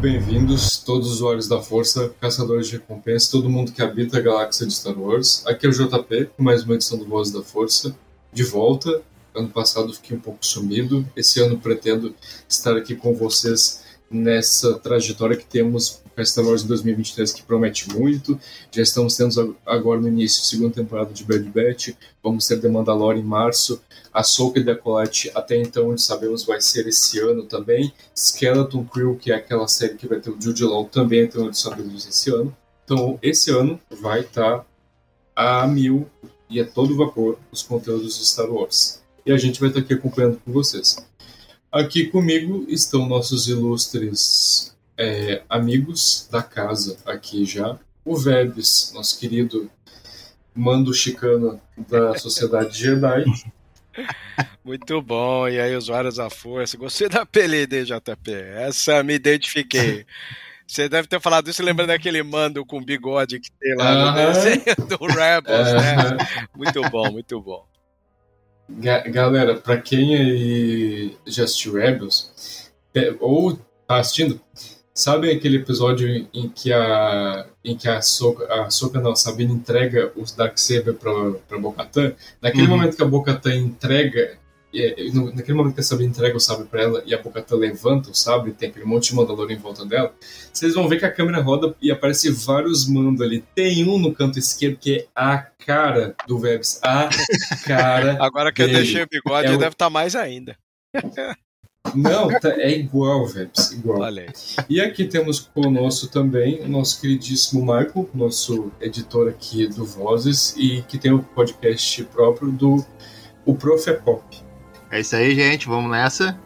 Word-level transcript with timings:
Bem-vindos, 0.00 0.78
todos 0.78 1.08
os 1.08 1.14
usuários 1.16 1.46
da 1.46 1.60
Força, 1.60 2.10
caçadores 2.18 2.68
de 2.68 2.72
recompensa, 2.72 3.30
todo 3.30 3.50
mundo 3.50 3.70
que 3.70 3.82
habita 3.82 4.16
a 4.16 4.20
galáxia 4.20 4.66
de 4.66 4.72
Star 4.72 4.98
Wars. 4.98 5.46
Aqui 5.46 5.66
é 5.66 5.68
o 5.68 5.72
JP, 5.72 6.30
com 6.34 6.42
mais 6.42 6.64
uma 6.64 6.74
edição 6.74 6.96
do 6.96 7.04
Voz 7.04 7.30
da 7.30 7.42
Força, 7.42 7.94
de 8.32 8.42
volta. 8.42 9.02
Ano 9.34 9.50
passado 9.50 9.92
fiquei 9.92 10.16
um 10.16 10.20
pouco 10.20 10.38
sumido, 10.44 11.06
esse 11.14 11.38
ano 11.38 11.58
pretendo 11.58 12.14
estar 12.48 12.78
aqui 12.78 12.96
com 12.96 13.14
vocês 13.14 13.82
nessa 14.10 14.78
trajetória 14.78 15.36
que 15.36 15.44
temos 15.44 16.00
para 16.20 16.26
Star 16.26 16.44
Wars 16.44 16.62
em 16.62 16.66
2023 16.66 17.32
que 17.32 17.42
promete 17.42 17.88
muito. 17.94 18.38
Já 18.70 18.82
estamos 18.82 19.16
tendo 19.16 19.56
agora 19.64 20.00
no 20.00 20.08
início 20.08 20.42
da 20.42 20.48
segunda 20.48 20.74
temporada 20.74 21.12
de 21.14 21.24
Bad 21.24 21.44
Batch, 21.44 21.94
vamos 22.22 22.46
ter 22.46 22.60
The 22.60 22.68
Mandalorian 22.68 23.20
em 23.20 23.24
março, 23.24 23.80
a 24.12 24.22
Soca 24.22 24.58
e 24.58 24.64
Decolate 24.64 25.30
até 25.34 25.56
então 25.56 25.96
sabemos 25.96 26.44
vai 26.44 26.60
ser 26.60 26.86
esse 26.86 27.18
ano 27.18 27.44
também, 27.44 27.92
Skeleton 28.14 28.84
Crew, 28.84 29.16
que 29.16 29.32
é 29.32 29.36
aquela 29.36 29.66
série 29.66 29.94
que 29.94 30.06
vai 30.06 30.20
ter 30.20 30.30
o 30.30 30.36
Jude 30.38 30.64
Law 30.64 30.84
também 30.84 31.22
então 31.22 31.50
sabemos 31.54 32.06
esse 32.06 32.30
ano. 32.30 32.54
Então 32.84 33.18
esse 33.22 33.50
ano 33.50 33.80
vai 33.90 34.20
estar 34.20 34.66
a 35.34 35.66
mil 35.66 36.06
e 36.50 36.60
a 36.60 36.66
todo 36.66 36.96
vapor 36.96 37.38
os 37.50 37.62
conteúdos 37.62 38.18
de 38.18 38.26
Star 38.26 38.50
Wars. 38.50 39.00
E 39.24 39.32
a 39.32 39.38
gente 39.38 39.58
vai 39.58 39.70
estar 39.70 39.80
aqui 39.80 39.94
acompanhando 39.94 40.38
com 40.44 40.52
vocês. 40.52 40.96
Aqui 41.72 42.06
comigo 42.06 42.66
estão 42.68 43.08
nossos 43.08 43.48
ilustres 43.48 44.70
é, 45.00 45.42
amigos 45.48 46.28
da 46.30 46.42
casa 46.42 46.98
aqui 47.06 47.46
já. 47.46 47.78
O 48.04 48.16
Vebs, 48.16 48.92
nosso 48.94 49.18
querido 49.18 49.70
mando 50.54 50.92
chicano 50.92 51.58
da 51.88 52.18
Sociedade 52.18 52.78
Jedi. 52.78 53.24
Muito 54.62 55.00
bom, 55.00 55.48
e 55.48 55.58
aí 55.58 55.74
usuários 55.74 56.16
da 56.16 56.28
força, 56.28 56.76
gostei 56.76 57.08
da 57.08 57.22
apelido 57.22 57.82
JP, 57.82 58.30
essa 58.56 59.02
me 59.02 59.14
identifiquei. 59.14 60.04
Você 60.66 60.88
deve 60.88 61.08
ter 61.08 61.20
falado 61.20 61.48
isso 61.48 61.62
lembrando 61.62 61.88
daquele 61.88 62.22
mando 62.22 62.64
com 62.64 62.84
bigode 62.84 63.40
que 63.40 63.50
tem 63.52 63.74
lá 63.74 64.12
no 64.12 64.14
desenho 64.14 64.76
do 64.86 65.06
Rebels, 65.06 65.72
né? 65.72 66.46
Muito 66.54 66.80
bom, 66.90 67.10
muito 67.10 67.40
bom. 67.40 67.66
Ga 68.68 69.00
galera, 69.08 69.56
pra 69.56 69.78
quem 69.78 70.14
aí 70.14 71.16
já 71.26 71.44
assistiu 71.44 71.72
Rebels, 71.72 72.70
ou 73.18 73.56
tá 73.88 73.98
assistindo, 73.98 74.40
sabe 75.00 75.30
aquele 75.30 75.56
episódio 75.56 76.26
em 76.32 76.48
que 76.48 76.72
a 76.72 77.46
em 77.64 77.76
que 77.76 77.88
a 77.88 78.00
Soka, 78.00 78.44
a 78.52 78.70
Soka 78.70 79.00
não, 79.00 79.12
a 79.12 79.16
Sabine 79.16 79.52
entrega 79.52 80.12
os 80.16 80.32
Darksaber 80.32 80.94
pra, 80.94 81.12
pra 81.48 81.58
Bocatan? 81.58 82.12
Naquele 82.40 82.64
uhum. 82.64 82.70
momento 82.70 82.96
que 82.96 83.02
a 83.02 83.06
Bocatan 83.06 83.54
entrega 83.54 84.38
naquele 85.34 85.58
momento 85.58 85.74
que 85.74 85.80
a 85.80 85.82
Sabine 85.84 86.10
entrega 86.10 86.36
o 86.36 86.40
sabre 86.40 86.66
pra 86.66 86.82
ela 86.82 87.02
e 87.04 87.12
a 87.12 87.18
Bocatan 87.20 87.56
levanta 87.56 88.10
o 88.10 88.14
sabre, 88.14 88.52
tem 88.52 88.68
aquele 88.68 88.84
monte 88.84 89.08
de 89.08 89.16
Mandalor 89.16 89.50
em 89.50 89.56
volta 89.56 89.84
dela, 89.84 90.14
vocês 90.52 90.74
vão 90.74 90.88
ver 90.88 90.98
que 90.98 91.04
a 91.04 91.10
câmera 91.10 91.42
roda 91.42 91.74
e 91.82 91.90
aparece 91.90 92.30
vários 92.30 92.88
mandos 92.88 93.20
ali. 93.20 93.44
Tem 93.54 93.84
um 93.88 93.98
no 93.98 94.14
canto 94.14 94.38
esquerdo 94.38 94.76
que 94.76 94.98
é 94.98 95.06
a 95.14 95.38
cara 95.38 96.14
do 96.26 96.38
Vebs. 96.38 96.78
A 96.84 97.08
cara. 97.66 98.16
Agora 98.22 98.52
que 98.52 98.62
dele. 98.62 98.74
eu 98.74 98.82
deixei 98.82 99.02
o 99.02 99.08
bigode, 99.10 99.48
é 99.48 99.50
o... 99.50 99.58
deve 99.58 99.72
estar 99.72 99.86
tá 99.86 99.90
mais 99.90 100.14
ainda. 100.14 100.56
Não, 101.94 102.28
tá, 102.40 102.50
é 102.50 102.78
igual, 102.78 103.26
Vebs, 103.26 103.72
igual. 103.72 103.98
Valeu. 103.98 104.28
E 104.68 104.80
aqui 104.80 105.04
temos 105.04 105.40
conosco 105.40 106.06
também 106.06 106.60
o 106.62 106.68
nosso 106.68 107.00
queridíssimo 107.00 107.60
Michael, 107.62 108.08
nosso 108.14 108.70
editor 108.80 109.28
aqui 109.28 109.66
do 109.66 109.84
Vozes, 109.84 110.54
e 110.56 110.82
que 110.82 110.98
tem 110.98 111.12
o 111.12 111.16
um 111.16 111.22
podcast 111.22 112.04
próprio 112.04 112.52
do 112.52 112.84
O 113.44 113.54
Prof 113.54 113.88
é 113.88 113.94
Pop. 113.94 114.22
É 114.90 115.00
isso 115.00 115.16
aí, 115.16 115.34
gente. 115.34 115.66
Vamos 115.66 115.90
nessa. 115.90 116.38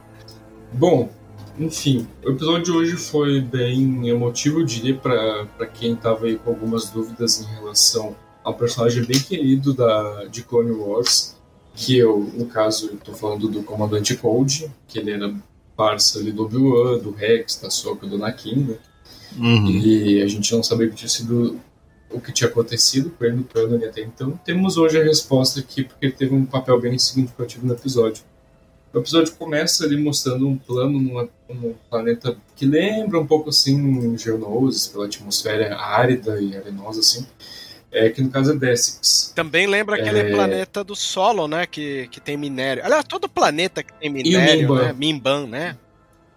Bom, 0.72 1.10
enfim, 1.58 2.08
o 2.24 2.30
episódio 2.30 2.64
de 2.64 2.70
hoje 2.72 2.96
foi 2.96 3.40
bem 3.40 4.08
emotivo, 4.08 4.60
eu 4.60 4.64
diria, 4.64 4.96
para 4.96 5.66
quem 5.72 5.92
estava 5.92 6.26
aí 6.26 6.36
com 6.36 6.50
algumas 6.50 6.90
dúvidas 6.90 7.40
em 7.40 7.54
relação 7.54 8.16
a 8.42 8.50
um 8.50 8.54
personagem 8.54 9.04
bem 9.04 9.20
querido 9.20 9.72
da, 9.72 10.24
de 10.24 10.42
Clone 10.42 10.72
Wars, 10.72 11.36
que 11.74 11.96
eu, 11.98 12.20
no 12.34 12.46
caso, 12.46 12.94
estou 12.94 13.14
falando 13.14 13.48
do 13.48 13.62
Comandante 13.62 14.16
Cold, 14.16 14.70
que 14.86 14.98
ele 14.98 15.10
era 15.10 15.34
parça 15.76 16.18
ali 16.18 16.30
do 16.30 16.44
Obi-Wan, 16.44 16.98
do 16.98 17.10
Rex, 17.10 17.60
da 17.60 17.68
Soka, 17.68 18.06
do 18.06 18.16
Nakin, 18.16 18.56
né? 18.56 18.76
Uhum. 19.36 19.68
E 19.68 20.22
a 20.22 20.28
gente 20.28 20.54
não 20.54 20.62
sabia 20.62 20.88
que 20.88 20.94
tinha 20.94 21.08
sido 21.08 21.58
o 22.10 22.20
que 22.20 22.32
tinha 22.32 22.48
acontecido 22.48 23.10
com 23.10 23.24
ele 23.24 23.36
no 23.36 23.44
plano 23.44 23.76
até 23.84 24.02
então. 24.02 24.38
Temos 24.44 24.76
hoje 24.76 25.00
a 25.00 25.04
resposta 25.04 25.58
aqui, 25.60 25.82
porque 25.82 26.06
ele 26.06 26.12
teve 26.12 26.34
um 26.34 26.46
papel 26.46 26.80
bem 26.80 26.96
significativo 26.96 27.66
no 27.66 27.72
episódio. 27.74 28.22
O 28.92 28.98
episódio 29.00 29.34
começa 29.34 29.84
ali 29.84 29.96
mostrando 29.96 30.46
um 30.46 30.56
plano 30.56 31.00
numa, 31.00 31.28
num 31.48 31.74
planeta 31.90 32.36
que 32.54 32.64
lembra 32.64 33.18
um 33.18 33.26
pouco 33.26 33.50
assim 33.50 34.16
Geonosis, 34.16 34.86
pela 34.86 35.06
atmosfera 35.06 35.76
árida 35.76 36.40
e 36.40 36.56
arenosa 36.56 37.00
assim. 37.00 37.26
É, 37.94 38.10
que 38.10 38.20
no 38.20 38.30
caso 38.30 38.52
é 38.52 38.56
Dessix. 38.56 39.32
Também 39.34 39.66
lembra 39.66 39.96
aquele 39.96 40.18
é... 40.18 40.30
planeta 40.30 40.82
do 40.82 40.96
solo, 40.96 41.46
né? 41.46 41.66
Que, 41.66 42.08
que 42.08 42.20
tem 42.20 42.36
minério. 42.36 42.84
Aliás, 42.84 43.04
todo 43.04 43.28
planeta 43.28 43.82
que 43.82 43.92
tem 43.94 44.10
minério, 44.10 44.68
Mimban. 44.68 44.82
né? 44.82 44.92
Mimban, 44.92 45.46
né? 45.46 45.76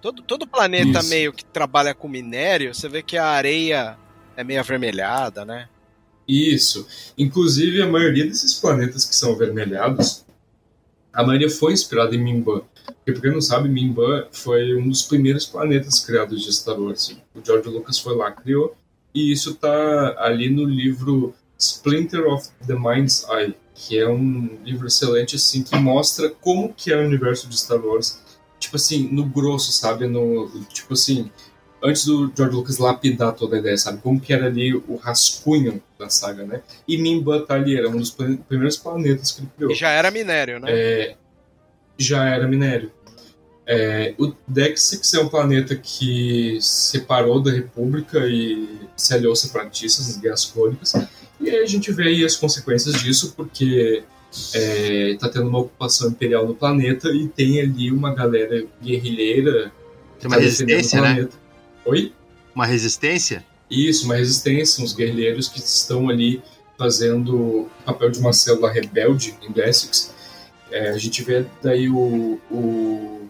Todo, 0.01 0.22
todo 0.22 0.47
planeta 0.47 1.00
Isso. 1.00 1.09
meio 1.09 1.34
que 1.34 1.44
trabalha 1.44 1.94
com 1.95 2.07
minério, 2.07 2.73
você 2.73 2.88
vê 2.88 3.01
que 3.01 3.18
a 3.18 3.25
areia 3.25 3.97
é 4.35 4.44
meio 4.44 4.59
avermelhada, 4.59 5.44
né? 5.44 5.68
Isso. 6.28 6.88
Inclusive, 7.18 7.81
a 7.81 7.88
maioria 7.88 8.25
desses 8.25 8.53
planetas 8.53 9.03
que 9.06 9.16
são 9.16 9.34
avermelhados 9.34 10.27
a 11.18 11.24
maioria 11.24 11.50
foi 11.50 11.74
inspirada 11.74 12.15
em 12.15 12.24
Mimban. 12.24 12.62
Porque, 12.86 13.12
pra 13.13 13.21
quem 13.21 13.31
não 13.31 13.42
sabe, 13.42 13.68
Mimban 13.68 14.27
foi 14.31 14.75
um 14.75 14.88
dos 14.88 15.01
primeiros 15.01 15.48
planetas 15.48 16.06
criados 16.06 16.44
de 16.44 16.53
Star 16.53 16.80
Wars. 16.80 17.18
O 17.33 17.44
George 17.44 17.68
Lucas 17.69 17.98
foi 17.98 18.15
lá, 18.15 18.31
criou, 18.31 18.77
e 19.15 19.31
isso 19.31 19.56
tá 19.56 20.15
ali 20.19 20.48
no 20.48 20.63
livro 20.63 21.33
Splinter 21.57 22.27
of 22.27 22.50
the 22.65 22.75
Mind's 22.75 23.25
Eye, 23.30 23.56
que 23.74 23.98
é 23.98 24.07
um 24.07 24.57
livro 24.63 24.88
excelente, 24.88 25.36
assim, 25.36 25.63
que 25.63 25.75
mostra 25.77 26.30
como 26.30 26.74
que 26.74 26.92
é 26.92 26.98
o 26.98 27.06
universo 27.06 27.48
de 27.48 27.57
Star 27.57 27.83
Wars, 27.83 28.19
tipo 28.59 28.75
assim, 28.75 29.07
no 29.12 29.25
grosso, 29.25 29.71
sabe? 29.71 30.07
No, 30.07 30.50
tipo 30.69 30.94
assim, 30.94 31.30
antes 31.81 32.06
do 32.06 32.31
George 32.36 32.56
Lucas 32.56 32.77
lapidar 32.77 33.33
toda 33.33 33.56
a 33.56 33.59
ideia, 33.59 33.77
sabe? 33.77 34.01
Como 34.01 34.19
que 34.19 34.33
era 34.33 34.48
ali 34.48 34.74
o 34.74 34.95
rascunho 34.95 35.81
da 35.98 36.09
saga, 36.09 36.45
né? 36.45 36.62
E 36.88 36.98
Mimba 36.98 37.45
tá 37.45 37.56
ali, 37.56 37.75
era 37.77 37.89
um 37.89 37.98
dos 37.98 38.12
primeiros 38.12 38.77
planetas 38.77 39.31
que 39.31 39.42
ele 39.42 39.50
criou. 39.56 39.71
E 39.71 39.75
já 39.75 39.89
era 39.89 40.12
minério, 40.12 40.60
né? 40.60 40.68
É, 40.71 41.15
já 41.98 42.25
era 42.25 42.48
minério. 42.48 42.92
É, 43.69 44.15
o 44.18 44.33
Dexix 44.48 45.13
é 45.13 45.19
um 45.19 45.27
planeta 45.27 45.75
que 45.75 46.57
separou 46.62 47.42
da 47.42 47.51
República 47.51 48.19
e 48.25 48.80
se 48.95 49.13
aliou 49.13 49.36
separatistas 49.36 50.07
nas 50.07 50.18
Guerras 50.18 50.45
Crônicas. 50.45 50.94
E 51.39 51.50
aí 51.50 51.57
a 51.57 51.66
gente 51.66 51.92
vê 51.92 52.07
aí 52.10 52.25
as 52.25 52.36
consequências 52.36 53.01
disso, 53.01 53.34
porque 53.36 54.04
está 54.31 55.28
é, 55.28 55.30
tendo 55.31 55.48
uma 55.48 55.60
ocupação 55.60 56.10
imperial 56.10 56.48
no 56.48 56.56
planeta 56.56 57.10
e 57.10 57.28
tem 57.28 57.62
ali 57.62 57.92
uma 57.92 58.13
galera 58.13 58.66
guerrilheira. 58.81 59.72
Tem 60.19 60.28
uma 60.28 60.38
tá 60.38 60.42
resistência, 60.42 61.01
né? 61.01 61.28
Oi? 61.86 62.13
Uma 62.54 62.66
resistência? 62.66 63.45
Isso, 63.69 64.06
uma 64.06 64.16
resistência, 64.16 64.84
uns 64.84 64.94
guerrilheiros 64.94 65.48
que 65.48 65.60
estão 65.60 66.10
ali 66.10 66.42
fazendo 66.78 67.36
o 67.36 67.69
papel 67.86 68.12
de 68.12 68.19
uma 68.19 68.34
célula 68.34 68.72
rebelde 68.72 69.36
em 69.42 69.60
Essex. 69.62 70.13
É, 70.72 70.89
a 70.89 70.98
gente 70.98 71.24
vê 71.24 71.45
daí 71.62 71.89
o, 71.89 72.39
o, 72.51 73.28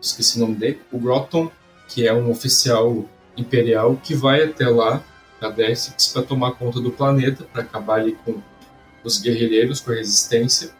esqueci 0.00 0.36
o 0.36 0.40
nome 0.40 0.56
dele, 0.56 0.80
o 0.90 0.98
Groton, 0.98 1.50
que 1.88 2.06
é 2.06 2.12
um 2.12 2.30
oficial 2.30 3.08
imperial 3.36 3.96
que 4.02 4.14
vai 4.14 4.42
até 4.42 4.68
lá, 4.68 5.02
a 5.48 5.70
Essex, 5.70 6.08
para 6.08 6.22
tomar 6.22 6.52
conta 6.52 6.80
do 6.80 6.90
planeta, 6.90 7.44
para 7.44 7.62
acabar 7.62 8.00
ali 8.00 8.16
com 8.24 8.40
os 9.04 9.20
guerrilheiros, 9.20 9.80
com 9.80 9.90
a 9.90 9.94
resistência. 9.94 10.70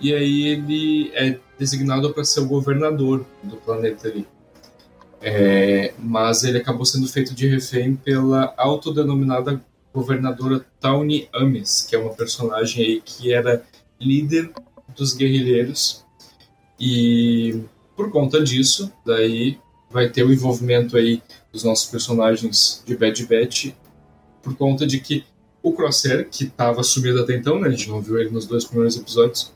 E 0.00 0.14
aí 0.14 0.46
ele 0.48 1.12
é 1.14 1.38
designado 1.58 2.12
para 2.12 2.24
ser 2.24 2.40
o 2.40 2.46
governador 2.46 3.24
do 3.42 3.56
planeta 3.56 4.08
ali. 4.08 4.26
É, 5.22 5.92
mas 5.98 6.44
ele 6.44 6.58
acabou 6.58 6.86
sendo 6.86 7.06
feito 7.06 7.34
de 7.34 7.46
refém 7.46 7.94
pela 7.94 8.54
autodenominada 8.56 9.62
governadora 9.92 10.64
Tawny 10.80 11.28
Ames, 11.34 11.86
que 11.88 11.94
é 11.94 11.98
uma 11.98 12.14
personagem 12.14 12.84
aí 12.84 13.02
que 13.02 13.32
era 13.32 13.62
líder 14.00 14.50
dos 14.96 15.14
guerrilheiros. 15.14 16.04
E 16.78 17.60
por 17.94 18.10
conta 18.10 18.42
disso, 18.42 18.90
daí 19.04 19.58
vai 19.90 20.08
ter 20.08 20.22
o 20.22 20.32
envolvimento 20.32 20.96
aí 20.96 21.22
dos 21.52 21.64
nossos 21.64 21.90
personagens 21.90 22.82
de 22.86 22.96
Bad 22.96 23.26
Batch 23.26 23.72
por 24.42 24.56
conta 24.56 24.86
de 24.86 25.00
que 25.00 25.24
o 25.62 25.72
Crosshair, 25.72 26.28
que 26.30 26.44
estava 26.44 26.82
sumido 26.82 27.20
até 27.20 27.36
então, 27.36 27.58
né, 27.58 27.68
a 27.68 27.70
gente 27.70 27.88
não 27.88 28.00
viu 28.00 28.18
ele 28.18 28.30
nos 28.30 28.46
dois 28.46 28.64
primeiros 28.64 28.96
episódios, 28.96 29.52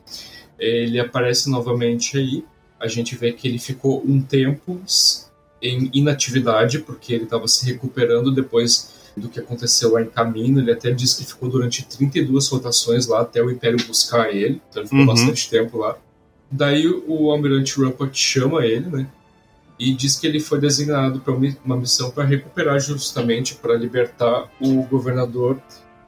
ele 0.59 0.99
aparece 0.99 1.49
novamente 1.49 2.17
aí. 2.17 2.45
A 2.79 2.87
gente 2.87 3.15
vê 3.15 3.31
que 3.31 3.47
ele 3.47 3.57
ficou 3.57 4.03
um 4.05 4.21
tempo 4.21 4.79
em 5.61 5.89
inatividade, 5.93 6.79
porque 6.79 7.13
ele 7.13 7.23
estava 7.23 7.47
se 7.47 7.65
recuperando 7.65 8.31
depois 8.31 8.93
do 9.17 9.29
que 9.29 9.39
aconteceu 9.39 9.93
lá 9.93 10.01
em 10.01 10.07
Caminho. 10.07 10.59
Ele 10.59 10.71
até 10.71 10.91
disse 10.91 11.17
que 11.17 11.25
ficou 11.25 11.49
durante 11.49 11.85
32 11.85 12.47
rotações 12.49 13.07
lá 13.07 13.21
até 13.21 13.41
o 13.41 13.49
Império 13.49 13.85
buscar 13.87 14.29
ele, 14.29 14.61
então 14.69 14.81
ele 14.81 14.89
ficou 14.89 14.99
uhum. 14.99 15.05
bastante 15.07 15.49
tempo 15.49 15.77
lá. 15.77 15.97
Daí 16.51 16.87
o 16.87 17.31
Almirante 17.31 17.75
Ruppert 17.79 18.15
chama 18.15 18.65
ele, 18.65 18.87
né? 18.87 19.07
E 19.77 19.93
diz 19.93 20.17
que 20.17 20.25
ele 20.25 20.39
foi 20.39 20.59
designado 20.59 21.19
para 21.19 21.33
uma 21.33 21.77
missão 21.77 22.09
para 22.11 22.23
recuperar 22.23 22.79
justamente 22.79 23.55
para 23.55 23.75
libertar 23.75 24.49
o 24.59 24.83
governador 24.83 25.61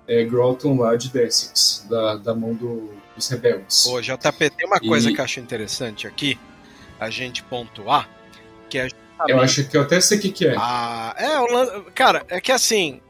é, 0.07 0.23
Groton 0.23 0.77
lá 0.79 0.95
de 0.95 1.09
Dessex, 1.09 1.85
da, 1.89 2.15
da 2.15 2.33
mão 2.33 2.53
do, 2.53 2.93
dos 3.15 3.27
rebeldes. 3.27 3.83
Pô, 3.83 4.01
JP, 4.01 4.49
tem 4.51 4.65
uma 4.65 4.79
coisa 4.79 5.11
que 5.11 5.19
eu 5.19 5.23
acho 5.25 5.39
interessante 5.41 6.07
aqui, 6.07 6.39
a 6.97 7.09
gente 7.09 7.43
pontuar, 7.43 8.09
que 8.69 8.77
é 8.77 8.87
eu 9.27 9.39
acho 9.39 9.67
que 9.67 9.75
eu 9.75 9.81
até 9.81 9.99
sei 9.99 10.17
o 10.17 10.21
que, 10.21 10.29
que 10.29 10.47
é. 10.47 10.55
Ah, 10.57 11.15
é, 11.17 11.91
cara, 11.91 12.25
é 12.29 12.39
que 12.39 12.51
assim, 12.51 13.01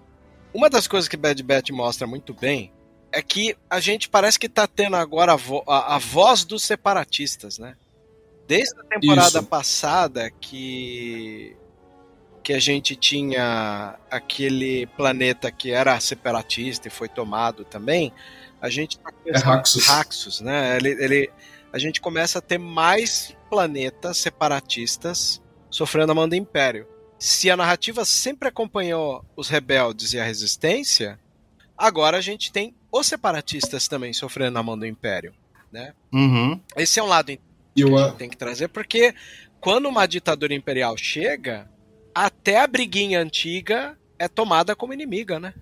uma 0.53 0.69
das 0.69 0.87
coisas 0.87 1.07
que 1.07 1.17
Bad 1.17 1.41
Batch 1.43 1.71
mostra 1.71 2.07
muito 2.07 2.33
bem 2.33 2.71
é 3.11 3.21
que 3.21 3.55
a 3.69 3.79
gente 3.79 4.07
parece 4.07 4.39
que 4.39 4.47
tá 4.47 4.67
tendo 4.67 4.95
agora 4.95 5.33
a, 5.33 5.35
vo 5.35 5.63
a, 5.67 5.95
a 5.95 5.97
voz 5.97 6.45
dos 6.45 6.63
separatistas, 6.63 7.57
né? 7.57 7.75
Desde 8.47 8.79
a 8.79 8.83
temporada 8.83 9.39
Isso. 9.39 9.43
passada 9.43 10.31
que 10.31 11.55
que 12.47 12.53
a 12.53 12.59
gente 12.59 12.95
tinha 12.95 13.99
aquele 14.09 14.87
planeta 14.95 15.51
que 15.51 15.69
era 15.69 15.99
separatista 15.99 16.87
e 16.87 16.89
foi 16.89 17.09
tomado 17.09 17.65
também, 17.65 18.13
a 18.61 18.69
gente 18.69 18.97
tá 18.99 19.11
é 19.25 19.37
Raxus. 19.37 19.85
Raxus, 19.85 20.39
né? 20.39 20.77
Ele, 20.77 20.91
ele, 20.91 21.31
a 21.73 21.77
gente 21.77 21.99
começa 21.99 22.39
a 22.39 22.41
ter 22.41 22.57
mais 22.57 23.35
planetas 23.49 24.17
separatistas 24.17 25.41
sofrendo 25.69 26.13
a 26.13 26.15
mão 26.15 26.29
do 26.29 26.35
Império. 26.35 26.87
Se 27.19 27.51
a 27.51 27.57
narrativa 27.57 28.05
sempre 28.05 28.47
acompanhou 28.47 29.25
os 29.35 29.49
rebeldes 29.49 30.13
e 30.13 30.19
a 30.19 30.23
resistência, 30.23 31.19
agora 31.77 32.15
a 32.15 32.21
gente 32.21 32.49
tem 32.49 32.73
os 32.89 33.07
separatistas 33.07 33.89
também 33.89 34.13
sofrendo 34.13 34.57
a 34.57 34.63
mão 34.63 34.79
do 34.79 34.85
Império, 34.85 35.33
né? 35.69 35.93
Uhum. 36.13 36.61
Esse 36.77 36.97
é 36.97 37.03
um 37.03 37.07
lado 37.07 37.29
que 37.85 37.93
a 37.93 38.07
gente 38.07 38.17
tem 38.17 38.29
que 38.29 38.37
trazer, 38.37 38.67
porque 38.69 39.13
quando 39.59 39.87
uma 39.87 40.05
ditadura 40.05 40.53
imperial 40.53 40.95
chega, 40.97 41.69
até 42.13 42.59
a 42.59 42.67
briguinha 42.67 43.21
antiga 43.21 43.97
é 44.17 44.27
tomada 44.27 44.75
como 44.75 44.93
inimiga, 44.93 45.39
né? 45.39 45.53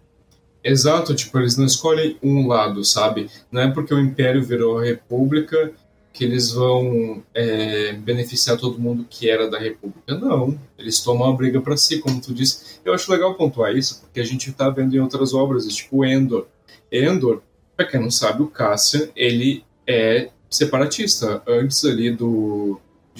Exato, 0.63 1.13
tipo, 1.13 1.37
eles 1.37 1.57
não 1.57 1.65
escolhem 1.65 2.17
um 2.23 2.47
lado, 2.47 2.83
sabe? 2.83 3.29
Não 3.51 3.61
é 3.61 3.71
porque 3.71 3.93
o 3.93 3.99
Império 3.99 4.43
virou 4.43 4.79
a 4.79 4.83
República 4.83 5.71
que 6.11 6.23
eles 6.23 6.51
vão 6.51 7.21
é, 7.33 7.91
beneficiar 7.93 8.57
todo 8.57 8.79
mundo 8.79 9.05
que 9.07 9.29
era 9.29 9.49
da 9.49 9.59
República. 9.59 10.17
Não, 10.17 10.57
eles 10.77 11.01
tomam 11.01 11.29
a 11.29 11.35
briga 11.35 11.61
para 11.61 11.75
si, 11.75 11.99
como 11.99 12.21
tu 12.21 12.33
disse. 12.33 12.79
Eu 12.85 12.93
acho 12.93 13.11
legal 13.11 13.35
pontuar 13.35 13.75
isso, 13.75 13.99
porque 13.99 14.21
a 14.21 14.23
gente 14.23 14.49
está 14.49 14.69
vendo 14.69 14.95
em 14.95 14.99
outras 14.99 15.33
obras, 15.33 15.67
tipo 15.67 16.05
Endor. 16.05 16.47
Endor, 16.89 17.41
para 17.75 17.85
quem 17.85 17.99
não 17.99 18.09
sabe, 18.09 18.41
o 18.41 18.47
Cassian, 18.47 19.09
ele 19.13 19.65
é 19.85 20.29
separatista. 20.49 21.41
Antes 21.47 21.83
ali 21.85 22.11
do, 22.11 22.79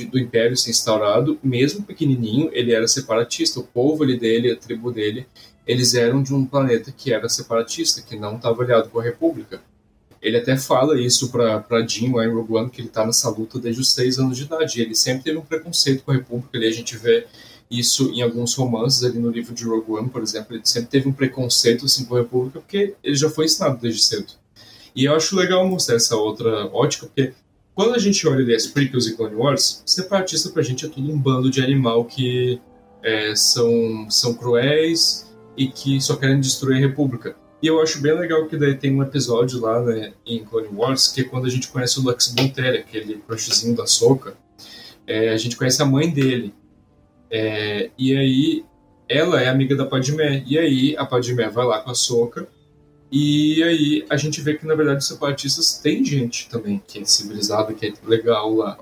do 0.09 0.19
Império 0.19 0.57
ser 0.57 0.71
instaurado, 0.71 1.39
mesmo 1.43 1.83
pequenininho, 1.83 2.49
ele 2.53 2.73
era 2.73 2.87
separatista. 2.87 3.59
O 3.59 3.63
povo 3.63 4.03
ali 4.03 4.17
dele, 4.17 4.51
a 4.51 4.55
tribo 4.55 4.91
dele, 4.91 5.27
eles 5.65 5.93
eram 5.93 6.21
de 6.21 6.33
um 6.33 6.45
planeta 6.45 6.91
que 6.91 7.11
era 7.11 7.27
separatista, 7.27 8.01
que 8.01 8.15
não 8.15 8.35
estava 8.35 8.63
aliado 8.63 8.89
com 8.89 8.99
a 8.99 9.03
República. 9.03 9.61
Ele 10.21 10.37
até 10.37 10.57
fala 10.57 10.99
isso 10.99 11.29
para 11.29 11.85
Jim 11.87 12.11
lá 12.11 12.25
em 12.25 12.33
Rogue 12.33 12.53
One, 12.53 12.69
que 12.69 12.81
ele 12.81 12.87
está 12.87 13.05
nessa 13.05 13.29
luta 13.29 13.59
desde 13.59 13.81
os 13.81 13.93
seis 13.93 14.17
anos 14.17 14.37
de 14.37 14.43
idade. 14.43 14.81
Ele 14.81 14.95
sempre 14.95 15.23
teve 15.23 15.37
um 15.37 15.41
preconceito 15.41 16.03
com 16.03 16.11
a 16.11 16.15
República. 16.15 16.57
Ali 16.57 16.67
a 16.67 16.71
gente 16.71 16.97
vê 16.97 17.27
isso 17.69 18.11
em 18.11 18.21
alguns 18.21 18.55
romances 18.55 19.03
ali 19.03 19.19
no 19.19 19.29
livro 19.29 19.53
de 19.53 19.63
Rogue 19.65 19.91
One, 19.91 20.09
por 20.09 20.23
exemplo. 20.23 20.55
Ele 20.55 20.65
sempre 20.65 20.89
teve 20.89 21.07
um 21.07 21.13
preconceito 21.13 21.85
assim, 21.85 22.05
com 22.05 22.15
a 22.15 22.19
República, 22.19 22.59
porque 22.59 22.95
ele 23.03 23.15
já 23.15 23.29
foi 23.29 23.45
ensinado 23.45 23.77
desde 23.79 24.03
cedo. 24.03 24.33
E 24.95 25.05
eu 25.05 25.15
acho 25.15 25.35
legal 25.35 25.67
mostrar 25.67 25.95
essa 25.95 26.15
outra 26.15 26.67
ótica, 26.67 27.07
porque 27.07 27.33
quando 27.73 27.93
a 27.93 27.99
gente 27.99 28.25
olha 28.25 28.39
ali 28.39 28.55
as 28.55 28.65
prequels 28.65 29.07
e 29.07 29.15
Clone 29.15 29.35
Wars, 29.35 29.83
separatista 29.85 30.49
pra 30.49 30.63
gente 30.63 30.85
é 30.85 30.89
tudo 30.89 31.11
um 31.11 31.19
bando 31.19 31.49
de 31.49 31.61
animal 31.61 32.05
que 32.05 32.61
é, 33.03 33.35
são, 33.35 34.09
são 34.09 34.33
cruéis 34.33 35.29
e 35.57 35.67
que 35.67 35.99
só 35.99 36.15
querem 36.15 36.39
destruir 36.39 36.77
a 36.77 36.79
República. 36.79 37.35
E 37.61 37.67
eu 37.67 37.81
acho 37.81 38.01
bem 38.01 38.17
legal 38.17 38.47
que 38.47 38.55
daí 38.57 38.75
tem 38.75 38.95
um 38.95 39.03
episódio 39.03 39.59
lá 39.59 39.81
né, 39.81 40.13
em 40.25 40.43
Clone 40.45 40.69
Wars, 40.71 41.09
que 41.09 41.21
é 41.21 41.23
quando 41.23 41.47
a 41.47 41.49
gente 41.49 41.67
conhece 41.67 41.99
o 41.99 42.03
Lux 42.03 42.27
Bontelli, 42.29 42.77
aquele 42.77 43.15
crushzinho 43.15 43.75
da 43.75 43.85
Soca. 43.85 44.35
É, 45.07 45.29
a 45.29 45.37
gente 45.37 45.57
conhece 45.57 45.81
a 45.81 45.85
mãe 45.85 46.09
dele. 46.09 46.53
É, 47.29 47.89
e 47.97 48.15
aí 48.15 48.65
ela 49.09 49.41
é 49.41 49.47
amiga 49.49 49.75
da 49.75 49.85
Padmé. 49.85 50.43
E 50.47 50.57
aí 50.57 50.95
a 50.97 51.05
Padmé 51.05 51.49
vai 51.49 51.65
lá 51.65 51.81
com 51.81 51.91
a 51.91 51.95
Soca. 51.95 52.47
E 53.11 53.63
aí 53.63 54.05
a 54.09 54.17
gente 54.17 54.41
vê 54.41 54.55
que 54.55 54.65
na 54.65 54.75
verdade 54.75 54.99
os 54.99 55.07
separatistas 55.07 55.79
tem 55.79 56.03
gente 56.03 56.49
também 56.49 56.81
que 56.87 56.99
é 56.99 57.05
civilizada, 57.05 57.73
que 57.73 57.85
é 57.87 57.93
legal 58.05 58.53
lá. 58.53 58.77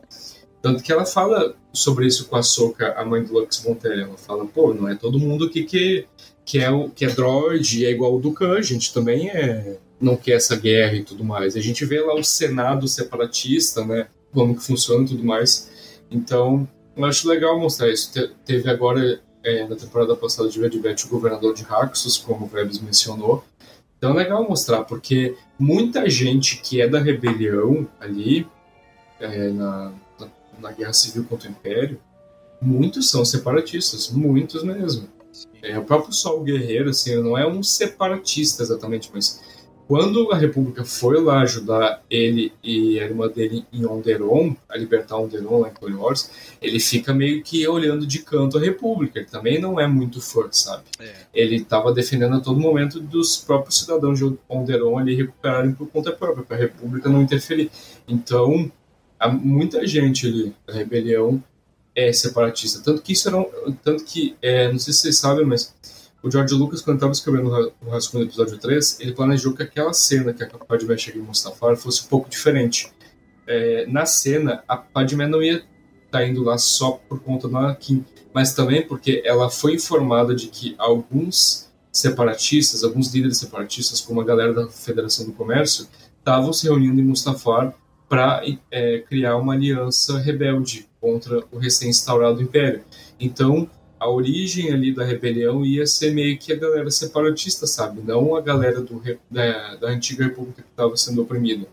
Tanto 0.61 0.81
que 0.81 0.91
ela 0.91 1.05
fala 1.05 1.55
sobre 1.73 2.07
isso 2.07 2.27
com 2.27 2.37
a 2.37 2.43
Soca, 2.43 2.93
a 2.93 3.03
mãe 3.03 3.21
do 3.21 3.33
Lux 3.33 3.59
Bontelli. 3.59 4.03
Ela 4.03 4.17
fala, 4.17 4.45
pô, 4.45 4.73
não 4.73 4.87
é 4.87 4.95
todo 4.95 5.19
mundo 5.19 5.45
aqui 5.45 5.63
que 5.63 6.07
que 6.45 6.59
é 6.59 6.69
que 6.93 7.05
é 7.05 7.09
droid, 7.09 7.85
é 7.85 7.91
igual 7.91 8.15
o 8.15 8.19
do 8.19 8.33
Khan, 8.33 8.57
a 8.57 8.61
gente 8.61 8.93
também 8.93 9.29
é 9.29 9.77
não 9.99 10.17
quer 10.17 10.33
essa 10.33 10.55
guerra 10.55 10.95
e 10.95 11.03
tudo 11.03 11.23
mais. 11.23 11.55
A 11.55 11.61
gente 11.61 11.85
vê 11.85 12.01
lá 12.01 12.13
o 12.13 12.23
Senado 12.23 12.87
separatista, 12.87 13.85
né? 13.85 14.07
Como 14.33 14.55
que 14.55 14.63
funciona 14.63 15.05
e 15.05 15.07
tudo 15.07 15.23
mais. 15.23 15.97
Então, 16.11 16.67
eu 16.95 17.05
acho 17.05 17.27
legal 17.27 17.57
mostrar 17.59 17.89
isso. 17.89 18.11
Te, 18.11 18.29
teve 18.45 18.69
agora, 18.69 19.21
é, 19.43 19.65
na 19.67 19.75
temporada 19.75 20.15
passada 20.15 20.49
de 20.49 20.59
Red 20.59 20.77
Bat, 20.79 21.05
o 21.05 21.09
governador 21.09 21.53
de 21.53 21.63
Raxus, 21.63 22.17
como 22.17 22.45
o 22.45 22.47
Vebs 22.49 22.79
mencionou. 22.79 23.43
Então 24.03 24.19
é 24.19 24.23
legal 24.23 24.45
mostrar, 24.45 24.83
porque 24.83 25.37
muita 25.57 26.09
gente 26.09 26.57
que 26.57 26.81
é 26.81 26.89
da 26.89 26.99
rebelião 26.99 27.87
ali, 28.01 28.45
é, 29.17 29.49
na, 29.49 29.93
na, 30.19 30.27
na 30.59 30.71
guerra 30.73 30.91
civil 30.91 31.23
contra 31.23 31.47
o 31.47 31.51
Império, 31.51 31.97
muitos 32.61 33.09
são 33.09 33.23
separatistas, 33.23 34.09
muitos 34.09 34.61
mesmo. 34.61 35.07
É, 35.61 35.79
o 35.79 35.85
próprio 35.85 36.11
Sol 36.11 36.43
Guerreiro, 36.43 36.89
assim, 36.89 37.15
não 37.23 37.37
é 37.37 37.47
um 37.47 37.63
separatista 37.63 38.61
exatamente, 38.61 39.09
mas 39.13 39.41
quando 39.87 40.31
a 40.31 40.37
República 40.37 40.85
foi 40.85 41.21
lá 41.21 41.41
ajudar 41.41 42.01
ele 42.09 42.53
e 42.63 42.99
a 42.99 43.03
irmã 43.03 43.27
dele 43.27 43.65
em 43.71 43.85
Onderon, 43.85 44.55
a 44.69 44.77
libertar 44.77 45.17
Onderon 45.17 45.59
lá 45.59 45.71
em 45.81 45.93
Wars, 45.93 46.29
ele 46.61 46.79
fica 46.79 47.13
meio 47.13 47.43
que 47.43 47.67
olhando 47.67 48.07
de 48.07 48.19
canto 48.19 48.57
a 48.57 48.61
República. 48.61 49.19
Ele 49.19 49.27
também 49.27 49.59
não 49.59 49.79
é 49.79 49.87
muito 49.87 50.21
forte, 50.21 50.57
sabe? 50.57 50.83
É. 50.99 51.13
Ele 51.33 51.57
estava 51.57 51.93
defendendo 51.93 52.35
a 52.35 52.39
todo 52.39 52.59
momento 52.59 52.99
dos 52.99 53.37
próprios 53.37 53.79
cidadãos 53.79 54.19
de 54.19 54.37
Onderon 54.47 54.97
ali 54.97 55.15
recuperarem 55.15 55.73
por 55.73 55.87
conta 55.89 56.11
própria, 56.11 56.43
para 56.43 56.55
a 56.57 56.59
República 56.59 57.09
não 57.09 57.21
interferir. 57.21 57.69
Então, 58.07 58.71
há 59.19 59.27
muita 59.27 59.85
gente 59.85 60.27
ali 60.27 60.53
da 60.65 60.73
rebelião 60.73 61.43
é 61.95 62.11
separatista. 62.11 62.81
Tanto 62.83 63.01
que 63.01 63.13
isso 63.13 63.27
era 63.27 63.37
um, 63.37 63.45
tanto 63.83 64.03
que 64.03 64.35
é, 64.41 64.71
não 64.71 64.79
sei 64.79 64.93
se 64.93 65.01
vocês 65.01 65.19
sabem, 65.19 65.45
mas 65.45 65.73
o 66.23 66.31
George 66.31 66.55
Lucas, 66.55 66.81
quando 66.81 66.95
estava 66.95 67.11
escrevendo 67.11 67.73
o 67.85 67.89
rascunho 67.89 68.23
do 68.23 68.29
episódio 68.29 68.57
3, 68.57 69.01
ele 69.01 69.11
planejou 69.11 69.53
que 69.53 69.61
aquela 69.61 69.91
cena 69.91 70.33
que 70.33 70.41
a 70.41 70.47
Padmé 70.47 70.97
chega 70.97 71.19
em 71.19 71.21
Mustafar 71.21 71.75
fosse 71.75 72.05
um 72.05 72.07
pouco 72.07 72.29
diferente. 72.29 72.89
É, 73.45 73.85
na 73.87 74.05
cena, 74.05 74.63
a 74.65 74.77
Padmé 74.77 75.27
não 75.27 75.43
ia 75.43 75.57
estar 75.57 75.65
tá 76.09 76.25
indo 76.25 76.41
lá 76.41 76.57
só 76.57 76.91
por 76.91 77.19
conta 77.19 77.49
do 77.49 77.57
Anakin, 77.57 78.05
mas 78.33 78.53
também 78.53 78.87
porque 78.87 79.21
ela 79.25 79.49
foi 79.49 79.75
informada 79.75 80.33
de 80.33 80.47
que 80.47 80.75
alguns 80.77 81.69
separatistas, 81.91 82.85
alguns 82.85 83.13
líderes 83.13 83.37
separatistas, 83.37 83.99
como 83.99 84.21
a 84.21 84.23
galera 84.23 84.53
da 84.53 84.69
Federação 84.69 85.25
do 85.25 85.33
Comércio, 85.33 85.87
estavam 86.17 86.53
se 86.53 86.63
reunindo 86.63 87.01
em 87.01 87.03
Mustafar 87.03 87.75
para 88.07 88.41
é, 88.71 88.99
criar 88.99 89.35
uma 89.35 89.53
aliança 89.53 90.19
rebelde 90.19 90.87
contra 91.01 91.43
o 91.51 91.57
recém-instaurado 91.57 92.41
Império. 92.41 92.83
Então, 93.19 93.69
a 94.03 94.09
origem 94.09 94.71
ali 94.71 94.93
da 94.93 95.05
rebelião 95.05 95.65
ia 95.65 95.87
ser 95.87 96.13
meio 96.13 96.37
que 96.37 96.51
a 96.51 96.57
galera 96.57 96.91
separatista, 96.91 97.65
sabe? 97.65 98.01
Não 98.01 98.35
a 98.35 98.41
galera 98.41 98.81
do, 98.81 99.01
da, 99.31 99.75
da 99.75 99.87
antiga 99.87 100.25
república 100.25 100.61
que 100.61 100.69
estava 100.69 100.95
sendo 100.97 101.21
oprimida. 101.21 101.65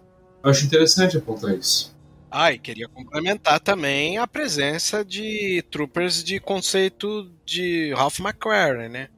Eu 0.42 0.50
acho 0.50 0.64
interessante 0.64 1.16
apontar 1.16 1.54
isso. 1.56 1.92
Ah, 2.30 2.52
e 2.52 2.58
queria 2.58 2.88
complementar 2.88 3.58
também 3.58 4.16
a 4.16 4.26
presença 4.28 5.04
de 5.04 5.64
troopers 5.72 6.22
de 6.22 6.38
conceito 6.38 7.28
de 7.44 7.92
Ralph 7.94 8.20
McQuarrie, 8.20 8.88
né? 8.88 9.08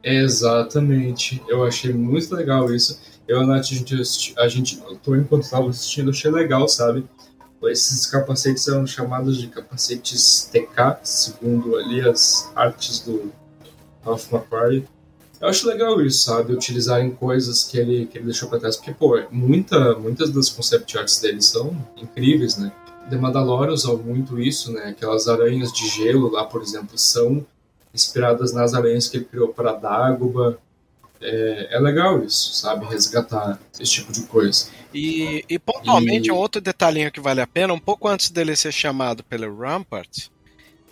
Exatamente. 0.00 1.42
Eu 1.48 1.64
achei 1.64 1.92
muito 1.92 2.32
legal 2.32 2.72
isso. 2.72 3.00
Eu 3.26 3.40
e 3.40 3.42
a 3.42 3.46
Nath, 3.46 3.64
a 3.64 3.74
gente, 3.74 4.34
a 4.38 4.48
gente 4.48 4.80
tô 5.02 5.16
enquanto 5.16 5.42
estava 5.42 5.68
assistindo, 5.68 6.10
achei 6.10 6.30
legal, 6.30 6.68
sabe? 6.68 7.04
Esses 7.68 8.06
capacetes 8.06 8.66
eram 8.68 8.86
chamados 8.86 9.38
de 9.38 9.48
capacetes 9.48 10.48
TK, 10.52 10.98
segundo 11.02 11.76
ali 11.76 12.00
as 12.00 12.50
artes 12.54 13.00
do 13.00 13.32
Ralph 14.04 14.32
McQuarrie. 14.32 14.86
Eu 15.40 15.48
acho 15.48 15.66
legal 15.68 16.00
isso, 16.00 16.24
sabe? 16.24 16.52
Utilizarem 16.52 17.10
coisas 17.10 17.64
que 17.64 17.76
ele, 17.76 18.06
que 18.06 18.18
ele 18.18 18.26
deixou 18.26 18.48
pra 18.48 18.58
trás, 18.58 18.76
porque, 18.76 18.92
pô, 18.92 19.20
muita, 19.30 19.94
muitas 19.98 20.30
das 20.30 20.48
concept 20.48 20.96
arts 20.96 21.20
dele 21.20 21.42
são 21.42 21.76
incríveis, 21.96 22.56
né? 22.56 22.72
The 23.10 23.16
Mandalorian 23.16 23.72
usou 23.72 23.98
muito 23.98 24.40
isso, 24.40 24.72
né? 24.72 24.86
Aquelas 24.86 25.28
aranhas 25.28 25.72
de 25.72 25.86
gelo 25.88 26.30
lá, 26.30 26.44
por 26.44 26.62
exemplo, 26.62 26.96
são 26.96 27.44
inspiradas 27.92 28.52
nas 28.52 28.74
aranhas 28.74 29.08
que 29.08 29.18
ele 29.18 29.26
criou 29.26 29.48
para 29.48 29.74
Dagobah 29.74 30.56
é, 31.20 31.76
é 31.76 31.80
legal 31.80 32.22
isso, 32.22 32.54
sabe? 32.54 32.86
Resgatar 32.86 33.58
esse 33.78 33.92
tipo 33.92 34.12
de 34.12 34.22
coisa. 34.24 34.68
E, 34.92 35.44
e 35.48 35.58
pontualmente, 35.58 36.28
e... 36.28 36.32
um 36.32 36.36
outro 36.36 36.60
detalhinho 36.60 37.10
que 37.10 37.20
vale 37.20 37.40
a 37.40 37.46
pena, 37.46 37.72
um 37.72 37.78
pouco 37.78 38.08
antes 38.08 38.30
dele 38.30 38.54
ser 38.54 38.72
chamado 38.72 39.24
pelo 39.24 39.56
Rampart, 39.56 40.28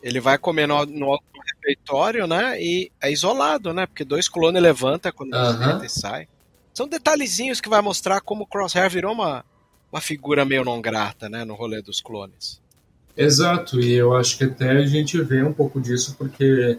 ele 0.02 0.21
vai 0.21 0.38
comer 0.38 0.67
no, 0.67 0.85
no 0.87 1.21
refeitório, 1.47 2.26
né? 2.26 2.61
E 2.61 2.91
é 3.00 3.12
isolado, 3.12 3.73
né? 3.73 3.87
Porque 3.87 4.05
dois 4.05 4.29
clones 4.29 4.62
levanta 4.62 5.12
quando 5.12 5.35
uh 5.35 5.37
-huh. 5.37 5.85
e 5.85 5.88
sai. 5.88 6.29
São 6.75 6.88
detalhezinhos 6.88 7.61
que 7.61 7.69
vai 7.69 7.81
mostrar 7.81 8.21
como 8.21 8.45
o 8.45 8.47
Crosshair 8.47 8.91
virou 8.91 9.12
uma, 9.12 9.45
uma 9.93 10.00
figura 10.00 10.45
meio 10.45 10.64
não 10.64 10.81
grata, 10.81 11.29
né? 11.29 11.45
No 11.45 11.55
rolê 11.55 11.83
dos 11.83 12.00
clones. 12.00 12.61
Exato, 13.17 13.79
e 13.79 13.93
eu 13.93 14.14
acho 14.17 14.38
que 14.38 14.45
até 14.45 14.71
a 14.71 14.87
gente 14.87 15.21
vê 15.21 15.43
um 15.43 15.52
pouco 15.52 15.79
disso 15.81 16.14
porque 16.17 16.79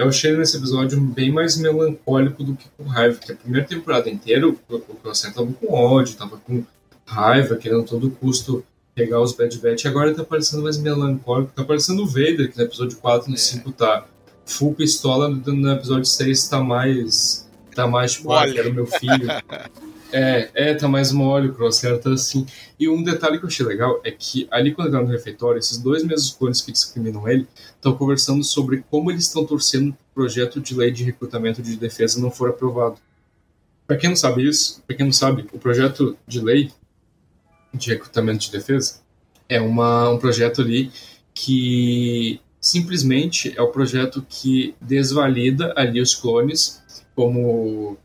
eu 0.00 0.08
achei 0.08 0.34
nesse 0.34 0.56
episódio 0.56 0.98
bem 1.00 1.30
mais 1.30 1.56
melancólico 1.58 2.42
do 2.42 2.56
que 2.56 2.66
com 2.76 2.84
raiva, 2.84 3.16
porque 3.16 3.32
a 3.32 3.36
primeira 3.36 3.66
temporada 3.66 4.08
inteira 4.08 4.48
o 4.48 4.54
Crosshair 5.02 5.34
tava 5.34 5.52
com 5.52 5.72
ódio, 5.72 6.16
tava 6.16 6.38
com 6.38 6.64
raiva, 7.04 7.56
querendo 7.56 7.82
a 7.82 7.84
todo 7.84 8.10
custo 8.10 8.64
pegar 8.94 9.20
os 9.20 9.32
Bad 9.32 9.56
Batch, 9.58 9.84
e 9.84 9.88
agora 9.88 10.14
tá 10.14 10.24
parecendo 10.24 10.62
mais 10.62 10.78
melancólico, 10.78 11.52
tá 11.54 11.64
parecendo 11.64 12.02
o 12.02 12.06
Vader, 12.06 12.50
que 12.50 12.58
no 12.58 12.64
episódio 12.64 12.96
4 12.98 13.28
e 13.28 13.30
no 13.30 13.36
é. 13.36 13.38
5 13.38 13.72
tá 13.72 14.06
full 14.46 14.74
pistola, 14.74 15.28
no 15.28 15.72
episódio 15.72 16.06
6 16.06 16.48
tá 16.48 16.60
mais 16.60 17.48
tá 17.74 17.86
mais 17.86 18.12
tipo, 18.12 18.32
ah, 18.32 18.50
quero 18.50 18.72
meu 18.72 18.86
filho. 18.86 19.28
É, 20.12 20.50
é, 20.54 20.74
tá 20.74 20.88
mais 20.88 21.12
mole, 21.12 21.48
o 21.48 21.54
Crosshair 21.54 21.98
tá 22.00 22.12
assim. 22.12 22.46
E 22.78 22.88
um 22.88 23.02
detalhe 23.02 23.38
que 23.38 23.44
eu 23.44 23.48
achei 23.48 23.64
legal 23.64 24.00
é 24.04 24.10
que 24.10 24.48
ali 24.50 24.72
quando 24.72 24.88
ele 24.88 24.96
tá 24.96 25.02
no 25.02 25.10
refeitório, 25.10 25.58
esses 25.58 25.78
dois 25.78 26.02
mesmos 26.04 26.30
clones 26.30 26.60
que 26.60 26.72
discriminam 26.72 27.28
ele 27.28 27.46
estão 27.76 27.94
conversando 27.96 28.42
sobre 28.42 28.84
como 28.90 29.10
eles 29.10 29.24
estão 29.24 29.44
torcendo 29.44 29.90
o 29.90 30.14
projeto 30.14 30.60
de 30.60 30.74
lei 30.74 30.90
de 30.90 31.04
recrutamento 31.04 31.62
de 31.62 31.76
defesa 31.76 32.20
não 32.20 32.30
for 32.30 32.50
aprovado. 32.50 32.96
Para 33.86 33.96
quem 33.96 34.10
não 34.10 34.16
sabe 34.16 34.48
isso, 34.48 34.82
para 34.86 34.96
quem 34.96 35.06
não 35.06 35.12
sabe, 35.12 35.46
o 35.52 35.58
projeto 35.58 36.16
de 36.26 36.40
lei 36.40 36.70
de 37.72 37.90
recrutamento 37.90 38.38
de 38.38 38.52
defesa 38.52 39.00
é 39.48 39.60
uma, 39.60 40.10
um 40.10 40.18
projeto 40.18 40.60
ali 40.60 40.90
que 41.34 42.40
simplesmente 42.60 43.52
é 43.56 43.62
o 43.62 43.68
projeto 43.68 44.24
que 44.28 44.74
desvalida 44.80 45.72
ali 45.76 46.00
os 46.00 46.14
clones 46.14 46.82
como 47.14 47.96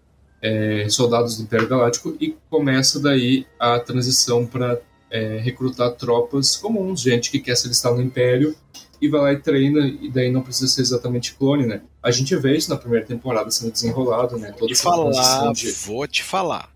é, 0.46 0.88
soldados 0.90 1.38
do 1.38 1.44
Império 1.44 1.68
Galáctico 1.68 2.16
e 2.22 2.38
começa 2.52 3.00
daí 3.00 3.48
a 3.60 3.80
transição 3.80 4.46
para 4.46 4.80
é, 5.10 5.40
recrutar 5.40 5.92
tropas 5.94 6.56
comuns, 6.56 7.02
gente 7.02 7.32
que 7.32 7.40
quer 7.40 7.56
se 7.56 7.66
alistar 7.66 7.92
no 7.96 8.02
Império 8.02 8.56
e 9.02 9.10
vai 9.10 9.22
lá 9.22 9.34
e 9.34 9.38
treina, 9.38 9.88
e 9.88 10.10
daí 10.10 10.32
não 10.32 10.42
precisa 10.42 10.68
ser 10.68 10.82
exatamente 10.82 11.34
clone, 11.34 11.66
né? 11.66 11.82
A 12.02 12.12
gente 12.12 12.36
vê 12.36 12.56
isso 12.56 12.70
na 12.70 12.78
primeira 12.78 13.06
temporada 13.06 13.50
sendo 13.50 13.72
desenrolado, 13.72 14.38
né? 14.38 14.52
Toda 14.52 14.60
vou 14.60 14.68
te 14.68 14.76
falar, 14.76 15.54
de... 15.54 15.72
vou 15.72 16.08
te 16.08 16.24
falar. 16.24 16.70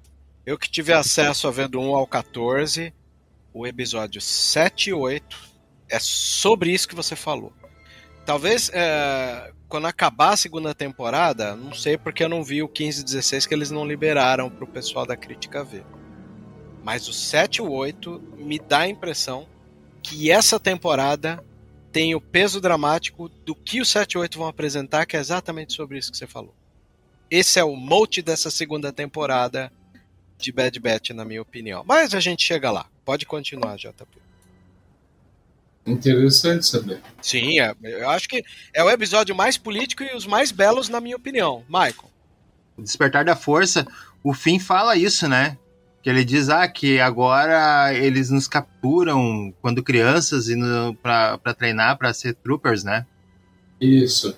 Eu 0.45 0.57
que 0.57 0.69
tive 0.69 0.91
acesso 0.91 1.47
a 1.47 1.51
ver 1.51 1.67
do 1.67 1.79
1 1.79 1.95
ao 1.95 2.07
14, 2.07 2.91
o 3.53 3.67
episódio 3.67 4.19
7 4.19 4.89
e 4.89 4.93
8 4.93 5.37
é 5.87 5.99
sobre 5.99 6.71
isso 6.71 6.87
que 6.87 6.95
você 6.95 7.15
falou. 7.15 7.53
Talvez 8.25 8.69
é, 8.73 9.51
quando 9.69 9.85
acabar 9.85 10.33
a 10.33 10.37
segunda 10.37 10.73
temporada, 10.73 11.55
não 11.55 11.73
sei 11.73 11.95
porque 11.95 12.23
eu 12.23 12.27
não 12.27 12.43
vi 12.43 12.63
o 12.63 12.67
15 12.67 13.01
e 13.01 13.03
16 13.03 13.45
que 13.45 13.53
eles 13.53 13.69
não 13.69 13.85
liberaram 13.85 14.49
pro 14.49 14.65
pessoal 14.65 15.05
da 15.05 15.15
crítica 15.15 15.63
ver. 15.63 15.85
Mas 16.83 17.07
o 17.07 17.13
7 17.13 17.57
e 17.57 17.61
o 17.61 17.71
8 17.71 18.19
me 18.37 18.57
dá 18.57 18.79
a 18.79 18.89
impressão 18.89 19.47
que 20.01 20.31
essa 20.31 20.59
temporada 20.59 21.43
tem 21.91 22.15
o 22.15 22.21
peso 22.21 22.59
dramático 22.59 23.29
do 23.29 23.53
que 23.53 23.79
o 23.79 23.85
7 23.85 24.13
e 24.13 24.17
8 24.17 24.39
vão 24.39 24.47
apresentar, 24.47 25.05
que 25.05 25.15
é 25.15 25.19
exatamente 25.19 25.73
sobre 25.73 25.99
isso 25.99 26.11
que 26.11 26.17
você 26.17 26.25
falou. 26.25 26.53
Esse 27.29 27.59
é 27.59 27.63
o 27.63 27.75
mote 27.75 28.23
dessa 28.23 28.49
segunda 28.49 28.91
temporada 28.91 29.71
de 30.35 30.51
Bad 30.51 30.79
Batch, 30.79 31.11
na 31.11 31.23
minha 31.23 31.41
opinião. 31.41 31.83
Mas 31.85 32.15
a 32.15 32.19
gente 32.19 32.43
chega 32.43 32.71
lá. 32.71 32.87
Pode 33.05 33.27
continuar, 33.27 33.75
JP. 33.75 34.28
Interessante 35.91 36.65
saber. 36.65 37.01
Sim, 37.21 37.59
é, 37.59 37.73
eu 37.83 38.09
acho 38.09 38.27
que 38.29 38.43
é 38.73 38.83
o 38.83 38.89
episódio 38.89 39.35
mais 39.35 39.57
político 39.57 40.03
e 40.03 40.15
os 40.15 40.25
mais 40.25 40.51
belos, 40.51 40.89
na 40.89 41.01
minha 41.01 41.15
opinião. 41.15 41.63
Michael. 41.67 42.09
O 42.77 42.81
Despertar 42.81 43.25
da 43.25 43.35
Força, 43.35 43.85
o 44.23 44.33
Finn 44.33 44.59
fala 44.59 44.95
isso, 44.95 45.27
né? 45.27 45.57
Que 46.01 46.09
ele 46.09 46.23
diz 46.23 46.49
ah, 46.49 46.67
que 46.67 46.99
agora 46.99 47.93
eles 47.93 48.29
nos 48.29 48.47
capturam 48.47 49.53
quando 49.61 49.83
crianças 49.83 50.47
e 50.47 50.55
para 51.01 51.53
treinar 51.57 51.97
para 51.97 52.13
ser 52.13 52.35
troopers, 52.35 52.83
né? 52.83 53.05
Isso. 53.81 54.37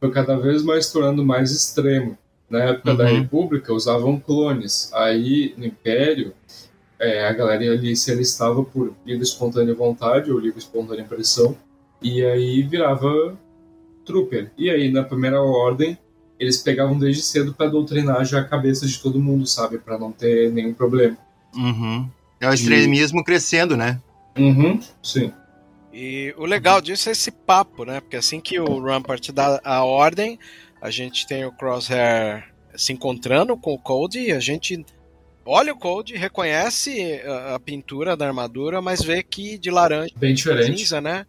Foi 0.00 0.10
cada 0.10 0.36
vez 0.36 0.62
mais 0.62 0.90
tornando 0.90 1.24
mais 1.24 1.50
extremo. 1.50 2.16
Na 2.48 2.60
época 2.60 2.90
uhum. 2.92 2.96
da 2.96 3.06
República 3.06 3.72
usavam 3.72 4.18
clones. 4.18 4.90
Aí 4.94 5.54
no 5.56 5.66
Império 5.66 6.34
é, 6.98 7.26
a 7.26 7.32
galera 7.32 7.72
ali 7.72 7.96
se 7.96 8.10
alistava 8.10 8.62
por 8.64 8.94
livre 9.06 9.22
espontânea 9.22 9.74
vontade 9.74 10.30
ou 10.30 10.38
livre 10.38 10.58
espontânea 10.58 11.04
pressão, 11.04 11.56
e 12.02 12.24
aí 12.24 12.62
virava 12.62 13.38
trooper. 14.04 14.50
E 14.56 14.70
aí, 14.70 14.90
na 14.90 15.04
primeira 15.04 15.40
ordem, 15.40 15.98
eles 16.38 16.58
pegavam 16.58 16.98
desde 16.98 17.22
cedo 17.22 17.52
para 17.52 17.68
doutrinar 17.68 18.24
já 18.24 18.40
a 18.40 18.44
cabeça 18.44 18.86
de 18.86 18.98
todo 18.98 19.20
mundo, 19.20 19.46
sabe? 19.46 19.78
para 19.78 19.98
não 19.98 20.12
ter 20.12 20.50
nenhum 20.52 20.72
problema. 20.72 21.16
Uhum. 21.54 22.08
É 22.40 22.48
o 22.48 22.54
extremismo 22.54 23.20
e... 23.20 23.24
crescendo, 23.24 23.76
né? 23.76 24.00
Uhum, 24.36 24.80
sim. 25.02 25.32
E 25.92 26.32
o 26.36 26.44
legal 26.44 26.80
disso 26.80 27.08
é 27.08 27.12
esse 27.12 27.30
papo, 27.30 27.84
né? 27.84 28.00
Porque 28.00 28.16
assim 28.16 28.40
que 28.40 28.60
o 28.60 28.80
Rampart 28.80 29.30
dá 29.32 29.60
a 29.64 29.84
ordem, 29.84 30.38
a 30.80 30.90
gente 30.90 31.26
tem 31.26 31.44
o 31.44 31.52
Crosshair 31.52 32.44
se 32.76 32.92
encontrando 32.92 33.56
com 33.56 33.74
o 33.74 33.78
Code 33.78 34.20
e 34.20 34.30
a 34.30 34.38
gente 34.38 34.84
olha 35.48 35.72
o 35.72 35.78
Code, 35.78 36.14
reconhece 36.14 37.22
a, 37.24 37.54
a, 37.54 37.60
pintura 37.60 38.16
da 38.16 38.26
armadura, 38.26 38.82
mas 38.82 39.02
vê 39.02 39.22
que 39.22 39.58
de 39.58 39.70
laranja 39.70 40.12
bem 40.16 40.34
diferente. 40.34 40.78
cinza, 40.78 41.00
né? 41.00 41.26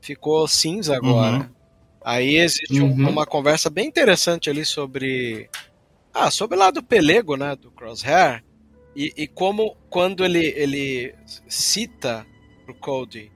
Ficou 0.00 0.46
cinza 0.48 0.96
agora. 0.96 1.36
Uhum. 1.36 1.48
Aí 2.04 2.36
existe 2.36 2.80
uhum. 2.80 3.08
uma 3.08 3.24
conversa 3.24 3.70
bem 3.70 3.86
interessante 3.86 4.50
ali 4.50 4.64
sobre 4.64 5.48
ah, 6.12 6.30
sobre 6.30 6.58
lá 6.58 6.70
do 6.70 6.82
pelego, 6.82 7.36
né, 7.36 7.56
do 7.56 7.70
Crosshair, 7.70 8.44
e, 8.94 9.12
e 9.16 9.26
como 9.26 9.76
quando 9.88 10.24
ele 10.24 10.52
ele 10.56 11.14
cita 11.48 12.26
pro 12.64 12.74
Cody 12.74 13.32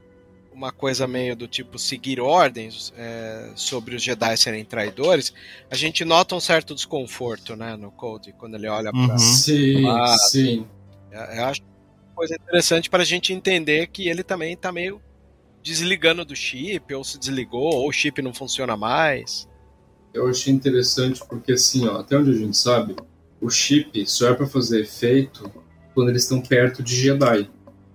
uma 0.59 0.73
coisa 0.73 1.07
meio 1.07 1.37
do 1.37 1.47
tipo 1.47 1.79
seguir 1.79 2.21
ordens 2.21 2.93
é, 2.97 3.53
sobre 3.55 3.95
os 3.95 4.03
Jedi 4.03 4.37
serem 4.37 4.65
traidores, 4.65 5.33
a 5.71 5.77
gente 5.77 6.05
nota 6.05 6.35
um 6.35 6.41
certo 6.41 6.75
desconforto, 6.75 7.55
né, 7.55 7.77
no 7.77 7.93
Code, 7.93 8.35
quando 8.37 8.57
ele 8.57 8.67
olha 8.67 8.91
para 8.91 9.13
uhum. 9.13 9.19
Sim, 9.19 9.85
sim. 10.29 10.67
Eu 11.13 11.45
acho 11.45 11.63
coisa 12.13 12.35
interessante 12.35 12.91
para 12.91 13.05
a 13.05 13.07
gente 13.07 13.33
entender 13.33 13.87
que 13.87 14.09
ele 14.09 14.25
também 14.25 14.55
está 14.55 14.73
meio 14.73 15.01
desligando 15.63 16.25
do 16.25 16.35
chip, 16.35 16.93
ou 16.93 17.05
se 17.05 17.17
desligou, 17.17 17.73
ou 17.77 17.89
o 17.89 17.93
chip 17.93 18.21
não 18.21 18.35
funciona 18.35 18.77
mais. 18.77 19.49
eu 20.13 20.29
achei 20.29 20.53
interessante 20.53 21.23
porque, 21.29 21.53
assim, 21.53 21.87
ó, 21.87 22.01
até 22.01 22.19
onde 22.19 22.31
a 22.33 22.35
gente 22.35 22.57
sabe, 22.57 22.97
o 23.41 23.49
chip 23.49 24.05
só 24.11 24.31
é 24.31 24.35
para 24.35 24.47
fazer 24.49 24.81
efeito 24.81 25.49
quando 25.95 26.09
eles 26.09 26.25
estão 26.25 26.41
perto 26.41 26.83
de 26.83 26.97
Jedi. 26.97 27.49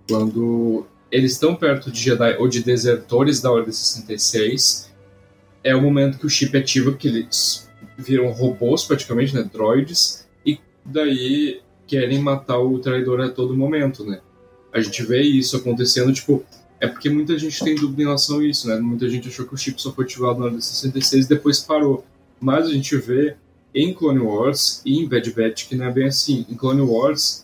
Quando 0.07 0.85
eles 1.13 1.33
estão 1.33 1.55
perto 1.55 1.91
de 1.91 2.01
Jedi 2.01 2.35
ou 2.39 2.47
de 2.47 2.63
desertores 2.63 3.39
da 3.39 3.51
Ordem 3.51 3.71
66, 3.71 4.91
é 5.63 5.75
o 5.75 5.81
momento 5.81 6.17
que 6.17 6.25
o 6.25 6.29
chip 6.29 6.57
ativa, 6.57 6.91
que 6.91 7.07
eles 7.07 7.69
viram 7.95 8.31
robôs 8.31 8.83
praticamente, 8.83 9.35
né, 9.35 9.47
droids, 9.53 10.27
e 10.43 10.57
daí 10.83 11.61
querem 11.85 12.17
matar 12.17 12.57
o 12.57 12.79
traidor 12.79 13.21
a 13.21 13.29
todo 13.29 13.55
momento, 13.55 14.03
né? 14.03 14.21
A 14.73 14.81
gente 14.81 15.03
vê 15.03 15.21
isso 15.21 15.55
acontecendo, 15.55 16.11
tipo, 16.11 16.43
é 16.79 16.87
porque 16.87 17.11
muita 17.11 17.37
gente 17.37 17.63
tem 17.63 17.75
dúvida 17.75 18.01
em 18.01 18.05
relação 18.05 18.39
a 18.39 18.45
isso, 18.45 18.67
né? 18.67 18.79
Muita 18.79 19.07
gente 19.07 19.27
achou 19.27 19.45
que 19.45 19.53
o 19.53 19.57
chip 19.57 19.79
só 19.79 19.93
foi 19.93 20.05
ativado 20.05 20.39
na 20.39 20.45
Ordem 20.45 20.59
66 20.59 21.25
e 21.25 21.29
depois 21.29 21.59
parou. 21.59 22.03
Mas 22.41 22.65
a 22.65 22.71
gente 22.71 22.97
vê 22.97 23.35
em 23.73 23.93
Clone 23.93 24.19
Wars 24.19 24.81
e 24.83 24.97
em 24.97 25.07
Bad 25.07 25.31
Batch 25.31 25.67
que 25.67 25.75
não 25.75 25.85
é 25.85 25.91
bem 25.91 26.07
assim. 26.07 26.43
Em 26.49 26.55
Clone 26.55 26.81
Wars, 26.81 27.42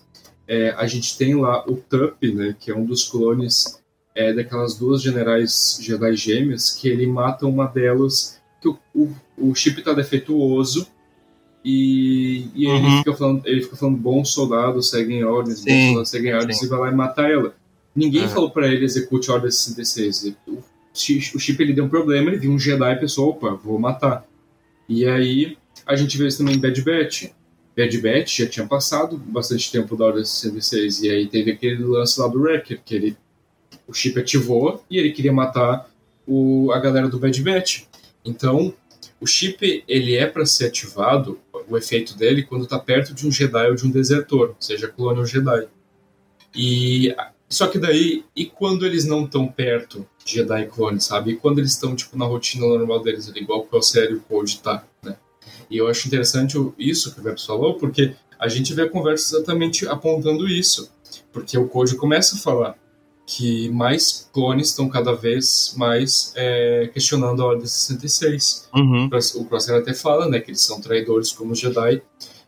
é, 0.49 0.71
a 0.71 0.87
gente 0.87 1.15
tem 1.15 1.35
lá 1.35 1.63
o 1.69 1.75
Tup, 1.75 2.23
né, 2.33 2.55
que 2.59 2.71
é 2.71 2.75
um 2.75 2.83
dos 2.83 3.03
clones 3.03 3.79
é, 4.15 4.33
daquelas 4.33 4.75
duas 4.75 4.99
generais 4.99 5.77
Jedi 5.79 6.15
gêmeas, 6.15 6.71
que 6.71 6.89
ele 6.89 7.05
mata 7.05 7.45
uma 7.45 7.67
delas, 7.67 8.41
que 8.59 8.67
o, 8.67 8.79
o, 8.95 9.13
o 9.37 9.53
chip 9.53 9.77
está 9.77 9.93
defeituoso, 9.93 10.87
e, 11.63 12.47
e 12.55 12.65
uhum. 12.65 12.75
ele, 12.77 12.97
fica 12.97 13.13
falando, 13.13 13.41
ele 13.45 13.61
fica 13.61 13.75
falando 13.75 13.97
bons 13.97 14.31
soldados 14.31 14.89
seguem 14.89 15.23
ordens, 15.23 15.59
sim, 15.59 15.69
bons 15.69 15.85
soldados 15.85 16.09
seguem 16.09 16.33
ordens, 16.33 16.57
sim. 16.57 16.65
e 16.65 16.69
vai 16.69 16.79
lá 16.79 16.89
e 16.89 16.95
matar 16.95 17.29
ela. 17.29 17.53
Ninguém 17.95 18.23
uhum. 18.23 18.29
falou 18.29 18.49
para 18.49 18.67
ele 18.67 18.85
execute 18.85 19.29
a 19.29 19.35
ordem 19.35 19.51
66. 19.51 20.33
O, 20.47 20.53
o 20.53 21.39
chip 21.39 21.61
ele 21.61 21.73
deu 21.73 21.85
um 21.85 21.89
problema, 21.89 22.29
ele 22.29 22.39
viu 22.39 22.51
um 22.51 22.57
Jedi 22.57 22.91
e 22.91 22.99
pensou, 22.99 23.29
opa, 23.29 23.51
vou 23.51 23.77
matar. 23.77 24.25
E 24.87 25.05
aí 25.05 25.57
a 25.85 25.95
gente 25.95 26.17
vê 26.17 26.27
isso 26.27 26.39
também 26.39 26.55
em 26.55 26.59
Bad 26.59 26.81
Batch. 26.81 27.25
Bad 27.79 27.97
Batch 28.01 28.39
já 28.39 28.47
tinha 28.47 28.67
passado 28.67 29.17
bastante 29.17 29.71
tempo 29.71 29.95
da 29.95 30.05
Ordem 30.05 30.25
66, 30.25 31.03
e 31.03 31.09
aí 31.09 31.27
teve 31.27 31.51
aquele 31.51 31.81
lance 31.83 32.19
lá 32.19 32.27
do 32.27 32.41
Wrecker, 32.41 32.81
que 32.83 32.93
ele, 32.93 33.17
o 33.87 33.93
chip 33.93 34.19
ativou 34.19 34.83
e 34.89 34.97
ele 34.97 35.13
queria 35.13 35.31
matar 35.31 35.89
o, 36.27 36.71
a 36.73 36.79
galera 36.79 37.07
do 37.07 37.17
Bad 37.17 37.41
Batch. 37.41 37.83
Então, 38.25 38.73
o 39.21 39.25
chip 39.25 39.83
ele 39.87 40.15
é 40.15 40.27
para 40.27 40.45
ser 40.45 40.65
ativado, 40.67 41.39
o 41.69 41.77
efeito 41.77 42.17
dele, 42.17 42.43
quando 42.43 42.63
está 42.63 42.77
perto 42.77 43.13
de 43.13 43.25
um 43.25 43.31
Jedi 43.31 43.69
ou 43.69 43.75
de 43.75 43.85
um 43.85 43.91
desertor, 43.91 44.55
seja 44.59 44.89
clone 44.89 45.19
ou 45.19 45.25
Jedi. 45.25 45.67
E 46.53 47.15
só 47.47 47.67
que 47.67 47.79
daí, 47.79 48.25
e 48.35 48.45
quando 48.45 48.85
eles 48.85 49.05
não 49.05 49.23
estão 49.23 49.47
perto 49.47 50.05
de 50.25 50.33
Jedi 50.35 50.65
clone, 50.67 50.99
sabe? 50.99 51.31
E 51.31 51.35
quando 51.37 51.59
eles 51.59 51.71
estão 51.71 51.95
tipo 51.95 52.17
na 52.17 52.25
rotina 52.25 52.67
normal 52.67 53.01
deles, 53.01 53.31
igual 53.35 53.59
o 53.59 53.63
Crosshair 53.63 54.11
e 54.11 54.15
o 54.15 54.21
Code 54.21 54.59
tá, 54.59 54.83
né? 55.01 55.15
E 55.69 55.77
eu 55.77 55.87
acho 55.87 56.07
interessante 56.07 56.57
isso 56.77 57.13
que 57.13 57.19
o 57.19 57.23
Vebs 57.23 57.45
falou, 57.45 57.75
porque 57.75 58.15
a 58.39 58.47
gente 58.47 58.73
vê 58.73 58.83
a 58.83 58.89
conversa 58.89 59.35
exatamente 59.35 59.87
apontando 59.87 60.47
isso. 60.47 60.91
Porque 61.31 61.57
o 61.57 61.67
Code 61.67 61.95
começa 61.95 62.35
a 62.35 62.39
falar 62.39 62.75
que 63.25 63.69
mais 63.69 64.27
clones 64.33 64.69
estão 64.69 64.89
cada 64.89 65.13
vez 65.13 65.75
mais 65.77 66.33
é, 66.35 66.89
questionando 66.91 67.43
a 67.43 67.45
Ordem 67.45 67.67
66. 67.67 68.69
Uhum. 68.73 69.09
O 69.35 69.45
Crosshair 69.45 69.79
até 69.79 69.93
fala 69.93 70.27
né, 70.27 70.39
que 70.39 70.49
eles 70.49 70.61
são 70.61 70.81
traidores 70.81 71.31
como 71.31 71.51
os 71.51 71.59
Jedi. 71.59 72.01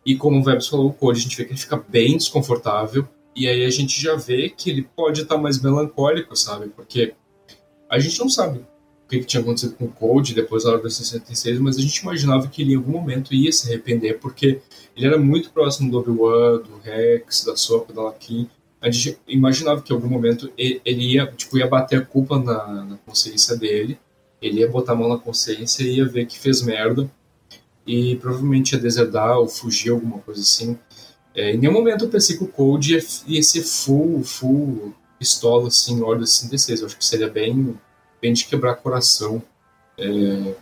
E 0.04 0.16
como 0.16 0.40
o 0.40 0.44
Vebs 0.44 0.68
falou, 0.68 0.88
o 0.88 0.94
Code, 0.94 1.20
a 1.20 1.22
gente 1.22 1.38
vê 1.38 1.46
que 1.46 1.52
ele 1.52 1.60
fica 1.60 1.78
bem 1.78 2.18
desconfortável. 2.18 3.08
E 3.36 3.48
aí 3.48 3.64
a 3.64 3.70
gente 3.70 4.02
já 4.02 4.16
vê 4.16 4.50
que 4.50 4.70
ele 4.70 4.90
pode 4.96 5.22
estar 5.22 5.38
mais 5.38 5.62
melancólico, 5.62 6.36
sabe? 6.36 6.70
Porque 6.70 7.14
a 7.88 8.00
gente 8.00 8.20
não 8.20 8.30
sabe 8.30 8.66
que, 9.12 9.20
que 9.20 9.26
tinha 9.26 9.42
acontecido 9.42 9.76
com 9.76 9.86
o 9.86 9.90
Cold 9.90 10.34
depois 10.34 10.64
da 10.64 10.72
Ordem 10.72 10.90
66, 10.90 11.60
mas 11.60 11.78
a 11.78 11.82
gente 11.82 11.98
imaginava 11.98 12.48
que 12.48 12.62
ele 12.62 12.74
em 12.74 12.78
algum 12.78 12.94
momento 12.94 13.34
ia 13.34 13.52
se 13.52 13.68
arrepender, 13.68 14.20
porque 14.20 14.62
ele 14.96 15.06
era 15.06 15.18
muito 15.18 15.52
próximo 15.52 15.92
do 15.92 16.00
Obi-Wan, 16.00 16.62
do 16.62 16.78
Rex, 16.82 17.44
da 17.44 17.56
Soka, 17.58 17.92
da 17.92 18.04
Lakin. 18.04 18.50
A 18.80 18.90
gente 18.90 19.20
imaginava 19.28 19.82
que 19.82 19.92
em 19.92 19.96
algum 19.96 20.08
momento 20.08 20.52
ele 20.58 21.14
ia, 21.14 21.28
tipo, 21.28 21.58
ia 21.58 21.68
bater 21.68 22.00
a 22.00 22.06
culpa 22.06 22.40
na, 22.40 22.86
na 22.86 22.98
consciência 23.06 23.56
dele, 23.58 24.00
ele 24.42 24.62
ia 24.62 24.70
botar 24.70 24.94
a 24.94 24.96
mão 24.96 25.10
na 25.10 25.18
consciência 25.18 25.84
e 25.84 25.98
ia 25.98 26.06
ver 26.08 26.26
que 26.26 26.40
fez 26.40 26.62
merda, 26.62 27.12
e 27.86 28.16
provavelmente 28.16 28.74
ia 28.74 28.80
deserdar 28.80 29.38
ou 29.38 29.48
fugir, 29.48 29.92
alguma 29.92 30.20
coisa 30.20 30.42
assim. 30.42 30.80
É, 31.36 31.52
em 31.54 31.58
nenhum 31.58 31.74
momento 31.74 32.06
eu 32.06 32.10
pensei 32.10 32.38
que 32.38 32.44
o 32.44 32.48
Cold 32.48 32.94
ia, 32.94 33.04
ia 33.28 33.44
ser 33.44 33.62
full, 33.62 34.24
full 34.24 34.94
pistola, 35.20 35.68
assim, 35.68 36.02
Ordem 36.02 36.26
66. 36.26 36.80
Eu 36.80 36.88
acho 36.88 36.98
que 36.98 37.06
seria 37.06 37.30
bem 37.30 37.76
bem 38.22 38.34
de 38.34 38.46
quebrar 38.46 38.76
coração. 38.76 39.42
É, 39.98 40.54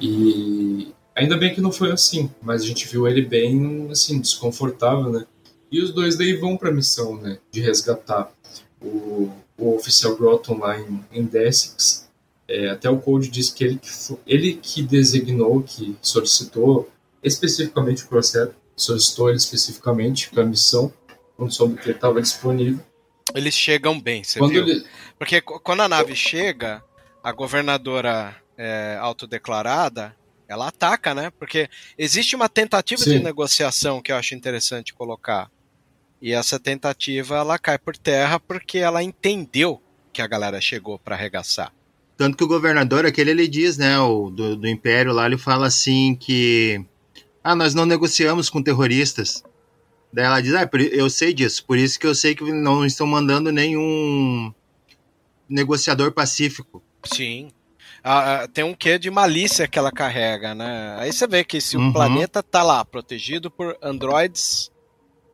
e 0.00 0.92
ainda 1.14 1.36
bem 1.36 1.54
que 1.54 1.60
não 1.60 1.72
foi 1.72 1.90
assim, 1.90 2.30
mas 2.40 2.62
a 2.62 2.66
gente 2.66 2.86
viu 2.86 3.08
ele 3.08 3.22
bem 3.22 3.88
assim 3.90 4.20
desconfortável, 4.20 5.10
né? 5.10 5.26
E 5.70 5.82
os 5.82 5.92
dois 5.92 6.16
daí 6.16 6.34
vão 6.34 6.56
para 6.56 6.70
a 6.70 6.72
missão, 6.72 7.16
né, 7.16 7.38
de 7.50 7.60
resgatar 7.60 8.32
o, 8.80 9.30
o 9.58 9.74
oficial 9.74 10.16
Groton 10.16 10.58
lá 10.58 10.78
em, 10.78 11.04
em 11.12 11.24
Desix. 11.24 12.08
É, 12.46 12.70
até 12.70 12.88
o 12.88 12.98
Code 12.98 13.28
disse 13.28 13.52
que 13.52 13.64
ele 13.64 13.78
que, 13.78 13.88
ele 14.26 14.54
que 14.54 14.82
designou, 14.82 15.62
que 15.62 15.94
solicitou 16.00 16.88
especificamente 17.22 18.04
o 18.04 18.08
processo, 18.08 18.54
solicitou 18.74 19.28
ele 19.28 19.36
especificamente 19.36 20.30
para 20.30 20.44
a 20.44 20.46
missão, 20.46 20.90
quando 21.36 21.52
soube 21.52 21.76
que 21.76 21.88
ele 21.88 21.96
estava 21.96 22.22
disponível. 22.22 22.82
Eles 23.34 23.54
chegam 23.54 24.00
bem, 24.00 24.24
você 24.24 24.38
quando 24.38 24.52
viu? 24.52 24.62
Ele... 24.62 24.86
Porque 25.18 25.42
quando 25.42 25.82
a 25.82 25.88
nave 25.88 26.16
chega, 26.16 26.82
a 27.22 27.32
governadora 27.32 28.36
é, 28.56 28.96
autodeclarada, 29.00 30.14
ela 30.48 30.68
ataca, 30.68 31.14
né? 31.14 31.30
Porque 31.38 31.68
existe 31.96 32.34
uma 32.34 32.48
tentativa 32.48 33.02
Sim. 33.02 33.18
de 33.18 33.18
negociação 33.20 34.00
que 34.00 34.10
eu 34.10 34.16
acho 34.16 34.34
interessante 34.34 34.94
colocar. 34.94 35.50
E 36.20 36.32
essa 36.32 36.58
tentativa 36.58 37.36
ela 37.36 37.58
cai 37.58 37.78
por 37.78 37.96
terra 37.96 38.40
porque 38.40 38.78
ela 38.78 39.02
entendeu 39.02 39.80
que 40.12 40.22
a 40.22 40.26
galera 40.26 40.60
chegou 40.60 40.98
para 40.98 41.14
arregaçar. 41.14 41.72
Tanto 42.16 42.36
que 42.36 42.42
o 42.42 42.48
governador, 42.48 43.06
aquele 43.06 43.30
ele 43.30 43.46
diz, 43.46 43.78
né, 43.78 43.98
o, 44.00 44.28
do, 44.28 44.56
do 44.56 44.66
Império 44.66 45.12
lá, 45.12 45.26
ele 45.26 45.38
fala 45.38 45.68
assim 45.68 46.16
que. 46.16 46.84
Ah, 47.44 47.54
nós 47.54 47.74
não 47.74 47.86
negociamos 47.86 48.50
com 48.50 48.60
terroristas. 48.60 49.44
Daí 50.12 50.24
ela 50.24 50.40
diz, 50.40 50.54
ah, 50.54 50.68
eu 50.90 51.08
sei 51.08 51.32
disso, 51.32 51.64
por 51.64 51.78
isso 51.78 51.98
que 51.98 52.06
eu 52.06 52.14
sei 52.14 52.34
que 52.34 52.42
não 52.50 52.84
estão 52.84 53.06
mandando 53.06 53.52
nenhum 53.52 54.52
negociador 55.48 56.12
pacífico. 56.12 56.82
Sim. 57.04 57.50
Ah, 58.02 58.48
tem 58.52 58.64
um 58.64 58.74
quê 58.74 58.98
de 58.98 59.10
malícia 59.10 59.66
que 59.66 59.78
ela 59.78 59.90
carrega, 59.90 60.54
né? 60.54 60.96
Aí 60.98 61.12
você 61.12 61.26
vê 61.26 61.44
que 61.44 61.60
se 61.60 61.76
uhum. 61.76 61.90
o 61.90 61.92
planeta 61.92 62.42
tá 62.42 62.62
lá 62.62 62.84
protegido 62.84 63.50
por 63.50 63.76
androides 63.82 64.70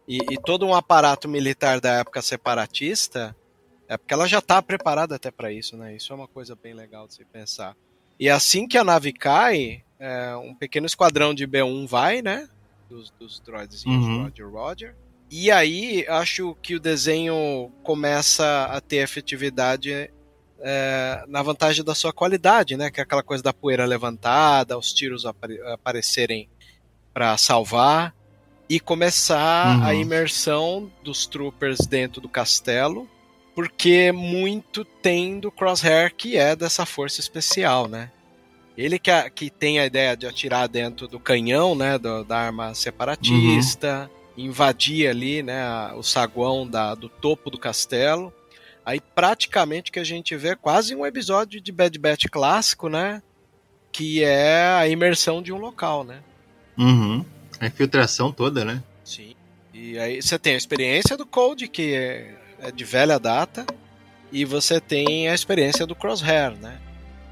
e, 0.08 0.18
e, 0.30 0.36
todo 0.44 0.66
um 0.66 0.74
aparato 0.74 1.28
militar 1.28 1.80
da 1.80 2.00
época 2.00 2.20
separatista, 2.20 3.34
é 3.88 3.96
porque 3.96 4.12
ela 4.12 4.26
já 4.26 4.40
tá 4.40 4.60
preparada 4.60 5.16
até 5.16 5.30
para 5.30 5.52
isso, 5.52 5.76
né? 5.76 5.94
Isso 5.94 6.12
é 6.12 6.16
uma 6.16 6.28
coisa 6.28 6.54
bem 6.54 6.74
legal 6.74 7.06
de 7.06 7.14
se 7.14 7.24
pensar. 7.24 7.76
E 8.18 8.28
assim 8.28 8.66
que 8.66 8.78
a 8.78 8.84
nave 8.84 9.12
cai, 9.12 9.82
é, 9.98 10.36
um 10.36 10.54
pequeno 10.54 10.86
esquadrão 10.86 11.34
de 11.34 11.46
B1 11.46 11.86
vai, 11.86 12.22
né? 12.22 12.48
Dos, 12.88 13.10
dos 13.10 13.40
droids 13.40 13.84
uhum. 13.84 14.24
Roger 14.24 14.50
Roger. 14.50 14.96
E 15.30 15.50
aí 15.50 16.06
acho 16.08 16.54
que 16.62 16.74
o 16.74 16.80
desenho 16.80 17.72
começa 17.82 18.66
a 18.66 18.80
ter 18.80 18.96
efetividade 18.96 20.10
é, 20.66 21.22
na 21.28 21.42
vantagem 21.42 21.84
da 21.84 21.94
sua 21.94 22.10
qualidade, 22.10 22.74
né? 22.74 22.90
Que 22.90 22.98
é 22.98 23.02
aquela 23.02 23.22
coisa 23.22 23.42
da 23.42 23.52
poeira 23.52 23.84
levantada, 23.84 24.78
os 24.78 24.94
tiros 24.94 25.26
apare 25.26 25.60
aparecerem 25.66 26.48
para 27.12 27.36
salvar 27.36 28.14
e 28.68 28.80
começar 28.80 29.76
uhum. 29.76 29.84
a 29.84 29.94
imersão 29.94 30.90
dos 31.04 31.26
troopers 31.26 31.80
dentro 31.86 32.18
do 32.18 32.30
castelo, 32.30 33.06
porque 33.54 34.10
muito 34.10 34.86
tem 34.86 35.38
do 35.38 35.52
Crosshair 35.52 36.14
que 36.16 36.38
é 36.38 36.56
dessa 36.56 36.86
força 36.86 37.20
especial, 37.20 37.86
né? 37.86 38.10
Ele 38.76 38.98
que, 38.98 39.10
a, 39.10 39.28
que 39.28 39.50
tem 39.50 39.78
a 39.78 39.86
ideia 39.86 40.16
de 40.16 40.26
atirar 40.26 40.66
dentro 40.66 41.06
do 41.06 41.20
canhão, 41.20 41.76
né, 41.76 41.96
do, 41.98 42.24
da 42.24 42.38
arma 42.38 42.74
separatista, 42.74 44.10
uhum. 44.36 44.46
invadir 44.46 45.08
ali, 45.08 45.42
né, 45.42 45.92
o 45.92 46.02
saguão 46.02 46.66
da, 46.66 46.94
do 46.94 47.08
topo 47.08 47.50
do 47.50 47.58
castelo 47.58 48.32
Aí 48.84 49.00
praticamente 49.00 49.90
que 49.90 49.98
a 49.98 50.04
gente 50.04 50.36
vê 50.36 50.48
é 50.48 50.54
quase 50.54 50.94
um 50.94 51.06
episódio 51.06 51.60
de 51.60 51.72
Bad 51.72 51.98
Batch 51.98 52.26
clássico, 52.30 52.88
né? 52.88 53.22
Que 53.90 54.22
é 54.22 54.66
a 54.66 54.86
imersão 54.86 55.42
de 55.42 55.52
um 55.52 55.56
local, 55.56 56.04
né? 56.04 56.20
Uhum. 56.76 57.24
A 57.58 57.66
infiltração 57.66 58.30
toda, 58.30 58.64
né? 58.64 58.82
Sim. 59.02 59.34
E 59.72 59.98
aí 59.98 60.20
você 60.20 60.38
tem 60.38 60.54
a 60.54 60.58
experiência 60.58 61.16
do 61.16 61.24
Code, 61.24 61.66
que 61.66 61.94
é, 61.94 62.34
é 62.58 62.70
de 62.70 62.84
velha 62.84 63.18
data, 63.18 63.64
e 64.30 64.44
você 64.44 64.80
tem 64.80 65.28
a 65.28 65.34
experiência 65.34 65.86
do 65.86 65.94
Crosshair, 65.94 66.50
né? 66.58 66.78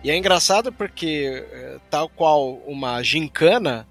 E 0.02 0.10
é 0.10 0.16
engraçado 0.16 0.72
porque, 0.72 1.44
é, 1.52 1.78
tal 1.90 2.08
qual 2.08 2.54
uma 2.66 3.02
gincana, 3.02 3.86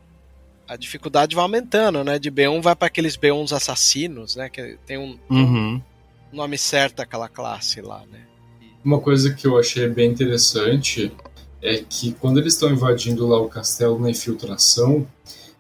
a 0.68 0.76
dificuldade 0.76 1.36
vai 1.36 1.44
aumentando, 1.44 2.04
né? 2.04 2.18
De 2.18 2.32
B1 2.32 2.62
vai 2.62 2.76
para 2.76 2.88
aqueles 2.88 3.16
B1s 3.16 3.56
assassinos, 3.56 4.36
né? 4.36 4.50
Que 4.50 4.78
tem 4.86 4.98
um, 4.98 5.20
uhum 5.30 5.82
nome 6.32 6.58
certo 6.58 7.02
aquela 7.02 7.28
classe 7.28 7.82
lá, 7.82 8.04
né? 8.12 8.26
Uma 8.84 9.00
coisa 9.00 9.34
que 9.34 9.46
eu 9.46 9.60
achei 9.60 9.88
bem 9.88 10.10
interessante 10.10 11.12
é 11.62 11.78
que 11.78 12.14
quando 12.14 12.40
eles 12.40 12.54
estão 12.54 12.72
invadindo 12.72 13.28
lá 13.28 13.40
o 13.40 13.48
castelo 13.48 14.00
na 14.00 14.10
infiltração, 14.10 15.08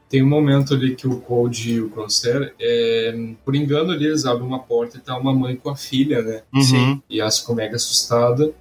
tem 0.09 0.21
um 0.21 0.27
momento 0.27 0.73
ali 0.73 0.95
que 0.95 1.07
o 1.07 1.21
Cold 1.21 1.71
e 1.71 1.79
o 1.79 1.89
Crosshair, 1.89 2.53
é, 2.59 3.33
por 3.45 3.55
engano, 3.55 3.91
ali, 3.91 4.07
eles 4.07 4.25
abrem 4.25 4.45
uma 4.45 4.59
porta 4.59 4.97
e 4.97 4.99
tá 4.99 5.17
uma 5.17 5.33
mãe 5.33 5.55
com 5.55 5.69
a 5.69 5.75
filha, 5.75 6.21
né? 6.21 6.41
Uhum. 6.53 6.61
Sim. 6.61 7.03
E 7.09 7.21
elas 7.21 7.39
ficam 7.39 7.55
mega 7.55 7.77
assustada, 7.77 8.51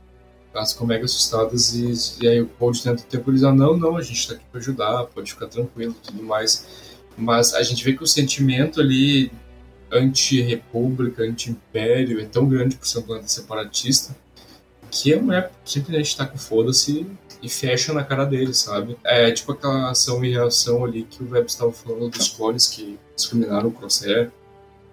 elas 0.55 0.73
ficam 0.73 0.87
mega 0.87 1.05
assustadas 1.05 1.75
e, 1.75 2.23
e 2.23 2.29
aí 2.29 2.41
o 2.41 2.47
Cold 2.47 2.81
tenta 2.81 3.03
temporizar, 3.03 3.53
não, 3.53 3.77
não, 3.77 3.97
a 3.97 4.03
gente 4.03 4.29
tá 4.29 4.35
aqui 4.35 4.45
pra 4.51 4.61
ajudar, 4.61 5.05
pode 5.07 5.33
ficar 5.33 5.49
tranquilo 5.49 5.97
e 6.01 6.07
tudo 6.07 6.23
mais. 6.23 6.67
Mas 7.17 7.53
a 7.53 7.63
gente 7.65 7.83
vê 7.83 7.95
que 7.95 8.05
o 8.05 8.07
sentimento 8.07 8.81
ali 8.81 9.33
anti-república, 9.93 11.23
anti-império 11.23 12.21
é 12.21 12.25
tão 12.25 12.49
grande 12.49 12.77
por 12.77 12.87
ser 12.87 12.99
um 12.99 13.03
planeta 13.03 13.29
separatista 13.29 14.15
que 14.91 15.15
a 15.15 15.23
mulher 15.23 15.53
simplesmente 15.65 16.17
tá 16.17 16.27
com 16.27 16.37
foda-se 16.37 17.07
e 17.43 17.49
fecha 17.49 17.93
na 17.93 18.05
cara 18.05 18.25
dele, 18.25 18.53
sabe? 18.53 18.97
É 19.05 19.31
tipo 19.31 19.53
aquela 19.53 19.91
ação 19.91 20.25
e 20.25 20.31
reação 20.31 20.85
ali 20.85 21.05
que 21.05 21.23
o 21.23 21.31
Web 21.31 21.47
estava 21.47 21.73
falando 21.73 22.11
dos 22.11 22.29
clones 22.29 22.67
que 22.67 22.99
discriminaram 23.17 23.69
o 23.69 23.73
Crosshair. 23.73 24.31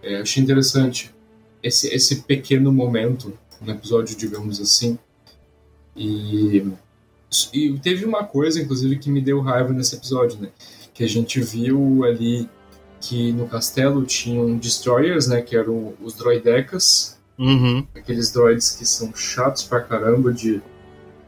É, 0.01 0.21
achei 0.21 0.41
interessante 0.41 1.13
esse, 1.61 1.87
esse 1.93 2.21
pequeno 2.21 2.71
momento 2.71 3.37
no 3.59 3.71
episódio, 3.71 4.15
digamos 4.15 4.61
assim. 4.61 4.97
E, 5.95 6.63
e 7.53 7.79
teve 7.79 8.05
uma 8.05 8.23
coisa, 8.23 8.61
inclusive, 8.61 8.99
que 8.99 9.09
me 9.09 9.19
deu 9.19 9.41
raiva 9.41 9.73
nesse 9.73 9.95
episódio, 9.95 10.39
né? 10.39 10.49
Que 10.93 11.03
a 11.03 11.09
gente 11.09 11.41
viu 11.41 12.03
ali 12.05 12.47
que 13.01 13.31
no 13.31 13.47
castelo 13.47 14.05
tinham 14.05 14.57
destroyers, 14.57 15.27
né? 15.27 15.41
Que 15.41 15.55
eram 15.55 15.93
os 16.01 16.13
droidecas. 16.13 17.17
Uhum. 17.37 17.85
Aqueles 17.95 18.31
droids 18.31 18.71
que 18.71 18.85
são 18.85 19.13
chatos 19.15 19.63
pra 19.63 19.81
caramba 19.81 20.33
de 20.33 20.61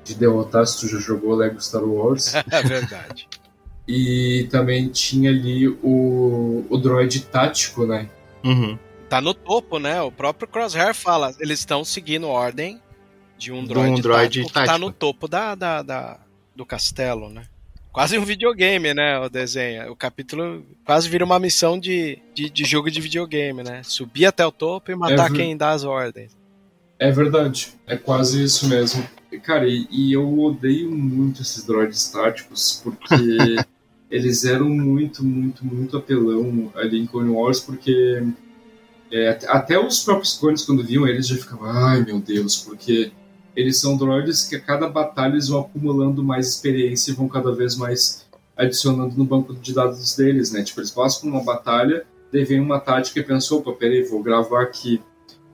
de 0.04 0.16
derrotar 0.16 0.66
se 0.66 0.80
tu 0.80 0.88
já 0.88 0.98
jogou 0.98 1.36
Lego 1.36 1.62
Star 1.62 1.84
Wars. 1.84 2.34
É 2.52 2.64
verdade. 2.64 3.28
e 3.88 4.48
também 4.50 4.90
tinha 4.90 5.30
ali 5.30 5.68
o, 5.68 6.66
o 6.70 6.78
droid 6.78 7.22
tático, 7.26 7.86
né? 7.86 8.10
Uhum. 8.44 8.78
Tá 9.08 9.22
no 9.22 9.34
topo, 9.36 9.78
né? 9.78 10.02
O 10.02 10.12
próprio 10.12 10.48
Crosshair 10.48 10.96
fala, 10.96 11.34
eles 11.40 11.60
estão 11.60 11.84
seguindo 11.86 12.28
ordem 12.28 12.82
de 13.38 13.52
um 13.52 13.62
De 13.62 13.68
droid, 13.70 13.92
um 13.92 14.02
droid 14.02 14.24
tático 14.40 14.48
que 14.48 14.54
tá 14.54 14.66
tático. 14.66 14.80
no 14.86 14.92
topo 14.92 15.28
da, 15.28 15.54
da, 15.54 15.82
da- 15.84 16.20
do 16.56 16.66
castelo, 16.66 17.30
né? 17.30 17.44
Quase 17.92 18.18
um 18.18 18.24
videogame, 18.24 18.94
né? 18.94 19.20
O 19.20 19.30
desenho. 19.30 19.92
O 19.92 19.96
capítulo 19.96 20.64
quase 20.86 21.10
vira 21.10 21.26
uma 21.26 21.40
missão 21.40 21.80
de, 21.80 22.20
de, 22.34 22.50
de 22.50 22.64
jogo 22.64 22.90
de 22.90 23.02
videogame, 23.02 23.64
né? 23.64 23.82
Subir 23.84 24.26
até 24.26 24.46
o 24.46 24.52
topo 24.52 24.92
e 24.92 24.96
matar 24.96 25.32
É 25.32 25.36
quem 25.36 25.58
dá 25.58 25.72
as 25.72 25.84
ordens. 25.84 26.38
É 27.00 27.12
verdade, 27.12 27.70
é 27.88 27.96
quase 27.98 28.44
isso 28.44 28.68
mesmo. 28.68 29.08
Cara, 29.44 29.68
e, 29.68 29.88
e 29.90 30.12
eu 30.14 30.40
odeio 30.40 30.92
muito 30.92 31.42
esses 31.42 31.64
droids 31.66 32.10
táticos, 32.12 32.82
porque 32.84 33.16
eles 34.12 34.44
eram 34.46 34.68
muito, 34.70 35.24
muito, 35.24 35.66
muito 35.66 35.98
apelão 35.98 36.72
ali 36.76 37.00
em 37.00 37.08
Clone 37.08 37.30
Wars, 37.30 37.60
porque 37.62 38.22
é, 39.12 39.30
at- 39.30 39.46
até 39.46 39.80
os 39.80 40.04
próprios 40.04 40.38
clones, 40.38 40.66
quando 40.66 40.84
viam 40.84 41.08
eles, 41.08 41.28
já 41.28 41.38
ficavam, 41.38 41.70
ai 41.70 42.04
meu 42.04 42.20
Deus, 42.20 42.58
porque 42.58 43.12
eles 43.56 43.80
são 43.80 43.98
droids 43.98 44.48
que 44.48 44.56
a 44.56 44.60
cada 44.60 44.88
batalha 44.88 45.34
eles 45.34 45.48
vão 45.48 45.62
acumulando 45.62 46.24
mais 46.24 46.48
experiência 46.48 47.12
e 47.12 47.16
vão 47.16 47.28
cada 47.28 47.52
vez 47.54 47.76
mais 47.76 48.28
adicionando 48.56 49.16
no 49.18 49.26
banco 49.26 49.54
de 49.54 49.74
dados 49.74 50.16
deles, 50.16 50.52
né? 50.52 50.64
Tipo, 50.64 50.82
eles 50.82 50.92
passam 50.92 51.22
por 51.22 51.28
uma 51.30 51.44
batalha, 51.44 52.06
daí 52.32 52.44
vem 52.44 52.60
uma 52.60 52.80
tática 52.80 53.20
e 53.20 53.24
pensou, 53.24 53.60
opa, 53.60 53.72
peraí, 53.74 54.04
vou 54.04 54.22
gravar 54.22 54.64
aqui. 54.64 55.02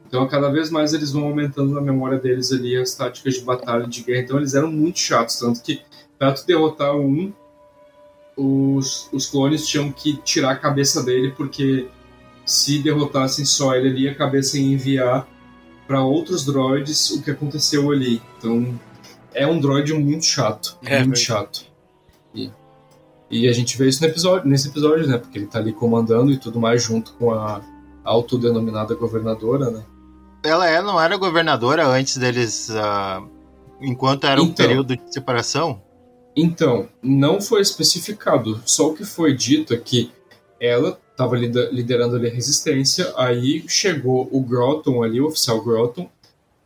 Então, 0.07 0.27
cada 0.27 0.49
vez 0.49 0.69
mais 0.69 0.93
eles 0.93 1.11
vão 1.11 1.25
aumentando 1.25 1.73
na 1.73 1.81
memória 1.81 2.17
deles 2.17 2.51
ali 2.51 2.75
as 2.75 2.93
táticas 2.95 3.35
de 3.35 3.41
batalha, 3.41 3.87
de 3.87 4.01
guerra. 4.01 4.21
Então, 4.21 4.37
eles 4.37 4.53
eram 4.53 4.71
muito 4.71 4.99
chatos. 4.99 5.39
Tanto 5.39 5.61
que, 5.61 5.81
pra 6.17 6.31
tu 6.31 6.45
derrotar 6.45 6.95
um, 6.95 7.33
os, 8.35 9.09
os 9.11 9.25
clones 9.27 9.67
tinham 9.67 9.91
que 9.91 10.17
tirar 10.17 10.51
a 10.51 10.55
cabeça 10.55 11.03
dele, 11.03 11.31
porque 11.35 11.87
se 12.45 12.79
derrotassem 12.79 13.45
só 13.45 13.75
ele 13.75 13.89
ali, 13.89 14.07
a 14.07 14.15
cabeça 14.15 14.57
ia 14.57 14.73
enviar 14.73 15.27
para 15.87 16.03
outros 16.03 16.45
droids 16.45 17.11
o 17.11 17.21
que 17.21 17.31
aconteceu 17.31 17.91
ali. 17.91 18.21
Então, 18.37 18.79
é 19.33 19.45
um 19.45 19.59
droid 19.59 19.93
muito 19.93 20.25
chato. 20.25 20.77
É, 20.85 21.03
muito 21.03 21.19
chato. 21.19 21.65
E, 22.33 22.49
e 23.29 23.47
a 23.47 23.53
gente 23.53 23.77
vê 23.77 23.87
isso 23.87 24.01
no 24.01 24.07
episódio, 24.09 24.49
nesse 24.49 24.69
episódio, 24.69 25.07
né? 25.07 25.17
Porque 25.17 25.37
ele 25.37 25.47
tá 25.47 25.59
ali 25.59 25.73
comandando 25.73 26.31
e 26.31 26.37
tudo 26.37 26.59
mais 26.59 26.81
junto 26.83 27.13
com 27.13 27.31
a 27.33 27.61
autodenominada 28.03 28.95
governadora, 28.95 29.69
né? 29.71 29.83
Ela 30.43 30.69
é, 30.69 30.81
não 30.81 31.01
era 31.01 31.17
governadora 31.17 31.87
antes 31.87 32.17
deles. 32.17 32.69
ah, 32.71 33.21
enquanto 33.81 34.25
era 34.25 34.39
o 34.41 34.45
Então. 34.45 34.55
período 34.65 34.95
de 34.95 35.13
separação? 35.13 35.81
Então, 36.35 36.87
não 37.01 37.39
foi 37.41 37.61
especificado. 37.61 38.61
Só 38.65 38.89
o 38.89 38.93
que 38.93 39.05
foi 39.05 39.33
dito 39.35 39.73
é 39.73 39.77
que 39.77 40.11
ela 40.59 40.99
estava 41.15 41.37
liderando 41.37 42.17
ali 42.17 42.27
a 42.27 42.33
resistência, 42.33 43.13
aí 43.15 43.63
chegou 43.69 44.27
o 44.31 44.41
Grotton 44.41 45.01
ali, 45.01 45.21
o 45.21 45.27
oficial 45.27 45.63
Grotton, 45.63 46.09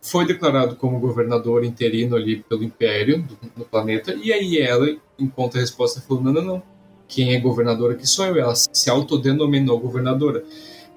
foi 0.01 0.25
declarado 0.25 0.75
como 0.75 0.99
governador 0.99 1.63
interino 1.63 2.15
ali 2.15 2.37
pelo 2.49 2.63
Império 2.63 3.21
do, 3.21 3.37
do 3.57 3.65
planeta, 3.65 4.13
e 4.13 4.33
aí 4.33 4.57
ela, 4.57 4.87
enquanto 5.19 5.57
a 5.57 5.59
resposta, 5.59 6.01
falou: 6.01 6.23
não, 6.23 6.33
não, 6.33 6.41
não. 6.41 6.63
Quem 7.07 7.33
é 7.33 7.39
governadora 7.39 7.93
aqui 7.93 8.07
sou 8.07 8.25
eu. 8.25 8.37
Ela 8.37 8.53
se 8.55 8.87
autodenominou 8.87 9.79
governadora. 9.79 10.43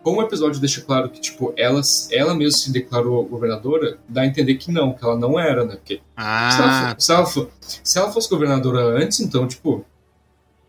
Como 0.03 0.21
o 0.21 0.23
episódio 0.23 0.61
deixa 0.61 0.83
claro 0.83 1.09
que, 1.09 1.21
tipo, 1.21 1.55
ela, 1.57 1.81
ela 2.11 2.35
mesma 2.35 2.59
se 2.59 2.73
declarou 2.73 3.25
governadora, 3.25 3.99
dá 4.09 4.23
a 4.23 4.27
entender 4.27 4.57
que 4.57 4.71
não, 4.71 4.93
que 4.93 5.03
ela 5.03 5.17
não 5.17 5.39
era, 5.39 5.65
né? 5.65 5.77
Porque 5.77 5.95
se, 5.95 6.03
ela, 6.17 6.91
Ah, 6.91 6.97
se, 6.99 7.13
ela 7.13 7.27
se 7.63 7.99
ela 7.99 8.13
fosse 8.13 8.29
governadora 8.29 8.81
antes, 9.03 9.21
então, 9.21 9.47
tipo, 9.47 9.87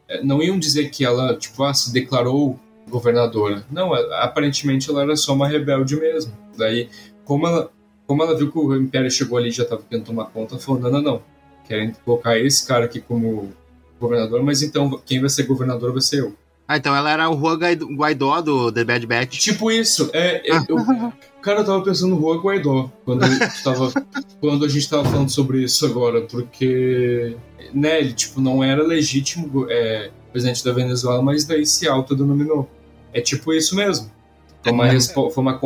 é, 0.07 0.23
não 0.23 0.41
iam 0.41 0.57
dizer 0.57 0.89
que 0.89 1.03
ela, 1.03 1.35
tipo, 1.35 1.61
ah, 1.63 1.73
se 1.73 1.91
declarou 1.91 2.59
governadora. 2.89 3.65
Não, 3.71 3.93
aparentemente 3.93 4.89
ela 4.89 5.01
era 5.03 5.15
só 5.15 5.33
uma 5.33 5.47
rebelde 5.47 5.95
mesmo. 5.95 6.31
Daí, 6.57 6.89
como 7.25 7.47
ela, 7.47 7.69
como 8.05 8.23
ela 8.23 8.37
viu 8.37 8.51
que 8.51 8.57
o 8.59 8.75
Império 8.75 9.09
chegou 9.09 9.37
ali 9.37 9.49
e 9.49 9.51
já 9.51 9.63
estava 9.63 9.81
querendo 9.81 10.05
tomar 10.05 10.25
conta, 10.25 10.57
falou, 10.57 10.81
não, 10.81 10.91
não, 10.91 11.01
não, 11.01 11.21
querem 11.67 11.93
colocar 12.05 12.37
esse 12.37 12.67
cara 12.67 12.85
aqui 12.85 12.99
como 12.99 13.51
governador, 13.99 14.43
mas 14.43 14.61
então 14.61 15.01
quem 15.05 15.19
vai 15.19 15.29
ser 15.29 15.43
governador 15.43 15.91
vai 15.93 16.01
ser 16.01 16.19
eu. 16.19 16.35
ah, 16.67 16.77
então 16.77 16.93
ela 16.95 17.09
era 17.09 17.29
o 17.29 17.39
Juan 17.39 17.57
Guaidó- 17.95 18.41
do 18.41 18.71
The 18.71 18.83
Bad 18.83 19.07
Batch. 19.07 19.37
Tipo 19.39 19.71
isso, 19.71 20.09
é, 20.13 20.41
é, 20.51 20.57
eu, 20.67 20.75
cara, 21.41 21.61
eu 21.61 21.65
tava 21.65 21.81
pensando 21.83 22.15
no 22.15 22.21
Juan 22.21 22.41
Guaidó 22.41 22.91
quando, 23.05 23.21
tava, 23.63 23.91
quando 24.41 24.65
a 24.65 24.67
gente 24.67 24.89
tava 24.89 25.05
falando 25.05 25.29
sobre 25.29 25.63
isso 25.63 25.85
agora, 25.85 26.21
porque, 26.21 27.35
né, 27.73 27.99
ele, 28.01 28.13
tipo, 28.13 28.41
não 28.41 28.61
era 28.63 28.83
legítimo 28.83 29.65
é, 29.69 30.11
presidente 30.33 30.65
da 30.65 30.73
Venezuela, 30.73 31.21
mas 31.21 31.45
daí 31.45 31.65
se 31.65 31.87
autodenominou. 31.87 32.69
É 33.13 33.21
tipo 33.21 33.53
isso 33.53 33.75
mesmo. 33.75 34.11
Foi 34.61 34.71
uma, 34.73 34.85
respo- 34.87 35.29
foi 35.29 35.41
uma 35.41 35.59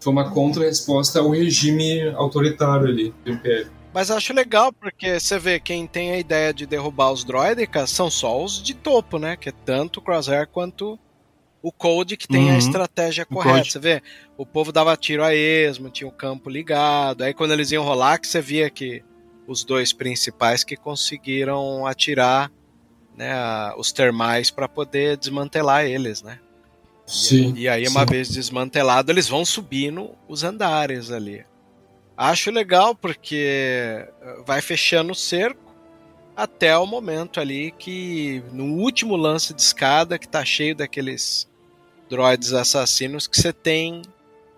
foi 0.00 0.12
uma 0.12 0.30
contra-resposta 0.30 1.18
ao 1.20 1.30
regime 1.30 2.08
autoritário 2.14 2.86
ali 2.86 3.12
do 3.24 3.32
Império. 3.32 3.70
Mas 3.92 4.10
acho 4.10 4.32
legal, 4.34 4.72
porque 4.72 5.18
você 5.18 5.38
vê, 5.38 5.58
quem 5.58 5.86
tem 5.86 6.12
a 6.12 6.18
ideia 6.18 6.52
de 6.52 6.66
derrubar 6.66 7.10
os 7.10 7.24
droidicas 7.24 7.90
são 7.90 8.10
só 8.10 8.42
os 8.44 8.62
de 8.62 8.74
topo, 8.74 9.18
né? 9.18 9.36
Que 9.36 9.48
é 9.48 9.52
tanto 9.64 9.98
o 9.98 10.02
Crosshair 10.02 10.46
quanto 10.46 10.98
o 11.62 11.72
Code 11.72 12.16
que 12.16 12.28
tem 12.28 12.50
a 12.50 12.52
Uhum. 12.52 12.58
estratégia 12.58 13.26
O 13.28 13.34
correta. 13.34 13.56
Code. 13.58 13.72
Você 13.72 13.78
vê, 13.78 14.02
o 14.36 14.44
povo 14.44 14.70
dava 14.70 14.94
tiro 14.96 15.24
a 15.24 15.34
esmo, 15.34 15.88
tinha 15.88 16.06
o 16.06 16.12
campo 16.12 16.50
ligado. 16.50 17.22
Aí 17.22 17.32
quando 17.32 17.52
eles 17.52 17.72
iam 17.72 17.82
rolar, 17.82 18.18
que 18.18 18.28
você 18.28 18.40
via 18.42 18.68
que 18.68 19.02
os 19.48 19.64
dois 19.64 19.92
principais 19.94 20.62
que 20.62 20.76
conseguiram 20.76 21.86
atirar 21.86 22.52
né, 23.16 23.34
os 23.76 23.92
termais 23.92 24.50
para 24.50 24.68
poder 24.68 25.16
desmantelar 25.16 25.84
eles, 25.84 26.22
né? 26.22 26.38
Sim. 27.06 27.54
E 27.56 27.68
aí, 27.68 27.86
uma 27.86 28.00
sim. 28.00 28.06
vez 28.06 28.28
desmantelado, 28.28 29.10
eles 29.12 29.28
vão 29.28 29.44
subindo 29.44 30.10
os 30.28 30.42
andares 30.42 31.10
ali. 31.10 31.44
Acho 32.16 32.50
legal 32.50 32.94
porque 32.94 33.36
eh, 33.36 34.42
vai 34.44 34.60
fechando 34.60 35.12
o 35.12 35.14
cerco 35.14 35.66
até 36.34 36.76
o 36.76 36.86
momento 36.86 37.40
ali 37.40 37.72
que, 37.78 38.42
no 38.52 38.74
último 38.74 39.16
lance 39.16 39.54
de 39.54 39.62
escada, 39.62 40.18
que 40.18 40.26
tá 40.26 40.44
cheio 40.44 40.74
daqueles 40.74 41.48
droids 42.10 42.52
assassinos, 42.52 43.26
que 43.26 43.40
você 43.40 43.52
tem 43.52 44.02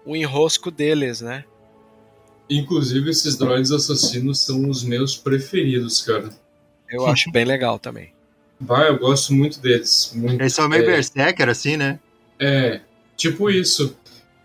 o 0.04 0.16
enrosco 0.16 0.70
deles, 0.70 1.20
né? 1.20 1.44
Inclusive, 2.48 3.10
esses 3.10 3.36
droids 3.36 3.70
assassinos 3.70 4.40
são 4.40 4.68
os 4.70 4.82
meus 4.82 5.16
preferidos, 5.16 6.00
cara. 6.00 6.30
Eu 6.90 7.06
acho 7.06 7.30
bem 7.30 7.44
legal 7.44 7.78
também. 7.78 8.14
Vai, 8.60 8.88
eu 8.88 8.98
gosto 8.98 9.32
muito 9.32 9.60
deles. 9.60 10.12
Muito. 10.14 10.40
Eles 10.40 10.52
são 10.54 10.68
meio 10.68 10.82
É. 10.82 10.86
berserker, 10.86 11.48
assim, 11.48 11.76
né? 11.76 11.98
É, 12.38 12.80
tipo 13.16 13.50
isso. 13.50 13.96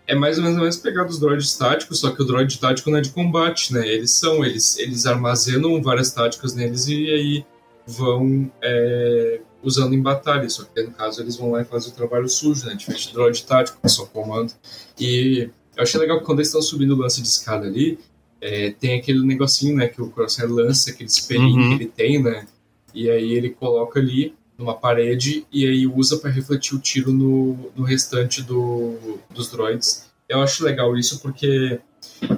É 0.06 0.14
mais 0.14 0.36
ou 0.36 0.44
menos 0.44 0.58
a 0.58 0.62
mesma 0.62 0.82
pegada 0.82 1.08
dos 1.08 1.18
droids 1.18 1.56
táticos, 1.56 2.00
só 2.00 2.10
que 2.10 2.20
o 2.20 2.24
droid 2.24 2.58
tático 2.58 2.90
não 2.90 2.98
é 2.98 3.00
de 3.00 3.10
combate, 3.10 3.72
né? 3.72 3.86
Eles 3.88 4.10
são, 4.10 4.44
eles, 4.44 4.78
eles 4.78 5.06
armazenam 5.06 5.82
várias 5.82 6.12
táticas 6.12 6.54
neles 6.54 6.86
e 6.88 7.10
aí 7.10 7.46
vão 7.86 8.50
é, 8.62 9.40
usando 9.62 9.94
em 9.94 10.02
batalha. 10.02 10.48
Só 10.50 10.64
que 10.64 10.82
no 10.82 10.92
caso 10.92 11.22
eles 11.22 11.36
vão 11.36 11.52
lá 11.52 11.62
e 11.62 11.64
fazem 11.64 11.90
o 11.90 11.94
trabalho 11.94 12.28
sujo, 12.28 12.66
né? 12.66 12.74
Diferente 12.74 13.08
do 13.08 13.14
droid 13.14 13.44
tático, 13.44 13.78
que 13.80 13.88
só 13.88 14.04
comando. 14.04 14.52
E 15.00 15.48
eu 15.76 15.82
achei 15.82 15.98
legal 15.98 16.18
que 16.18 16.24
quando 16.24 16.38
eles 16.40 16.48
estão 16.48 16.62
subindo 16.62 16.94
o 16.94 16.98
lance 16.98 17.22
de 17.22 17.28
escada 17.28 17.66
ali, 17.66 17.98
é, 18.40 18.70
tem 18.78 18.98
aquele 18.98 19.24
negocinho, 19.24 19.74
né, 19.76 19.88
que 19.88 20.02
o 20.02 20.10
Crosshair 20.10 20.52
lança, 20.52 20.90
aquele 20.90 21.08
espelhinho 21.08 21.62
uhum. 21.62 21.68
que 21.78 21.84
ele 21.84 21.90
tem, 21.90 22.22
né, 22.22 22.46
e 22.94 23.10
aí 23.10 23.32
ele 23.32 23.50
coloca 23.50 23.98
ali 23.98 24.34
numa 24.56 24.74
parede 24.74 25.46
e 25.52 25.66
aí 25.66 25.86
usa 25.86 26.18
para 26.18 26.30
refletir 26.30 26.76
o 26.76 26.80
tiro 26.80 27.12
no, 27.12 27.70
no 27.74 27.82
restante 27.82 28.42
do, 28.42 29.18
dos 29.30 29.50
droids. 29.50 30.08
Eu 30.28 30.40
acho 30.40 30.64
legal 30.64 30.96
isso 30.96 31.20
porque 31.20 31.80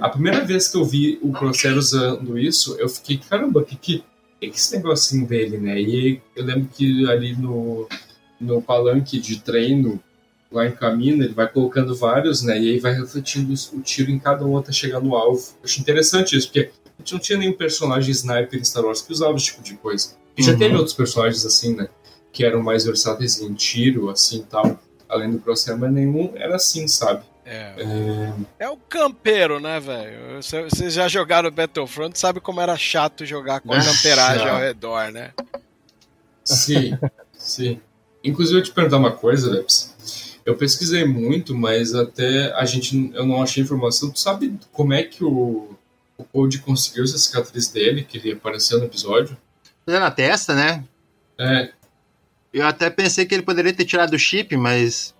a 0.01 0.09
primeira 0.09 0.43
vez 0.43 0.67
que 0.67 0.77
eu 0.77 0.83
vi 0.83 1.19
o 1.21 1.31
Crosshair 1.31 1.77
usando 1.77 2.37
isso, 2.37 2.75
eu 2.79 2.89
fiquei, 2.89 3.17
caramba, 3.17 3.63
que 3.63 3.75
que 3.75 4.03
é 4.41 4.47
esse 4.47 4.75
negocinho 4.75 5.27
dele, 5.27 5.57
né? 5.57 5.79
E 5.79 6.21
eu 6.35 6.43
lembro 6.43 6.69
que 6.73 7.09
ali 7.09 7.35
no, 7.35 7.87
no 8.39 8.61
palanque 8.61 9.19
de 9.19 9.39
treino, 9.39 9.99
lá 10.51 10.67
em 10.67 10.71
caminho, 10.71 11.23
ele 11.23 11.33
vai 11.33 11.47
colocando 11.47 11.95
vários, 11.95 12.41
né? 12.41 12.59
E 12.59 12.71
aí 12.71 12.79
vai 12.79 12.93
refletindo 12.93 13.53
o 13.73 13.81
tiro 13.81 14.11
em 14.11 14.19
cada 14.19 14.45
um 14.45 14.57
até 14.57 14.71
chegar 14.71 14.99
no 14.99 15.15
alvo. 15.15 15.41
Eu 15.59 15.65
acho 15.65 15.79
interessante 15.79 16.35
isso, 16.35 16.47
porque 16.47 16.71
a 16.85 17.01
gente 17.01 17.13
não 17.13 17.19
tinha 17.19 17.37
nenhum 17.37 17.53
personagem 17.53 18.11
sniper 18.11 18.59
em 18.59 18.63
Star 18.63 18.83
Wars 18.83 19.01
que 19.01 19.11
usava 19.11 19.35
esse 19.35 19.45
tipo 19.45 19.63
de 19.63 19.75
coisa. 19.75 20.15
E 20.37 20.43
já 20.43 20.51
uhum. 20.51 20.57
teve 20.57 20.75
outros 20.75 20.93
personagens 20.93 21.45
assim, 21.45 21.75
né? 21.75 21.89
Que 22.31 22.45
eram 22.45 22.61
mais 22.61 22.85
versáteis 22.85 23.41
em 23.41 23.53
tiro, 23.53 24.09
assim 24.09 24.45
tal, 24.49 24.79
além 25.09 25.31
do 25.31 25.39
Crosshair, 25.39 25.77
mas 25.77 25.91
nenhum 25.91 26.31
era 26.35 26.55
assim, 26.55 26.87
sabe? 26.87 27.23
É. 27.43 27.73
é. 27.77 28.33
é 28.59 28.69
o 28.69 28.75
campeiro, 28.75 29.59
né, 29.59 29.79
velho? 29.79 30.41
Vocês 30.41 30.93
já 30.93 31.07
jogaram 31.07 31.49
Battlefront, 31.49 32.19
sabe 32.19 32.41
como 32.41 32.59
era 32.59 32.75
chato 32.77 33.25
jogar 33.25 33.61
com 33.61 33.73
a 33.73 33.81
camperagem 33.81 34.49
ao 34.49 34.59
redor, 34.59 35.11
né? 35.11 35.31
Sim, 36.43 36.97
sim. 37.33 37.79
Inclusive, 38.23 38.59
eu 38.59 38.63
te 38.63 38.71
perguntar 38.71 38.97
uma 38.97 39.11
coisa, 39.11 39.49
Leps. 39.49 39.95
Eu 40.45 40.55
pesquisei 40.55 41.05
muito, 41.05 41.55
mas 41.55 41.95
até 41.95 42.53
a 42.53 42.65
gente 42.65 43.11
eu 43.13 43.25
não 43.25 43.41
achei 43.41 43.63
informação. 43.63 44.11
Tu 44.11 44.19
sabe 44.19 44.57
como 44.71 44.93
é 44.93 45.03
que 45.03 45.23
o, 45.23 45.69
o 46.17 46.23
Code 46.25 46.59
conseguiu 46.59 47.03
essa 47.05 47.17
cicatriz 47.17 47.69
dele, 47.69 48.03
que 48.03 48.17
ele 48.17 48.33
apareceu 48.33 48.79
no 48.79 48.85
episódio? 48.85 49.37
É 49.87 49.99
na 49.99 50.11
testa, 50.11 50.53
né? 50.53 50.83
É. 51.39 51.69
Eu 52.53 52.65
até 52.65 52.89
pensei 52.89 53.25
que 53.25 53.33
ele 53.33 53.43
poderia 53.43 53.73
ter 53.73 53.85
tirado 53.85 54.13
o 54.13 54.19
chip, 54.19 54.55
mas. 54.57 55.15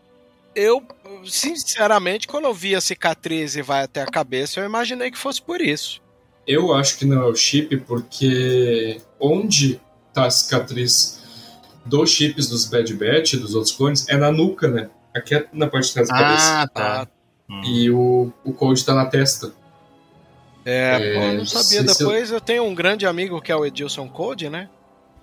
Eu, 0.53 0.83
sinceramente, 1.25 2.27
quando 2.27 2.45
eu 2.45 2.53
vi 2.53 2.75
a 2.75 2.81
cicatriz 2.81 3.55
e 3.55 3.61
vai 3.61 3.83
até 3.83 4.01
a 4.01 4.07
cabeça, 4.07 4.59
eu 4.59 4.65
imaginei 4.65 5.09
que 5.09 5.17
fosse 5.17 5.41
por 5.41 5.61
isso. 5.61 6.01
Eu 6.45 6.73
acho 6.73 6.97
que 6.97 7.05
não 7.05 7.21
é 7.21 7.25
o 7.25 7.35
chip, 7.35 7.77
porque 7.77 8.99
onde 9.19 9.79
tá 10.13 10.25
a 10.25 10.31
cicatriz 10.31 11.21
dos 11.85 12.09
chips 12.09 12.49
dos 12.49 12.65
Bad 12.65 12.93
Batch, 12.93 13.35
dos 13.35 13.55
outros 13.55 13.73
clones, 13.73 14.07
é 14.09 14.17
na 14.17 14.31
nuca, 14.31 14.67
né? 14.67 14.89
Aqui 15.13 15.35
é 15.35 15.47
na 15.53 15.67
parte 15.67 15.87
de 15.87 15.93
trás 15.93 16.09
da 16.09 16.15
ah, 16.15 16.19
cabeça. 16.19 16.67
Tá. 16.73 17.07
Ah, 17.49 17.61
e 17.65 17.89
o, 17.89 18.31
o 18.43 18.53
Code 18.53 18.85
tá 18.85 18.93
na 18.93 19.05
testa. 19.05 19.53
É, 20.69 20.95
é 20.95 21.13
pô, 21.13 21.37
não 21.37 21.45
sabia. 21.45 21.81
Depois 21.81 22.29
eu... 22.29 22.35
eu 22.35 22.41
tenho 22.41 22.65
um 22.65 22.75
grande 22.75 23.05
amigo 23.05 23.41
que 23.41 23.53
é 23.53 23.55
o 23.55 23.65
Edilson 23.65 24.09
Code, 24.09 24.49
né? 24.49 24.69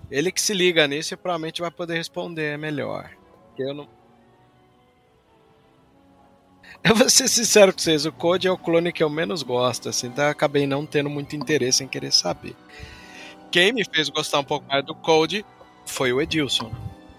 Ele 0.09 0.31
que 0.31 0.41
se 0.41 0.55
liga 0.55 0.87
nisso 0.87 1.13
e 1.13 1.17
provavelmente 1.17 1.61
vai 1.61 1.69
poder 1.69 1.95
responder 1.95 2.57
melhor. 2.57 3.11
Eu 3.55 3.75
não. 3.75 3.87
Eu 6.83 6.95
vou 6.95 7.09
ser 7.09 7.27
sincero 7.27 7.71
com 7.71 7.79
vocês, 7.79 8.07
o 8.07 8.11
Code 8.11 8.47
é 8.47 8.51
o 8.51 8.57
clone 8.57 8.91
que 8.91 9.03
eu 9.03 9.09
menos 9.09 9.41
gosto, 9.41 9.89
assim, 9.89 10.07
então 10.07 10.27
acabei 10.27 10.67
não 10.67 10.85
tendo 10.85 11.09
muito 11.09 11.35
interesse 11.35 11.83
em 11.83 11.87
querer 11.87 12.11
saber. 12.11 12.55
Quem 13.51 13.71
me 13.71 13.83
fez 13.83 14.09
gostar 14.09 14.39
um 14.39 14.43
pouco 14.43 14.67
mais 14.67 14.85
do 14.85 14.93
Code 14.93 15.43
foi 15.85 16.13
o 16.13 16.21
Edilson. 16.21 16.71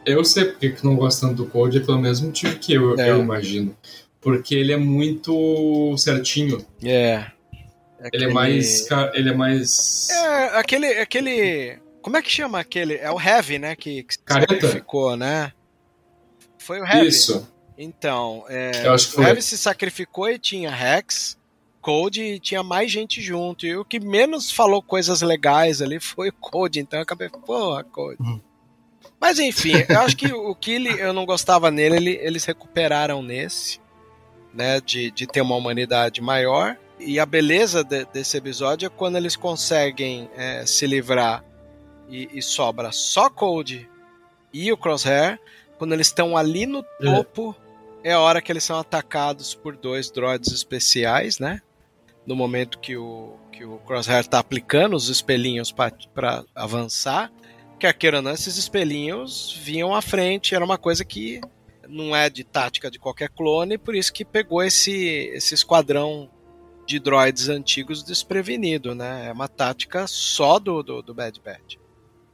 Eu 0.05 0.25
sei 0.25 0.45
porque 0.45 0.71
que 0.71 0.85
não 0.85 0.95
gostando 0.95 1.35
do 1.35 1.47
Code 1.47 1.79
é 1.79 1.81
pelo 1.81 1.99
mesmo 1.99 2.27
motivo 2.27 2.57
que 2.59 2.75
eu, 2.75 2.99
é. 2.99 3.11
eu 3.11 3.21
imagino. 3.21 3.77
Porque 4.21 4.55
ele 4.55 4.73
é 4.73 4.77
muito 4.77 5.97
certinho. 5.97 6.65
É. 6.85 7.27
Aquele... 8.01 8.25
Ele 8.25 8.31
é 8.31 8.35
mais. 8.35 8.91
Ele 9.15 9.29
é 9.31 9.35
mais. 9.35 10.09
É, 10.11 10.59
aquele. 10.59 10.87
aquele 10.87 11.79
como 12.03 12.17
é 12.17 12.23
que 12.23 12.31
chama 12.31 12.61
aquele? 12.61 12.95
É 12.95 13.11
o 13.11 13.21
Heavy, 13.21 13.59
né? 13.59 13.75
Que, 13.75 14.05
que 14.05 14.15
sacrificou, 14.27 15.17
né? 15.17 15.53
Foi 16.59 16.81
o 16.81 16.85
Heavy. 16.85 17.09
Isso. 17.09 17.53
Então, 17.79 18.45
é, 18.49 18.73
o 19.17 19.23
Heavy 19.23 19.43
se 19.43 19.59
sacrificou 19.59 20.31
e 20.31 20.39
tinha 20.39 20.71
Rex, 20.71 21.37
Code 21.81 22.23
e 22.23 22.41
tinha 22.41 22.63
mais 22.63 22.91
gente 22.91 23.21
junto. 23.21 23.67
E 23.67 23.77
o 23.77 23.85
que 23.85 24.01
menos 24.01 24.51
falou 24.51 24.83
coisas 24.83 25.21
legais 25.21 25.83
ali 25.83 26.01
foi 26.01 26.31
o 26.31 26.33
Code. 26.33 26.81
Então 26.81 26.99
eu 26.99 27.03
acabei, 27.03 27.29
porra, 27.29 27.85
Code. 27.85 28.21
Uhum. 28.21 28.41
Mas 29.21 29.39
enfim, 29.39 29.73
eu 29.89 30.01
acho 30.01 30.17
que 30.17 30.33
o 30.33 30.55
que 30.55 30.73
ele, 30.73 31.01
eu 31.01 31.13
não 31.13 31.27
gostava 31.27 31.71
nele, 31.71 31.97
ele, 31.97 32.11
eles 32.23 32.45
recuperaram 32.45 33.23
nesse, 33.23 33.81
né? 34.53 34.81
De, 34.81 35.11
de 35.11 35.27
ter 35.27 35.43
uma 35.43 35.57
humanidade 35.57 36.21
maior. 36.21 36.77
E 36.99 37.21
a 37.21 37.27
beleza 37.27 37.85
de, 37.85 38.05
desse 38.07 38.37
episódio 38.37 38.87
é 38.87 38.89
quando 38.89 39.17
eles 39.17 39.37
conseguem 39.37 40.31
é, 40.37 40.65
se 40.65 40.87
livrar 40.87 41.45
e, 42.09 42.29
e, 42.33 42.43
sobra 42.43 42.93
só 42.93 43.29
Code 43.29 43.89
e 44.53 44.73
o 44.73 44.77
Crosshair. 44.77 45.39
Quando 45.79 45.93
eles 45.93 46.07
estão 46.07 46.37
ali 46.37 46.65
no 46.65 46.81
é. 46.81 47.05
topo, 47.05 47.55
é. 48.03 48.11
é 48.11 48.13
a 48.13 48.21
hora 48.21 48.41
que 48.41 48.51
eles 48.51 48.65
são 48.65 48.79
atacados 48.79 49.55
por 49.55 49.77
dois 49.77 50.11
droids 50.11 50.51
especiais, 50.53 51.39
né? 51.39 51.61
No 52.27 52.35
momento 52.35 52.79
que 52.79 52.97
o, 52.97 53.37
que 53.53 53.65
o 53.65 53.79
Crosshair 53.79 54.21
está 54.21 54.39
aplicando 54.39 54.97
os 54.97 55.09
espelhinhos 55.09 55.71
para 55.71 56.45
avançar 56.55 57.31
quer 57.79 57.93
queira 57.93 58.19
ou 58.19 58.23
não, 58.23 58.33
esses 58.33 58.57
espelhinhos 58.57 59.59
vinham 59.63 59.95
à 59.95 60.03
frente, 60.03 60.55
era 60.55 60.65
uma 60.65 60.79
coisa 60.79 61.05
que 61.05 61.41
não 61.89 62.17
é 62.17 62.29
de 62.29 62.43
tática 62.43 62.91
de 62.91 62.99
qualquer 62.99 63.29
clone, 63.29 63.79
por 63.79 63.95
isso 63.95 64.13
que 64.13 64.25
pegou 64.25 64.63
esse, 64.63 65.31
esse 65.35 65.55
esquadrão 65.55 66.29
de 66.87 66.99
droids 66.99 67.49
antigos 67.49 68.03
desprevenido, 68.03 68.95
né? 68.95 69.27
É 69.29 69.33
uma 69.33 69.49
tática 69.49 70.07
só 70.07 70.59
do, 70.59 70.83
do, 70.83 71.03
do 71.03 71.15
Bad 71.15 71.41
Batch. 71.45 71.77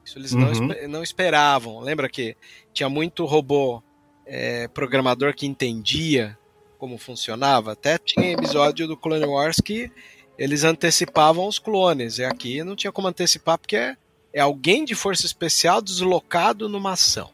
Isso 0.05 0.19
eles 0.19 0.33
uhum. 0.33 0.67
não, 0.67 0.88
não 0.88 1.03
esperavam. 1.03 1.81
Lembra 1.81 2.09
que 2.09 2.37
tinha 2.73 2.88
muito 2.88 3.25
robô 3.25 3.83
é, 4.27 4.69
programador 4.69 5.35
que 5.35 5.47
entendia 5.47 6.38
como 6.79 6.99
funcionava? 6.99 7.73
Até 7.73 7.97
tinha 7.99 8.33
episódio 8.33 8.87
do 8.87 8.97
Clone 8.97 9.25
Wars 9.25 9.57
que 9.57 9.91
eles 10.37 10.65
antecipavam 10.65 11.47
os 11.47 11.59
clones. 11.59 12.19
E 12.19 12.25
aqui 12.25 12.62
não 12.62 12.77
tinha 12.77 12.93
como 12.93 13.09
antecipar 13.09 13.59
porque 13.59 13.77
é 13.77 13.97
é 14.33 14.41
alguém 14.41 14.85
de 14.85 14.95
força 14.95 15.27
especial 15.27 15.83
deslocado 15.83 16.69
numa 16.69 16.93
ação. 16.93 17.31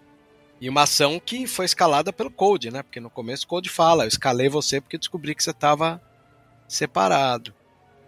E 0.61 0.69
uma 0.69 0.83
ação 0.83 1.21
que 1.25 1.47
foi 1.47 1.65
escalada 1.65 2.13
pelo 2.13 2.31
Code, 2.31 2.71
né? 2.71 2.83
Porque 2.83 2.99
no 2.99 3.09
começo 3.09 3.45
o 3.45 3.49
Code 3.49 3.69
fala: 3.69 4.05
Eu 4.05 4.09
escalei 4.09 4.49
você 4.49 4.81
porque 4.81 4.99
descobri 4.99 5.35
que 5.35 5.43
você 5.43 5.51
estava 5.51 6.03
separado. 6.69 7.53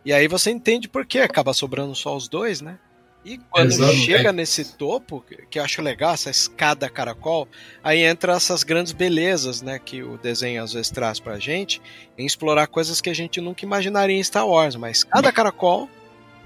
E 0.04 0.12
aí 0.12 0.28
você 0.28 0.50
entende 0.50 0.88
por 0.88 1.04
que 1.04 1.18
acaba 1.18 1.52
sobrando 1.52 1.94
só 1.94 2.16
os 2.16 2.28
dois, 2.28 2.60
né? 2.60 2.78
E 3.24 3.36
quando 3.50 3.70
Exato. 3.70 3.92
chega 3.92 4.32
nesse 4.32 4.76
topo, 4.76 5.22
que 5.50 5.58
eu 5.58 5.62
acho 5.62 5.82
legal, 5.82 6.14
essa 6.14 6.30
escada 6.30 6.88
caracol, 6.88 7.46
aí 7.84 8.02
entra 8.02 8.32
essas 8.32 8.62
grandes 8.62 8.92
belezas, 8.92 9.60
né, 9.60 9.78
que 9.78 10.02
o 10.02 10.16
desenho 10.16 10.62
às 10.62 10.72
vezes 10.72 10.90
traz 10.90 11.20
pra 11.20 11.38
gente, 11.38 11.82
em 12.16 12.24
explorar 12.24 12.66
coisas 12.66 12.98
que 13.00 13.10
a 13.10 13.14
gente 13.14 13.38
nunca 13.38 13.62
imaginaria 13.64 14.16
em 14.16 14.24
Star 14.24 14.48
Wars. 14.48 14.74
Mas 14.74 15.04
cada 15.04 15.30
caracol 15.30 15.88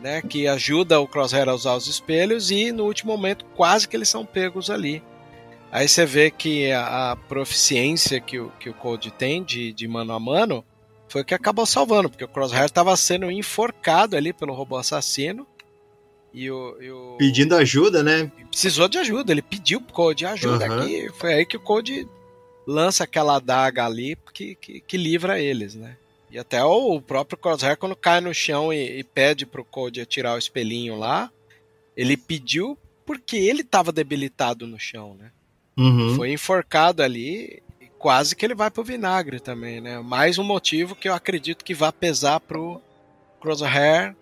né, 0.00 0.20
que 0.20 0.48
ajuda 0.48 1.00
o 1.00 1.06
Crosshair 1.06 1.48
a 1.48 1.54
usar 1.54 1.74
os 1.74 1.86
espelhos 1.86 2.50
e 2.50 2.72
no 2.72 2.84
último 2.84 3.12
momento 3.12 3.44
quase 3.56 3.86
que 3.86 3.96
eles 3.96 4.08
são 4.08 4.26
pegos 4.26 4.68
ali. 4.68 5.02
Aí 5.70 5.88
você 5.88 6.04
vê 6.04 6.30
que 6.30 6.70
a, 6.72 7.12
a 7.12 7.16
proficiência 7.16 8.20
que 8.20 8.38
o, 8.38 8.50
que 8.60 8.68
o 8.68 8.74
Code 8.74 9.10
tem 9.12 9.42
de, 9.42 9.72
de 9.72 9.88
mano 9.88 10.12
a 10.12 10.20
mano 10.20 10.64
foi 11.08 11.22
o 11.22 11.24
que 11.24 11.34
acabou 11.34 11.66
salvando, 11.66 12.10
porque 12.10 12.24
o 12.24 12.28
Crosshair 12.28 12.64
estava 12.64 12.96
sendo 12.96 13.30
enforcado 13.30 14.16
ali 14.16 14.32
pelo 14.32 14.54
robô 14.54 14.76
assassino. 14.76 15.46
E 16.32 16.50
o, 16.50 16.76
e 16.82 16.90
o, 16.90 17.16
Pedindo 17.16 17.54
ajuda, 17.54 18.02
né? 18.02 18.30
Precisou 18.50 18.88
de 18.88 18.98
ajuda, 18.98 19.32
ele 19.32 19.42
pediu 19.42 19.80
pro 19.80 19.94
Code 19.94 20.26
ajuda 20.26 20.68
uhum. 20.68 20.80
aqui. 20.80 21.08
Foi 21.16 21.34
aí 21.34 21.46
que 21.46 21.56
o 21.56 21.60
Code 21.60 22.08
lança 22.66 23.04
aquela 23.04 23.36
adaga 23.36 23.86
ali 23.86 24.16
que, 24.32 24.56
que, 24.56 24.80
que 24.80 24.96
livra 24.96 25.40
eles, 25.40 25.74
né? 25.74 25.96
E 26.30 26.38
até 26.38 26.64
o 26.64 27.00
próprio 27.00 27.38
Crosshair, 27.38 27.76
quando 27.76 27.94
cai 27.94 28.20
no 28.20 28.34
chão 28.34 28.72
e, 28.72 28.98
e 28.98 29.04
pede 29.04 29.46
pro 29.46 29.64
Code 29.64 30.00
atirar 30.00 30.34
o 30.34 30.38
espelhinho 30.38 30.98
lá, 30.98 31.30
ele 31.96 32.16
pediu 32.16 32.76
porque 33.06 33.36
ele 33.36 33.60
estava 33.60 33.92
debilitado 33.92 34.66
no 34.66 34.78
chão, 34.78 35.14
né? 35.14 35.30
Uhum. 35.76 36.16
Foi 36.16 36.32
enforcado 36.32 37.02
ali 37.02 37.62
quase 38.04 38.36
que 38.36 38.44
ele 38.44 38.54
vai 38.54 38.70
pro 38.70 38.84
vinagre 38.84 39.40
também, 39.40 39.80
né? 39.80 39.98
Mais 39.98 40.36
um 40.36 40.44
motivo 40.44 40.94
que 40.94 41.08
eu 41.08 41.14
acredito 41.14 41.64
que 41.64 41.72
vai 41.72 41.90
pesar 41.90 42.38
pro 42.38 42.78
Crosshair 43.40 44.14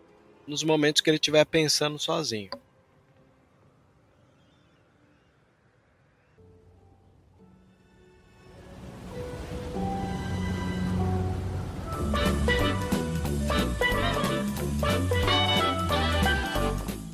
nos 0.46 0.62
momentos 0.62 1.00
que 1.00 1.10
ele 1.10 1.16
estiver 1.16 1.44
pensando 1.44 1.98
sozinho. 1.98 2.50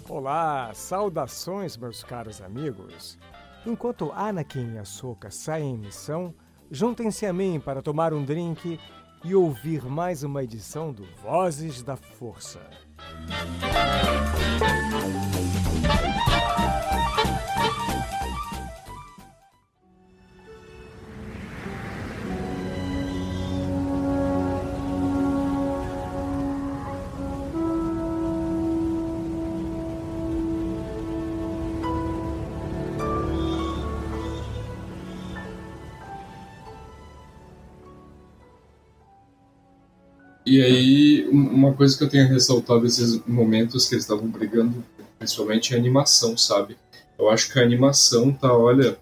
Olá, 0.06 0.70
saudações 0.74 1.78
meus 1.78 2.04
caros 2.04 2.42
amigos. 2.42 3.18
Enquanto 3.64 4.12
Anakin 4.12 4.74
e 4.74 4.78
Ahsoka 4.78 5.30
saem 5.30 5.70
em 5.70 5.78
missão, 5.78 6.34
juntem-se 6.70 7.26
a 7.26 7.32
mim 7.32 7.60
para 7.60 7.82
tomar 7.82 8.12
um 8.12 8.24
drink 8.24 8.78
e 9.24 9.34
ouvir 9.34 9.84
mais 9.84 10.22
uma 10.22 10.42
edição 10.42 10.92
do 10.92 11.04
Vozes 11.22 11.82
da 11.82 11.96
Força. 11.96 12.60
E 40.48 40.62
aí, 40.62 41.28
uma 41.28 41.74
coisa 41.74 41.96
que 41.96 42.02
eu 42.02 42.08
tenho 42.08 42.26
ressaltado 42.26 42.86
esses 42.86 43.20
momentos 43.26 43.86
que 43.86 43.94
eles 43.94 44.04
estavam 44.04 44.26
brigando, 44.26 44.82
principalmente 45.18 45.74
é 45.74 45.76
a 45.76 45.78
animação, 45.78 46.38
sabe? 46.38 46.74
Eu 47.18 47.28
acho 47.28 47.52
que 47.52 47.58
a 47.58 47.62
animação 47.62 48.32
tá, 48.32 48.50
olha, 48.56 48.96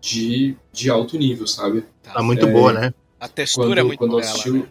de, 0.00 0.56
de 0.72 0.88
alto 0.88 1.18
nível, 1.18 1.46
sabe? 1.46 1.84
Tá 2.02 2.22
muito 2.22 2.46
é, 2.46 2.50
boa, 2.50 2.72
né? 2.72 2.94
A 3.20 3.28
textura 3.28 3.66
quando, 3.66 3.78
é 3.78 3.82
muito 3.82 3.98
quando 3.98 4.16
bela, 4.16 4.22
assistiu... 4.22 4.54
né? 4.54 4.68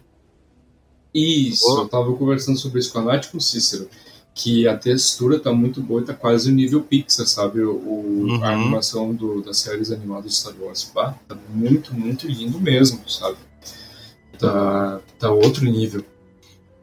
Isso, 1.14 1.64
oh. 1.68 1.82
eu 1.82 1.88
tava 1.88 2.12
conversando 2.16 2.58
sobre 2.58 2.80
isso 2.80 2.92
com 2.92 2.98
a 2.98 3.02
Nath 3.02 3.26
e 3.26 3.30
com 3.30 3.38
o 3.38 3.40
Cícero, 3.40 3.88
que 4.34 4.66
a 4.66 4.76
textura 4.76 5.38
tá 5.38 5.52
muito 5.52 5.80
boa 5.80 6.00
e 6.00 6.04
tá 6.04 6.14
quase 6.14 6.50
no 6.50 6.56
nível 6.56 6.82
Pixar, 6.82 7.28
sabe? 7.28 7.60
O, 7.62 7.74
uhum. 7.74 8.42
A 8.42 8.54
animação 8.54 9.14
do, 9.14 9.40
das 9.40 9.58
séries 9.58 9.92
animadas 9.92 10.32
de 10.32 10.36
Star 10.36 10.54
Wars. 10.60 10.90
Bah, 10.92 11.14
tá 11.28 11.38
muito, 11.48 11.94
muito 11.94 12.26
lindo 12.26 12.60
mesmo, 12.60 13.08
sabe? 13.08 13.36
Tá, 14.38 15.00
tá 15.18 15.30
outro 15.30 15.64
nível. 15.64 16.04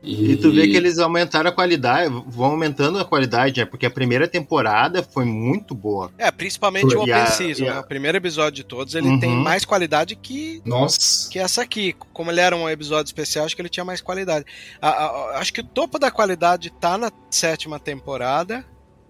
E... 0.06 0.34
e... 0.34 0.38
tu 0.38 0.52
vê 0.52 0.68
que 0.68 0.78
eles 0.78 1.00
aumentaram 1.00 1.50
a 1.50 1.52
qualidade, 1.52 2.14
vão 2.28 2.52
aumentando 2.52 3.00
a 3.00 3.06
qualidade, 3.06 3.60
né? 3.60 3.66
Porque 3.66 3.86
a 3.86 3.90
primeira 3.90 4.28
temporada 4.28 5.02
foi 5.02 5.26
muito 5.26 5.74
boa. 5.74 6.12
É, 6.18 6.30
principalmente 6.30 6.92
foi. 6.92 6.98
o 6.98 7.02
Open 7.02 7.14
a, 7.14 7.26
Season, 7.26 7.66
a... 7.66 7.74
né? 7.74 7.80
O 7.80 7.84
primeiro 7.84 8.18
episódio 8.18 8.52
de 8.54 8.64
todos, 8.64 8.94
ele 8.94 9.08
uhum. 9.08 9.20
tem 9.20 9.32
mais 9.32 9.66
qualidade 9.66 10.16
que 10.16 10.62
Nossa. 10.64 11.30
que 11.30 11.40
essa 11.40 11.64
aqui. 11.64 11.96
Como 12.14 12.30
ele 12.32 12.40
era 12.40 12.56
um 12.56 12.70
episódio 12.70 13.10
especial, 13.10 13.46
acho 13.46 13.56
que 13.56 13.62
ele 13.62 13.70
tinha 13.70 13.84
mais 13.84 14.00
qualidade. 14.00 14.46
A, 14.80 15.40
acho 15.40 15.52
que 15.52 15.62
o 15.62 15.66
topo 15.66 15.98
da 15.98 16.12
qualidade 16.12 16.70
tá 16.70 16.98
na 16.98 17.12
sétima 17.32 17.80
temporada. 17.80 18.64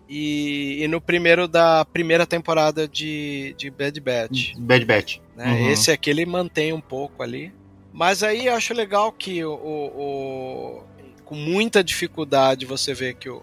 E, 0.08 0.84
e 0.84 0.88
no 0.88 1.01
primeiro 1.01 1.47
da 1.47 1.84
primeira 1.84 2.27
temporada 2.27 2.88
de, 2.88 3.55
de 3.58 3.71
Bad 3.71 3.99
Batch. 3.99 4.53
Bad 4.55 4.86
Batch. 4.86 5.17
Né? 5.36 5.51
Uhum. 5.51 5.69
Esse 5.71 5.91
aqui 5.91 6.12
ele 6.12 6.27
mantém 6.27 6.71
um 6.71 6.79
pouco 6.79 7.23
ali. 7.23 7.51
Mas 7.95 8.23
aí 8.23 8.47
eu 8.47 8.53
acho 8.53 8.73
legal 8.73 9.10
que 9.10 9.41
o, 9.45 9.53
o, 9.53 9.88
o 9.88 10.84
com 11.23 11.34
muita 11.34 11.81
dificuldade 11.81 12.65
você 12.65 12.93
vê 12.93 13.13
que 13.13 13.29
o, 13.29 13.41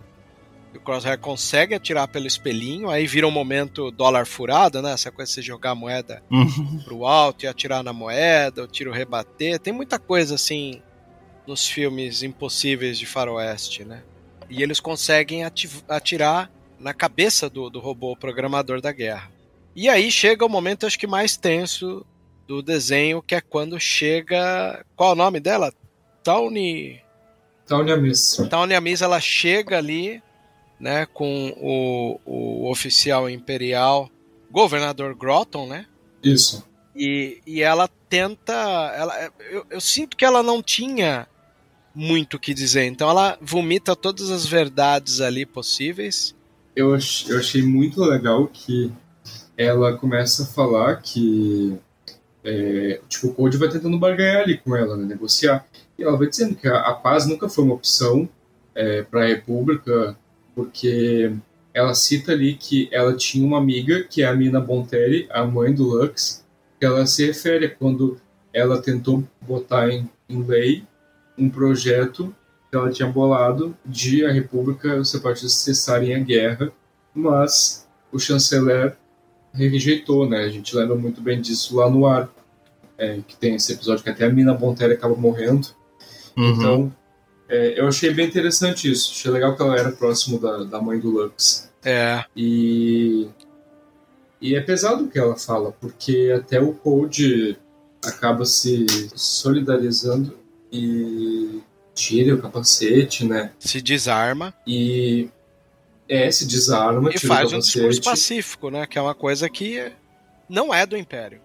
o 0.75 0.79
Crosshair 0.79 1.19
consegue 1.19 1.75
atirar 1.75 2.07
pelo 2.07 2.27
espelhinho, 2.27 2.91
aí 2.91 3.07
vira 3.07 3.27
um 3.27 3.31
momento 3.31 3.91
dólar 3.91 4.27
furado, 4.27 4.83
né? 4.83 4.93
Essa 4.93 5.11
coisa 5.11 5.31
de 5.31 5.37
você 5.37 5.43
jogar 5.43 5.71
a 5.71 5.75
moeda 5.75 6.23
uhum. 6.31 6.83
pro 6.85 7.07
alto 7.07 7.47
e 7.47 7.49
atirar 7.49 7.83
na 7.83 7.95
moeda, 7.95 8.63
o 8.63 8.67
tiro 8.67 8.93
rebater. 8.93 9.59
Tem 9.59 9.73
muita 9.73 9.99
coisa 9.99 10.35
assim 10.35 10.83
nos 11.47 11.67
filmes 11.67 12.23
impossíveis 12.23 12.99
de 12.99 13.07
faroeste, 13.07 13.87
né? 13.87 14.03
E 14.51 14.63
eles 14.63 14.81
conseguem 14.81 15.45
atirar 15.89 16.51
na 16.79 16.93
cabeça 16.93 17.49
do, 17.49 17.71
do 17.71 17.81
robô 17.81 18.15
programador 18.15 18.83
da 18.83 18.93
guerra. 18.93 19.33
E 19.75 19.89
aí 19.89 20.11
chega 20.11 20.45
o 20.45 20.49
momento, 20.49 20.85
acho 20.85 20.99
que 20.99 21.07
mais 21.07 21.39
tenso 21.39 22.05
do 22.53 22.63
desenho, 22.63 23.23
que 23.23 23.35
é 23.35 23.41
quando 23.41 23.81
chega. 23.81 24.85
Qual 24.95 25.13
o 25.13 25.17
nome 25.17 25.41
dela? 25.41 25.73
Tawny. 26.23 27.01
Tawny 27.67 27.93
Amis. 27.93 28.37
Tawny 28.51 28.75
Amis, 28.75 29.01
ela 29.01 29.21
chega 29.21 29.79
ali, 29.79 30.23
né, 30.79 31.07
com 31.07 31.55
o, 31.57 32.21
o 32.27 32.71
oficial 32.71 33.31
imperial, 33.31 34.11
governador 34.51 35.15
Groton, 35.15 35.67
né? 35.67 35.87
Isso. 36.23 36.63
E, 36.95 37.41
e 37.47 37.63
ela 37.63 37.89
tenta. 38.09 38.53
Ela, 38.95 39.33
eu, 39.51 39.65
eu 39.71 39.81
sinto 39.81 40.17
que 40.17 40.25
ela 40.25 40.43
não 40.43 40.63
tinha 40.63 41.27
muito 41.95 42.37
o 42.37 42.41
que 42.41 42.55
dizer, 42.55 42.85
então 42.85 43.09
ela 43.09 43.39
vomita 43.41 43.95
todas 43.95 44.31
as 44.31 44.47
verdades 44.47 45.21
ali 45.21 45.45
possíveis. 45.47 46.35
Eu, 46.75 46.91
eu 47.29 47.39
achei 47.39 47.63
muito 47.63 48.01
legal 48.03 48.47
que 48.47 48.91
ela 49.57 49.97
começa 49.97 50.43
a 50.43 50.47
falar 50.47 50.97
que 51.03 51.79
é, 52.45 53.01
tipo, 53.09 53.29
o 53.29 53.35
Code 53.35 53.57
vai 53.57 53.69
tentando 53.69 53.99
barganhar 53.99 54.43
ali 54.43 54.59
com 54.59 54.77
ela, 54.77 54.97
né, 54.97 55.05
negociar. 55.05 55.65
E 55.99 56.03
ela 56.03 56.17
vai 56.17 56.29
dizendo 56.29 56.55
que 56.55 56.69
a, 56.69 56.81
a 56.81 56.95
paz 56.95 57.27
nunca 57.27 57.49
foi 57.49 57.65
uma 57.65 57.75
opção 57.75 58.29
é, 58.75 59.03
para 59.03 59.23
a 59.23 59.27
República, 59.27 60.17
porque 60.55 61.33
ela 61.73 61.95
cita 61.95 62.33
ali 62.33 62.55
que 62.55 62.89
ela 62.93 63.17
tinha 63.17 63.47
uma 63.47 63.59
amiga, 63.59 64.05
que 64.05 64.23
é 64.23 64.27
a 64.27 64.35
Mina 64.35 64.61
Bonteri, 64.61 65.27
a 65.31 65.45
mãe 65.45 65.73
do 65.73 65.85
Lux, 65.85 66.45
que 66.79 66.85
ela 66.85 67.07
se 67.07 67.27
refere 67.27 67.69
quando 67.69 68.19
ela 68.53 68.83
tentou 68.83 69.25
botar 69.41 69.89
em, 69.89 70.09
em 70.29 70.43
lei 70.43 70.85
um 71.39 71.49
projeto 71.49 72.35
que 72.71 72.77
ela 72.77 72.91
tinha 72.91 73.09
bolado 73.09 73.77
de 73.85 74.25
a 74.25 74.33
República 74.33 74.89
e 74.89 74.99
os 74.99 75.11
separatistas 75.11 75.55
cessarem 75.55 76.15
a 76.15 76.19
guerra, 76.19 76.73
mas 77.15 77.87
o 78.11 78.19
chanceler 78.19 78.97
rejeitou, 79.53 80.29
né? 80.29 80.45
A 80.45 80.49
gente 80.49 80.75
lembra 80.75 80.97
muito 80.97 81.21
bem 81.21 81.41
disso 81.41 81.77
lá 81.77 81.91
no 81.91 82.07
arco, 82.07 82.35
é, 82.97 83.19
que 83.27 83.37
tem 83.37 83.55
esse 83.55 83.73
episódio 83.73 84.03
que 84.03 84.11
até 84.11 84.27
a 84.27 84.31
Mina 84.31 84.55
Bonterra 84.55 84.95
acaba 84.95 85.15
morrendo. 85.15 85.69
Uhum. 86.37 86.51
Então, 86.51 86.97
é, 87.49 87.79
eu 87.79 87.87
achei 87.87 88.13
bem 88.13 88.27
interessante 88.27 88.91
isso. 88.91 89.13
Achei 89.13 89.31
legal 89.31 89.55
que 89.57 89.63
ela 89.63 89.77
era 89.77 89.93
próximo 89.93 90.39
da, 90.39 90.65
da 90.65 90.81
mãe 90.81 90.99
do 90.99 91.11
Lux. 91.11 91.71
É. 91.85 92.25
E, 92.37 93.29
e 94.41 94.55
é 94.55 94.61
pesado 94.61 95.05
o 95.05 95.09
que 95.09 95.19
ela 95.19 95.37
fala, 95.37 95.73
porque 95.73 96.33
até 96.35 96.61
o 96.61 96.73
Code 96.73 97.59
acaba 98.05 98.45
se 98.45 98.87
solidarizando 99.15 100.37
e 100.73 101.61
tira 101.95 102.35
o 102.35 102.41
capacete, 102.41 103.25
né? 103.25 103.53
Se 103.59 103.81
desarma. 103.81 104.55
E 104.67 105.29
é, 106.09 106.31
se 106.31 106.47
desarma, 106.47 107.11
e 107.11 107.19
faz 107.19 107.53
um 107.53 107.59
discurso 107.59 108.03
pacífico, 108.03 108.71
né? 108.71 108.87
Que 108.87 108.99
é 108.99 109.03
uma 109.03 109.15
coisa 109.15 109.49
que 109.49 109.93
não 110.49 110.73
é 110.73 110.85
do 110.85 110.97
Império. 110.97 111.41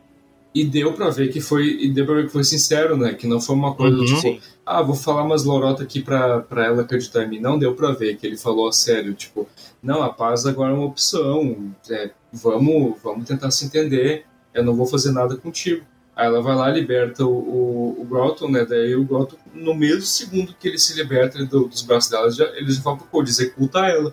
E 0.53 0.65
deu 0.65 0.93
para 0.93 1.09
ver 1.09 1.31
que 1.31 1.39
foi, 1.39 1.67
e 1.67 1.89
deu 1.89 2.05
para 2.05 2.15
ver 2.15 2.25
que 2.25 2.31
foi 2.31 2.43
sincero, 2.43 2.97
né? 2.97 3.13
Que 3.13 3.27
não 3.27 3.39
foi 3.39 3.55
uma 3.55 3.75
coisa 3.75 3.95
uhum. 3.95 4.05
tipo, 4.05 4.21
Sim. 4.21 4.41
ah, 4.65 4.81
vou 4.81 4.95
falar 4.95 5.23
umas 5.23 5.43
lorotas 5.43 5.85
aqui 5.85 6.01
para 6.01 6.39
pra 6.39 6.65
ela 6.65 6.81
acreditar 6.81 7.23
em 7.23 7.29
mim. 7.29 7.39
Não 7.39 7.59
deu 7.59 7.75
para 7.75 7.91
ver 7.91 8.17
que 8.17 8.25
ele 8.25 8.37
falou 8.37 8.67
a 8.67 8.73
sério, 8.73 9.13
tipo, 9.13 9.47
não, 9.83 10.01
a 10.01 10.11
paz 10.11 10.45
agora 10.45 10.71
é 10.71 10.75
uma 10.75 10.85
opção. 10.85 11.71
É, 11.89 12.09
vamos, 12.33 12.95
vamos 13.03 13.27
tentar 13.27 13.51
se 13.51 13.65
entender. 13.65 14.25
Eu 14.53 14.63
não 14.63 14.75
vou 14.75 14.87
fazer 14.87 15.11
nada 15.11 15.35
contigo. 15.35 15.85
Aí 16.15 16.25
ela 16.25 16.41
vai 16.41 16.55
lá, 16.55 16.67
liberta 16.69 17.23
o, 17.23 17.29
o, 17.29 18.01
o 18.01 18.05
Groton, 18.05 18.49
né? 18.49 18.65
Daí 18.65 18.95
o 18.95 19.05
Groton, 19.05 19.37
no 19.53 19.75
mesmo 19.75 20.01
segundo 20.01 20.55
que 20.59 20.67
ele 20.67 20.79
se 20.79 20.95
liberta 20.95 21.45
do, 21.45 21.67
dos 21.67 21.83
braços 21.83 22.09
dela, 22.09 22.31
já, 22.31 22.45
ele 22.55 22.71
já 22.71 22.81
fala 22.81 22.97
pro 22.97 23.05
Code, 23.05 23.29
executa 23.29 23.85
ela. 23.85 24.11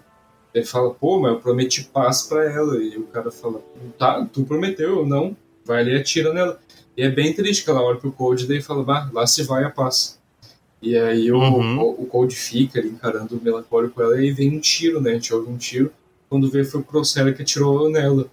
Ele 0.54 0.64
fala, 0.64 0.94
pô, 0.94 1.20
mas 1.20 1.32
eu 1.32 1.40
prometi 1.40 1.84
paz 1.84 2.22
para 2.22 2.50
ela. 2.50 2.76
E 2.76 2.96
o 2.96 3.06
cara 3.08 3.30
fala, 3.30 3.60
tá, 3.98 4.24
tu 4.32 4.44
prometeu, 4.44 5.00
eu 5.00 5.06
não. 5.06 5.36
Vai 5.64 5.80
ali 5.80 5.92
e 5.92 5.96
atira 5.96 6.32
nela. 6.32 6.60
E 6.96 7.02
é 7.02 7.10
bem 7.10 7.32
triste 7.32 7.64
que 7.64 7.70
ela 7.70 7.82
olha 7.82 7.98
pro 7.98 8.12
Code 8.12 8.46
daí 8.46 8.62
fala, 8.62 8.84
bah, 8.84 9.10
lá 9.12 9.26
se 9.26 9.42
vai 9.42 9.64
a 9.64 9.70
paz. 9.70 10.20
E 10.80 10.96
aí 10.96 11.32
uhum. 11.32 11.80
o, 11.80 12.02
o 12.02 12.06
Code 12.06 12.36
fica 12.36 12.78
ali 12.78 12.90
encarando 12.90 13.36
o 13.36 13.42
melancólico 13.42 13.94
com 13.94 14.02
ela 14.02 14.22
e 14.22 14.30
vem 14.30 14.56
um 14.56 14.60
tiro, 14.60 15.00
né? 15.00 15.10
A 15.10 15.14
gente 15.14 15.34
ouve 15.34 15.50
um 15.50 15.56
tiro. 15.56 15.90
Quando 16.28 16.50
vê 16.50 16.62
foi 16.64 16.80
o 16.80 16.84
Crosshair 16.84 17.34
que 17.34 17.42
atirou 17.42 17.90
nela. 17.90 18.30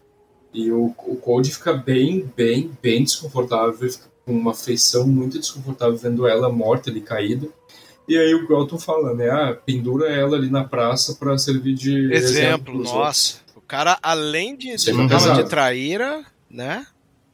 E 0.54 0.70
o, 0.72 0.94
o 1.08 1.16
Code 1.16 1.52
fica 1.52 1.74
bem, 1.74 2.30
bem, 2.36 2.72
bem 2.82 3.04
desconfortável, 3.04 3.74
fica 3.74 4.06
com 4.26 4.34
uma 4.34 4.54
feição 4.54 5.08
muito 5.08 5.40
desconfortável 5.40 5.98
vendo 5.98 6.28
ela 6.28 6.52
morta 6.52 6.90
ali 6.90 7.02
caída. 7.02 7.48
E 8.08 8.18
aí 8.18 8.34
o 8.34 8.48
Galton 8.48 8.78
fala, 8.78 9.14
né? 9.14 9.30
Ah, 9.30 9.58
pendura 9.66 10.10
ela 10.10 10.36
ali 10.36 10.50
na 10.50 10.64
praça 10.64 11.16
para 11.16 11.38
servir 11.38 11.74
de 11.76 12.12
exemplo. 12.12 12.74
exemplo 12.76 12.78
nossa, 12.84 13.38
outros. 13.38 13.44
o 13.56 13.62
cara, 13.62 13.98
além 14.02 14.56
de, 14.56 14.76
de, 14.76 14.92
de 14.92 15.50
traíra, 15.50 16.26
né? 16.49 16.86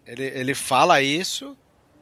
Ele, 0.06 0.24
ele 0.24 0.54
fala 0.54 1.02
isso, 1.02 1.58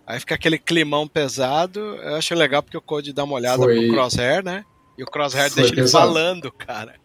aí 0.05 0.20
fica 0.20 0.36
aquele 0.36 0.59
climão 0.59 1.07
pesado. 1.07 1.80
Eu 1.80 2.16
acho 2.16 2.36
legal 2.36 2.61
porque 2.61 2.78
o 2.78 2.82
Code 2.82 3.13
dá 3.13 3.24
uma 3.24 3.36
olhada 3.36 3.63
Foi... 3.63 3.88
pro 3.88 3.93
Crosshair, 3.93 4.43
né? 4.43 4.66
E 4.97 5.03
o 5.03 5.07
Crosshair 5.07 5.51
Foi 5.51 5.61
deixa 5.61 5.76
pesado. 5.76 6.05
ele 6.05 6.13
falando, 6.13 6.51
cara. 6.51 6.95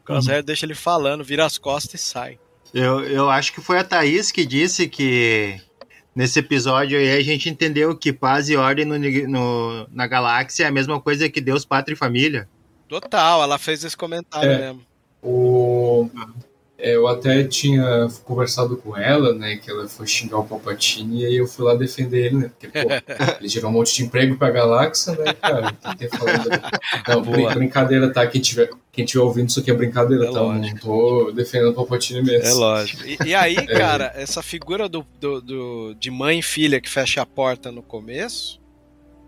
O 0.00 0.04
Crosshair 0.04 0.42
deixa 0.42 0.64
ele 0.64 0.74
falando, 0.74 1.24
vira 1.24 1.44
as 1.44 1.58
costas 1.58 2.00
e 2.00 2.04
sai. 2.04 2.38
Eu, 2.72 3.04
eu 3.04 3.30
acho 3.30 3.52
que 3.52 3.60
foi 3.60 3.78
a 3.78 3.84
Thaís 3.84 4.30
que 4.30 4.44
disse 4.44 4.88
que 4.88 5.60
nesse 6.16 6.38
episódio 6.38 6.98
aí 6.98 7.10
a 7.10 7.22
gente 7.22 7.50
entendeu 7.50 7.94
que 7.94 8.10
paz 8.10 8.48
e 8.48 8.56
ordem 8.56 8.86
no, 8.86 8.98
no, 8.98 9.86
na 9.92 10.06
galáxia 10.06 10.64
é 10.64 10.66
a 10.66 10.72
mesma 10.72 10.98
coisa 10.98 11.28
que 11.28 11.42
Deus, 11.42 11.66
pátria 11.66 11.92
e 11.92 11.96
família. 11.96 12.48
Total, 12.88 13.42
ela 13.42 13.58
fez 13.58 13.84
esse 13.84 13.96
comentário 13.96 14.50
é, 14.50 14.58
mesmo. 14.58 14.80
O, 15.22 16.08
eu 16.78 17.08
até 17.08 17.42
tinha 17.44 18.06
conversado 18.24 18.76
com 18.76 18.96
ela, 18.96 19.34
né, 19.34 19.56
que 19.56 19.70
ela 19.70 19.88
foi 19.88 20.06
xingar 20.06 20.38
o 20.38 20.44
Palpatine, 20.44 21.22
e 21.22 21.26
aí 21.26 21.36
eu 21.36 21.46
fui 21.46 21.64
lá 21.64 21.74
defender 21.74 22.26
ele, 22.26 22.36
né, 22.36 22.50
porque, 22.50 22.68
pô, 22.68 22.88
ele 23.40 23.48
gerou 23.48 23.70
um 23.70 23.74
monte 23.74 23.94
de 23.94 24.04
emprego 24.04 24.36
pra 24.36 24.50
galáxia, 24.50 25.14
né, 25.14 25.32
cara, 25.32 25.72
tem 25.72 26.08
que. 26.08 26.16
Não, 27.08 27.22
brin 27.22 27.48
brincadeira, 27.48 28.12
tá, 28.12 28.26
quem 28.26 28.40
tiver, 28.40 28.68
quem 28.92 29.04
tiver 29.04 29.22
ouvindo 29.22 29.48
isso 29.48 29.60
aqui 29.60 29.70
é 29.70 29.74
brincadeira, 29.74 30.26
é 30.26 30.32
tá, 30.32 30.40
lógico. 30.40 30.74
não 30.74 30.80
tô 30.80 31.32
defendendo 31.32 31.70
o 31.70 31.74
Palpatine 31.74 32.22
mesmo. 32.22 32.46
É 32.46 32.52
lógico. 32.52 33.06
E, 33.06 33.18
e 33.24 33.34
aí, 33.34 33.56
é. 33.56 33.66
cara, 33.66 34.12
essa 34.14 34.42
figura 34.42 34.88
do, 34.88 35.06
do, 35.18 35.40
do, 35.40 35.94
de 35.94 36.10
mãe 36.10 36.40
e 36.40 36.42
filha 36.42 36.80
que 36.80 36.90
fecha 36.90 37.22
a 37.22 37.26
porta 37.26 37.72
no 37.72 37.82
começo, 37.82 38.60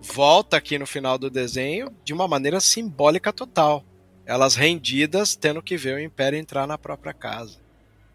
volta 0.03 0.57
aqui 0.57 0.79
no 0.79 0.87
final 0.87 1.17
do 1.17 1.31
desenho 1.31 1.91
de 2.05 2.13
uma 2.13 2.29
maneira 2.29 2.61
simbólica 2.61 3.33
total 3.33 3.85
elas 4.29 4.55
rendidas 4.55 5.35
tendo 5.35 5.63
que 5.63 5.75
ver 5.79 5.97
o 5.97 6.01
Império 6.01 6.39
entrar 6.39 6.67
na 6.67 6.77
própria 6.77 7.15
casa. 7.15 7.57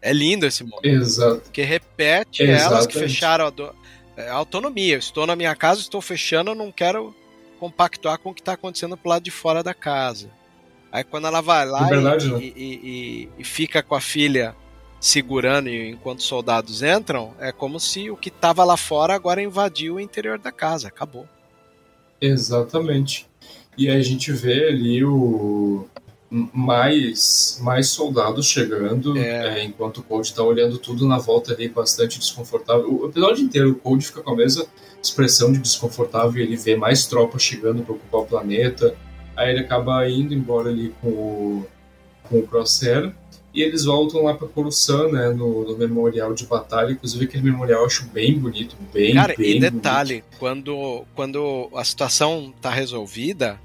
É 0.00 0.12
lindo 0.12 0.46
esse 0.46 0.62
momento. 0.62 0.86
Exato. 0.86 1.40
Porque 1.40 1.62
repete 1.62 2.44
Exatamente. 2.44 2.72
elas 2.72 2.86
que 2.86 2.98
fecharam 2.98 3.46
a, 3.46 3.50
do... 3.50 3.74
É, 4.16 4.28
a 4.28 4.34
autonomia. 4.34 4.94
Eu 4.94 5.00
estou 5.00 5.26
na 5.26 5.34
minha 5.34 5.56
casa, 5.56 5.80
estou 5.80 6.00
fechando, 6.00 6.52
eu 6.52 6.54
não 6.54 6.70
quero 6.70 7.12
compactuar 7.58 8.18
com 8.18 8.30
o 8.30 8.34
que 8.34 8.40
está 8.40 8.52
acontecendo 8.52 8.96
pro 8.96 9.08
lado 9.08 9.24
de 9.24 9.32
fora 9.32 9.60
da 9.60 9.74
casa. 9.74 10.30
Aí 10.92 11.02
quando 11.02 11.26
ela 11.26 11.40
vai 11.40 11.66
lá 11.66 11.88
verdade, 11.88 12.32
e, 12.32 12.52
e, 12.56 12.80
e, 12.84 13.28
e, 13.38 13.44
fica 13.44 13.82
com 13.82 13.96
a 13.96 14.00
filha 14.00 14.54
segurando 15.00 15.68
enquanto 15.68 16.20
os 16.20 16.26
soldados 16.26 16.80
entram, 16.80 17.34
é 17.40 17.50
como 17.50 17.80
se 17.80 18.08
o 18.08 18.16
que 18.16 18.28
estava 18.28 18.62
lá 18.62 18.76
fora 18.76 19.14
agora 19.14 19.42
invadiu 19.42 19.96
o 19.96 20.00
interior 20.00 20.38
da 20.38 20.52
casa. 20.52 20.86
Acabou. 20.86 21.28
Exatamente. 22.20 23.26
E 23.76 23.88
aí 23.90 23.98
a 23.98 24.02
gente 24.02 24.30
vê 24.30 24.68
ali 24.68 25.04
o, 25.04 25.88
mais, 26.52 27.60
mais 27.62 27.88
soldados 27.88 28.46
chegando, 28.46 29.16
é. 29.16 29.60
É, 29.60 29.64
enquanto 29.64 29.98
o 29.98 30.02
Cold 30.02 30.26
está 30.26 30.42
olhando 30.42 30.78
tudo 30.78 31.06
na 31.06 31.18
volta 31.18 31.52
ali 31.52 31.68
bastante 31.68 32.18
desconfortável. 32.18 33.02
O 33.02 33.06
episódio 33.06 33.44
inteiro 33.44 33.70
o 33.70 33.74
Cold 33.76 34.04
fica 34.04 34.20
com 34.20 34.32
a 34.32 34.36
mesma 34.36 34.66
expressão 35.00 35.52
de 35.52 35.58
desconfortável, 35.58 36.42
ele 36.42 36.56
vê 36.56 36.74
mais 36.74 37.06
tropas 37.06 37.42
chegando 37.42 37.82
para 37.82 37.94
ocupar 37.94 38.22
o 38.22 38.26
planeta, 38.26 38.96
aí 39.36 39.50
ele 39.50 39.60
acaba 39.60 40.08
indo 40.08 40.34
embora 40.34 40.70
ali 40.70 40.92
com 41.00 41.08
o, 41.08 41.66
com 42.28 42.38
o 42.38 42.46
Crosshair, 42.46 43.14
e 43.54 43.62
eles 43.62 43.84
voltam 43.84 44.24
lá 44.24 44.34
para 44.34 44.48
Coruscant, 44.48 45.12
né, 45.12 45.28
no, 45.28 45.64
no, 45.64 45.78
memorial 45.78 46.34
de 46.34 46.44
batalha. 46.44 46.90
Inclusive, 46.90 47.26
aquele 47.26 47.44
memorial 47.44 47.82
eu 47.82 47.86
acho 47.86 48.04
bem 48.06 48.36
bonito, 48.36 48.74
bem, 48.92 49.14
Cara, 49.14 49.32
bem 49.38 49.56
e 49.56 49.60
detalhe, 49.60 50.14
bonito. 50.14 50.38
quando, 50.40 51.04
quando 51.14 51.70
a 51.72 51.84
situação 51.84 52.52
tá 52.60 52.70
resolvida, 52.70 53.60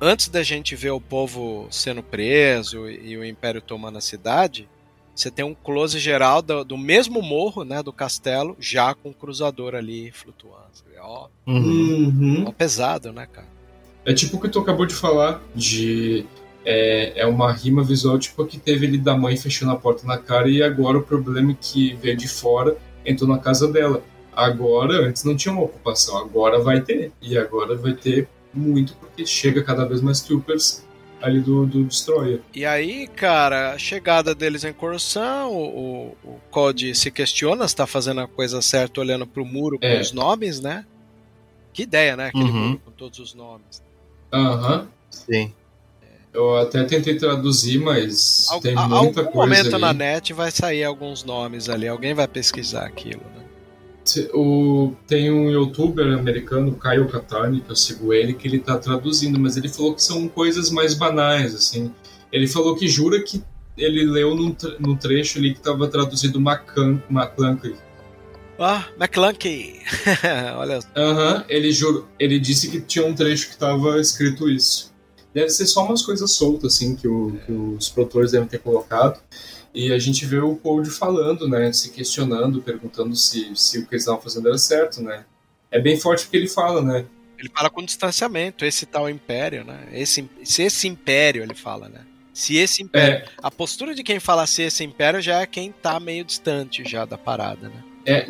antes 0.00 0.28
da 0.28 0.42
gente 0.42 0.74
ver 0.74 0.90
o 0.90 1.00
povo 1.00 1.66
sendo 1.70 2.02
preso 2.02 2.88
e 2.88 3.16
o 3.16 3.24
Império 3.24 3.60
tomando 3.60 3.98
a 3.98 4.00
cidade, 4.00 4.68
você 5.14 5.30
tem 5.30 5.44
um 5.44 5.54
close 5.54 5.98
geral 5.98 6.42
do, 6.42 6.64
do 6.64 6.76
mesmo 6.76 7.22
morro, 7.22 7.64
né, 7.64 7.82
do 7.82 7.92
castelo, 7.92 8.56
já 8.60 8.94
com 8.94 9.10
o 9.10 9.14
cruzador 9.14 9.74
ali 9.74 10.10
flutuando. 10.12 10.66
Ó, 11.00 11.28
uhum. 11.46 12.44
ó 12.46 12.52
pesado, 12.52 13.12
né, 13.12 13.26
cara? 13.30 13.46
É 14.04 14.12
tipo 14.12 14.36
o 14.36 14.40
que 14.40 14.48
tu 14.48 14.58
acabou 14.58 14.86
de 14.86 14.94
falar, 14.94 15.40
de 15.54 16.26
é, 16.64 17.20
é 17.20 17.26
uma 17.26 17.52
rima 17.52 17.82
visual 17.82 18.18
tipo 18.18 18.44
que 18.44 18.58
teve 18.58 18.86
ele 18.86 18.98
da 18.98 19.16
mãe 19.16 19.36
fechando 19.36 19.72
a 19.72 19.76
porta 19.76 20.06
na 20.06 20.18
cara 20.18 20.48
e 20.48 20.62
agora 20.62 20.98
o 20.98 21.02
problema 21.02 21.52
é 21.52 21.56
que 21.60 21.94
veio 21.94 22.16
de 22.16 22.28
fora 22.28 22.76
entrou 23.04 23.28
na 23.28 23.38
casa 23.38 23.68
dela. 23.68 24.02
Agora, 24.32 25.06
antes 25.06 25.24
não 25.24 25.34
tinha 25.34 25.52
uma 25.52 25.62
ocupação, 25.62 26.18
agora 26.18 26.58
vai 26.58 26.80
ter. 26.82 27.10
E 27.22 27.38
agora 27.38 27.74
vai 27.74 27.94
ter 27.94 28.28
muito, 28.56 28.94
porque 28.96 29.26
chega 29.26 29.62
cada 29.62 29.84
vez 29.84 30.00
mais 30.00 30.20
troopers 30.20 30.84
ali 31.20 31.40
do, 31.40 31.66
do 31.66 31.84
Destroyer. 31.84 32.40
E 32.54 32.64
aí, 32.64 33.06
cara, 33.06 33.72
a 33.72 33.78
chegada 33.78 34.34
deles 34.34 34.64
em 34.64 34.72
Coruscant, 34.72 35.48
o, 35.48 35.54
o, 35.54 36.16
o 36.24 36.40
Code 36.50 36.94
se 36.94 37.10
questiona 37.10 37.66
se 37.66 37.74
tá 37.74 37.86
fazendo 37.86 38.20
a 38.20 38.28
coisa 38.28 38.60
certa 38.62 39.00
olhando 39.00 39.26
pro 39.26 39.44
muro 39.44 39.78
com 39.78 39.86
é. 39.86 40.00
os 40.00 40.12
nomes, 40.12 40.60
né? 40.60 40.84
Que 41.72 41.82
ideia, 41.82 42.16
né? 42.16 42.28
Aquele 42.28 42.44
uhum. 42.44 42.68
muro 42.68 42.80
com 42.84 42.90
todos 42.90 43.18
os 43.18 43.34
nomes. 43.34 43.82
Aham. 44.32 44.80
Uhum. 44.80 44.86
Sim. 45.10 45.52
Eu 46.32 46.54
até 46.58 46.84
tentei 46.84 47.16
traduzir, 47.16 47.78
mas 47.78 48.46
Al 48.50 48.60
tem 48.60 48.74
muita 48.74 49.20
algum 49.20 49.32
coisa. 49.32 49.38
momento 49.38 49.74
ali. 49.74 49.80
na 49.80 49.92
net 49.94 50.34
vai 50.34 50.50
sair 50.50 50.84
alguns 50.84 51.24
nomes 51.24 51.70
ali. 51.70 51.88
Alguém 51.88 52.12
vai 52.12 52.28
pesquisar 52.28 52.84
aquilo, 52.84 53.22
né? 53.34 53.45
O, 54.34 54.92
tem 55.06 55.30
um 55.30 55.50
youtuber 55.50 56.18
americano, 56.18 56.78
Kyle 56.78 57.08
Katani, 57.08 57.60
que 57.60 57.70
eu 57.70 57.76
sigo 57.76 58.12
ele, 58.12 58.34
que 58.34 58.46
ele 58.46 58.58
tá 58.58 58.78
traduzindo, 58.78 59.38
mas 59.38 59.56
ele 59.56 59.68
falou 59.68 59.94
que 59.94 60.02
são 60.02 60.28
coisas 60.28 60.70
mais 60.70 60.94
banais, 60.94 61.54
assim. 61.54 61.92
Ele 62.32 62.46
falou 62.46 62.76
que 62.76 62.88
jura 62.88 63.22
que 63.22 63.42
ele 63.76 64.04
leu 64.04 64.34
num, 64.34 64.54
num 64.80 64.96
trecho 64.96 65.38
ali 65.38 65.52
que 65.52 65.58
estava 65.58 65.86
traduzido 65.88 66.40
McClunky. 66.40 67.76
Ah, 68.58 68.86
McClunky! 68.98 69.80
Olha 70.56 70.80
Aham, 70.96 71.44
ele, 71.48 71.70
ele 72.18 72.38
disse 72.38 72.70
que 72.70 72.80
tinha 72.80 73.04
um 73.04 73.14
trecho 73.14 73.48
que 73.48 73.52
estava 73.54 74.00
escrito 74.00 74.48
isso. 74.48 74.95
Deve 75.36 75.50
ser 75.50 75.66
só 75.66 75.84
umas 75.84 76.00
coisas 76.00 76.32
soltas, 76.32 76.76
assim, 76.76 76.96
que, 76.96 77.06
o, 77.06 77.38
que 77.44 77.52
os 77.52 77.90
produtores 77.90 78.32
devem 78.32 78.48
ter 78.48 78.56
colocado. 78.58 79.20
E 79.74 79.92
a 79.92 79.98
gente 79.98 80.24
vê 80.24 80.38
o 80.38 80.56
Cold 80.56 80.88
falando, 80.88 81.46
né, 81.46 81.70
se 81.74 81.90
questionando, 81.90 82.62
perguntando 82.62 83.14
se, 83.14 83.54
se 83.54 83.80
o 83.80 83.86
que 83.86 83.94
eles 83.94 84.04
estavam 84.04 84.22
fazendo 84.22 84.48
era 84.48 84.56
certo, 84.56 85.02
né. 85.02 85.26
É 85.70 85.78
bem 85.78 86.00
forte 86.00 86.22
porque 86.22 86.38
ele 86.38 86.48
fala, 86.48 86.80
né. 86.80 87.04
Ele 87.38 87.50
fala 87.54 87.68
com 87.68 87.84
distanciamento, 87.84 88.64
esse 88.64 88.86
tal 88.86 89.10
império, 89.10 89.62
né. 89.62 89.86
Esse, 89.92 90.26
se 90.42 90.62
esse 90.62 90.88
império, 90.88 91.42
ele 91.42 91.54
fala, 91.54 91.90
né. 91.90 92.00
Se 92.32 92.56
esse 92.56 92.82
império. 92.82 93.26
É. 93.26 93.28
A 93.42 93.50
postura 93.50 93.94
de 93.94 94.02
quem 94.02 94.18
fala 94.18 94.46
se 94.46 94.62
esse 94.62 94.82
império 94.84 95.20
já 95.20 95.42
é 95.42 95.46
quem 95.46 95.70
tá 95.70 96.00
meio 96.00 96.24
distante 96.24 96.82
já 96.82 97.04
da 97.04 97.18
parada, 97.18 97.68
né. 97.68 97.84
É, 98.06 98.26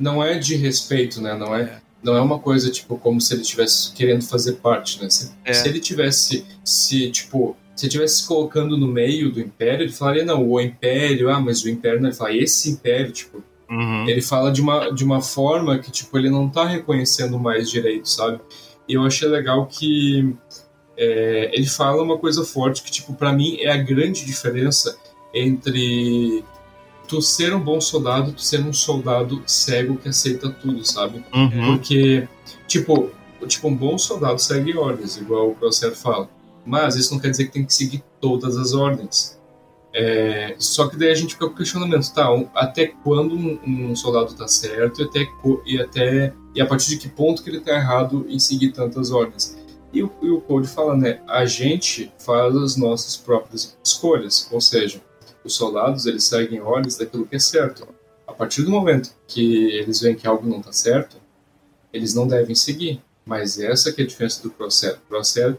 não 0.00 0.24
é 0.24 0.38
de 0.38 0.56
respeito, 0.56 1.20
né, 1.20 1.34
não 1.36 1.54
é. 1.54 1.78
É. 2.02 2.06
Não 2.06 2.16
é 2.16 2.20
uma 2.20 2.38
coisa, 2.38 2.70
tipo, 2.70 2.96
como 2.96 3.20
se 3.20 3.34
ele 3.34 3.42
estivesse 3.42 3.92
querendo 3.92 4.22
fazer 4.22 4.54
parte, 4.54 5.02
né? 5.02 5.10
Se, 5.10 5.32
é. 5.44 5.52
se 5.52 5.68
ele 5.68 5.80
tivesse, 5.80 6.44
se, 6.64 7.10
tipo, 7.10 7.56
se 7.74 7.86
estivesse 7.86 8.26
colocando 8.26 8.76
no 8.76 8.88
meio 8.88 9.30
do 9.30 9.40
Império, 9.40 9.84
ele 9.84 9.92
falaria, 9.92 10.24
não, 10.24 10.48
o 10.48 10.60
Império, 10.60 11.30
ah, 11.30 11.40
mas 11.40 11.62
o 11.62 11.68
Império, 11.68 12.00
não, 12.00 12.08
ele 12.08 12.16
fala, 12.16 12.34
esse 12.34 12.70
Império, 12.70 13.12
tipo, 13.12 13.42
uhum. 13.70 14.08
ele 14.08 14.20
fala 14.20 14.50
de 14.50 14.60
uma, 14.60 14.90
de 14.90 15.04
uma 15.04 15.20
forma 15.20 15.78
que, 15.78 15.90
tipo, 15.90 16.16
ele 16.18 16.30
não 16.30 16.48
tá 16.48 16.64
reconhecendo 16.66 17.38
mais 17.38 17.70
direito, 17.70 18.08
sabe? 18.08 18.40
E 18.88 18.94
eu 18.94 19.04
achei 19.04 19.28
legal 19.28 19.66
que 19.66 20.34
é, 20.96 21.50
ele 21.52 21.66
fala 21.66 22.02
uma 22.02 22.18
coisa 22.18 22.44
forte 22.44 22.82
que, 22.82 22.90
tipo, 22.90 23.14
para 23.14 23.32
mim 23.32 23.58
é 23.60 23.70
a 23.70 23.76
grande 23.76 24.24
diferença 24.24 24.98
entre 25.32 26.42
tu 27.08 27.22
ser 27.22 27.54
um 27.54 27.60
bom 27.60 27.80
soldado, 27.80 28.32
tu 28.32 28.42
ser 28.42 28.60
um 28.60 28.72
soldado 28.72 29.42
cego 29.46 29.96
que 29.96 30.08
aceita 30.08 30.50
tudo, 30.50 30.84
sabe? 30.84 31.24
Uhum. 31.34 31.76
Porque, 31.76 32.28
tipo, 32.66 33.10
tipo, 33.46 33.68
um 33.68 33.74
bom 33.74 33.96
soldado 33.96 34.38
segue 34.38 34.76
ordens, 34.76 35.16
igual 35.16 35.50
o 35.50 35.54
Crosshair 35.54 35.94
fala. 35.94 36.28
Mas 36.64 36.96
isso 36.96 37.14
não 37.14 37.20
quer 37.20 37.30
dizer 37.30 37.46
que 37.46 37.52
tem 37.52 37.64
que 37.64 37.72
seguir 37.72 38.04
todas 38.20 38.56
as 38.56 38.74
ordens. 38.74 39.38
É, 39.94 40.54
só 40.58 40.86
que 40.86 40.96
daí 40.96 41.10
a 41.10 41.14
gente 41.14 41.34
fica 41.34 41.46
com 41.46 41.52
o 41.54 41.56
questionamento, 41.56 42.12
tá? 42.12 42.32
Um, 42.32 42.46
até 42.54 42.88
quando 43.02 43.34
um, 43.34 43.58
um 43.64 43.96
soldado 43.96 44.32
está 44.32 44.46
certo 44.46 45.00
e 45.00 45.04
até, 45.04 45.26
e 45.66 45.80
até 45.80 46.34
e 46.54 46.60
a 46.60 46.66
partir 46.66 46.90
de 46.90 46.98
que 46.98 47.08
ponto 47.08 47.42
que 47.42 47.48
ele 47.48 47.58
está 47.58 47.72
errado 47.72 48.26
em 48.28 48.38
seguir 48.38 48.72
tantas 48.72 49.10
ordens? 49.10 49.56
E 49.92 50.02
o, 50.02 50.12
e 50.20 50.28
o 50.28 50.40
Code 50.42 50.68
fala, 50.68 50.94
né? 50.94 51.20
A 51.26 51.46
gente 51.46 52.12
faz 52.18 52.54
as 52.54 52.76
nossas 52.76 53.16
próprias 53.16 53.78
escolhas, 53.82 54.46
ou 54.52 54.60
seja, 54.60 55.00
os 55.44 55.54
soldados 55.54 56.06
eles 56.06 56.24
seguem 56.24 56.60
ordens 56.60 56.96
daquilo 56.96 57.26
que 57.26 57.36
é 57.36 57.38
certo. 57.38 57.86
A 58.26 58.32
partir 58.32 58.62
do 58.62 58.70
momento 58.70 59.10
que 59.26 59.70
eles 59.72 60.00
veem 60.00 60.14
que 60.14 60.26
algo 60.26 60.48
não 60.48 60.58
está 60.58 60.72
certo, 60.72 61.16
eles 61.92 62.14
não 62.14 62.26
devem 62.26 62.54
seguir. 62.54 63.00
Mas 63.24 63.58
essa 63.58 63.92
que 63.92 64.00
é 64.00 64.04
a 64.04 64.06
diferença 64.06 64.42
do 64.42 64.50
processo. 64.50 64.96
O 64.96 65.08
processo 65.08 65.58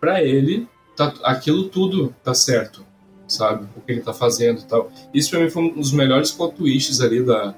para 0.00 0.22
ele, 0.22 0.66
tá, 0.96 1.14
aquilo 1.22 1.68
tudo 1.68 2.14
tá 2.22 2.34
certo, 2.34 2.84
sabe? 3.28 3.66
O 3.76 3.80
que 3.80 3.92
ele 3.92 4.00
tá 4.00 4.12
fazendo 4.12 4.60
e 4.60 4.64
tal. 4.64 4.90
Isso 5.12 5.30
para 5.30 5.40
mim 5.40 5.50
foi 5.50 5.62
um 5.62 5.74
dos 5.74 5.92
melhores 5.92 6.30
plot 6.30 6.56
twists 6.56 7.00
ali 7.00 7.22
da, 7.22 7.54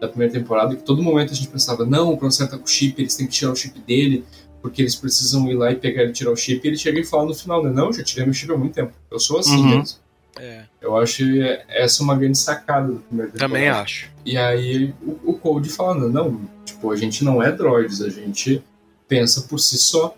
da 0.00 0.08
primeira 0.08 0.32
temporada, 0.32 0.76
que 0.76 0.82
todo 0.82 1.02
momento 1.02 1.32
a 1.32 1.34
gente 1.34 1.48
pensava, 1.48 1.84
não, 1.84 2.12
o 2.12 2.18
Processo 2.18 2.50
tá 2.50 2.58
com 2.58 2.64
o 2.64 2.68
chip, 2.68 3.00
eles 3.00 3.16
têm 3.16 3.26
que 3.26 3.32
tirar 3.32 3.52
o 3.52 3.56
chip 3.56 3.78
dele, 3.80 4.24
porque 4.60 4.82
eles 4.82 4.94
precisam 4.94 5.50
ir 5.50 5.54
lá 5.54 5.70
e 5.70 5.76
pegar 5.76 6.02
ele 6.02 6.10
e 6.10 6.14
tirar 6.14 6.30
o 6.30 6.36
chip, 6.36 6.64
e 6.64 6.68
ele 6.68 6.76
chega 6.76 7.00
e 7.00 7.04
fala 7.04 7.26
no 7.26 7.34
final, 7.34 7.62
né? 7.62 7.70
Não, 7.70 7.92
já 7.92 8.02
tirei 8.02 8.24
meu 8.24 8.34
chip 8.34 8.52
há 8.52 8.56
muito 8.56 8.74
tempo. 8.74 8.92
Eu 9.10 9.18
sou 9.18 9.38
assim 9.38 9.56
uhum. 9.56 9.78
mesmo. 9.78 9.98
É. 10.38 10.64
Eu 10.80 10.96
acho 10.96 11.22
essa 11.68 12.02
uma 12.02 12.16
grande 12.16 12.38
sacada 12.38 12.92
do 12.92 13.00
primeiro 13.00 13.32
temporada. 13.32 13.54
Também 13.54 13.68
acho. 13.68 14.10
E 14.24 14.36
aí 14.36 14.94
o, 15.02 15.30
o 15.30 15.38
Code 15.38 15.68
falando, 15.70 16.08
não, 16.08 16.40
tipo, 16.64 16.90
a 16.90 16.96
gente 16.96 17.24
não 17.24 17.42
é 17.42 17.50
droids, 17.50 18.02
a 18.02 18.08
gente 18.08 18.62
pensa 19.08 19.42
por 19.42 19.58
si 19.58 19.78
só. 19.78 20.14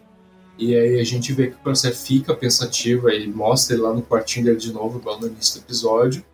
E 0.59 0.75
aí 0.75 0.99
a 0.99 1.05
gente 1.05 1.33
vê 1.33 1.47
que 1.49 1.55
o 1.55 1.59
processo 1.59 2.05
fica 2.05 2.35
pensativo, 2.35 3.07
aí 3.07 3.29
mostra 3.29 3.77
ele 3.77 3.83
lá 3.83 3.95
no 3.95 4.03
quartinho 4.03 4.47
dele 4.47 4.59
de 4.59 4.73
novo, 4.73 4.99
igual 4.99 5.21
no 5.21 5.29
início 5.29 5.61
do 5.61 5.65
episódio, 5.65 6.25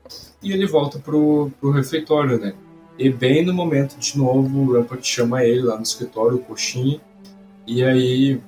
e 0.43 0.51
ele 0.51 0.67
volta 0.67 0.99
pro, 0.99 1.51
pro 1.61 1.71
refeitório, 1.71 2.39
né? 2.39 2.55
E 2.99 3.11
bem 3.11 3.45
no 3.45 3.53
momento, 3.53 3.99
de 3.99 4.17
novo, 4.17 4.61
o 4.61 4.73
Rampart 4.73 5.05
chama 5.05 5.45
ele 5.45 5.63
lá 5.63 5.77
no 5.77 5.83
escritório, 5.83 6.39
o 6.39 6.41
coxinha, 6.41 6.99
e 7.67 7.85
aí 7.85 8.41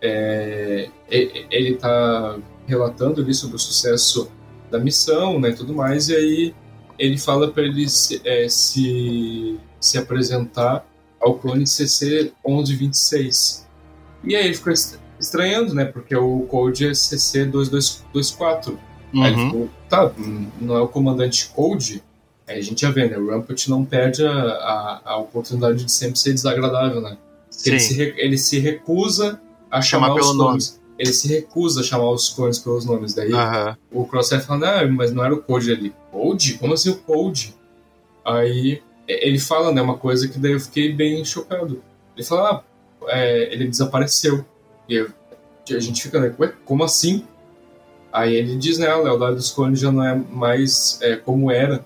é, 0.00 0.88
ele 1.10 1.74
tá 1.74 2.38
relatando 2.66 3.20
ali 3.20 3.34
sobre 3.34 3.56
o 3.56 3.58
sucesso 3.58 4.30
da 4.74 4.80
missão, 4.80 5.38
né, 5.38 5.52
tudo 5.52 5.72
mais, 5.72 6.08
e 6.08 6.16
aí 6.16 6.52
ele 6.98 7.16
fala 7.16 7.48
para 7.50 7.62
ele 7.62 7.88
se, 7.88 8.20
é, 8.24 8.48
se, 8.48 9.56
se 9.80 9.96
apresentar 9.96 10.84
ao 11.20 11.38
clone 11.38 11.62
CC1126. 11.64 13.62
E 14.24 14.34
aí 14.34 14.46
ele 14.46 14.54
ficou 14.54 14.72
estranhando, 15.18 15.72
né, 15.74 15.84
porque 15.84 16.16
o 16.16 16.40
code 16.40 16.88
é 16.88 16.90
CC2224. 16.90 18.68
Uhum. 19.12 19.22
Aí 19.22 19.32
ele 19.32 19.40
uhum. 19.40 19.46
ficou, 19.46 19.70
tá, 19.88 20.12
não 20.60 20.76
é 20.76 20.80
o 20.80 20.88
comandante 20.88 21.48
code? 21.48 22.02
Aí 22.48 22.58
a 22.58 22.62
gente 22.62 22.82
já 22.82 22.90
vê, 22.90 23.08
né, 23.08 23.16
o 23.16 23.30
Rampart 23.30 23.68
não 23.68 23.84
perde 23.84 24.26
a, 24.26 24.32
a, 24.32 25.02
a 25.04 25.16
oportunidade 25.18 25.84
de 25.84 25.92
sempre 25.92 26.18
ser 26.18 26.34
desagradável, 26.34 27.00
né? 27.00 27.16
Ele 27.64 27.78
se, 27.78 28.14
ele 28.16 28.36
se 28.36 28.58
recusa 28.58 29.40
a 29.70 29.80
chamar, 29.80 30.08
chamar 30.08 30.20
os 30.20 30.32
clones. 30.32 30.70
Nome. 30.72 30.83
Ele 30.98 31.12
se 31.12 31.28
recusa 31.28 31.80
a 31.80 31.84
chamar 31.84 32.10
os 32.10 32.28
clones 32.28 32.58
pelos 32.58 32.84
nomes. 32.84 33.14
Daí 33.14 33.32
uhum. 33.32 33.76
o 33.92 34.06
Crosshair 34.06 34.44
fala, 34.44 34.80
ah, 34.80 34.86
mas 34.86 35.12
não 35.12 35.24
era 35.24 35.34
o 35.34 35.42
Code 35.42 35.72
ali. 35.72 35.92
Code? 36.10 36.54
Como 36.54 36.74
assim 36.74 36.90
o 36.90 36.96
Code? 36.96 37.54
Aí 38.24 38.80
ele 39.06 39.38
fala, 39.38 39.72
né, 39.72 39.82
uma 39.82 39.98
coisa 39.98 40.28
que 40.28 40.38
daí 40.38 40.52
eu 40.52 40.60
fiquei 40.60 40.92
bem 40.92 41.24
chocado. 41.24 41.82
Ele 42.16 42.24
fala, 42.24 42.50
ah, 42.50 42.64
é, 43.08 43.52
ele 43.52 43.66
desapareceu. 43.66 44.44
E 44.88 44.94
eu, 44.94 45.10
a 45.70 45.80
gente 45.80 46.02
fica, 46.02 46.20
né, 46.20 46.34
ué, 46.38 46.52
como 46.64 46.84
assim? 46.84 47.24
Aí 48.12 48.34
ele 48.34 48.56
diz, 48.56 48.78
né, 48.78 48.88
a 48.88 48.96
lealdade 48.96 49.36
dos 49.36 49.50
clones 49.50 49.80
já 49.80 49.90
não 49.90 50.04
é 50.04 50.14
mais 50.14 50.98
é, 51.02 51.16
como 51.16 51.50
era. 51.50 51.84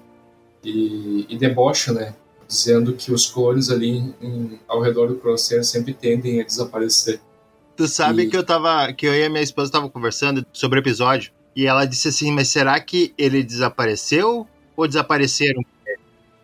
E, 0.63 1.25
e 1.29 1.39
debocha, 1.39 1.93
né, 1.93 2.15
dizendo 2.47 2.93
que 2.93 3.13
os 3.13 3.27
clones 3.27 3.71
ali 3.71 4.15
em, 4.21 4.59
ao 4.69 4.81
redor 4.81 5.09
do 5.09 5.17
Crosshair 5.17 5.65
sempre 5.65 5.95
tendem 5.95 6.41
a 6.41 6.45
desaparecer. 6.45 7.21
Tu 7.79 7.87
sabe 7.87 8.25
e... 8.25 8.29
que 8.29 8.37
eu 8.37 8.43
tava. 8.43 8.93
que 8.93 9.07
eu 9.07 9.15
e 9.15 9.23
a 9.23 9.31
minha 9.31 9.41
esposa 9.41 9.69
estavam 9.69 9.89
conversando 9.89 10.45
sobre 10.53 10.81
o 10.81 10.83
episódio. 10.83 11.31
E 11.55 11.65
ela 11.65 11.85
disse 11.85 12.09
assim: 12.09 12.33
Mas 12.33 12.49
será 12.49 12.79
que 12.81 13.15
ele 13.17 13.41
desapareceu 13.41 14.49
ou 14.77 14.89
desapareceram? 14.89 15.65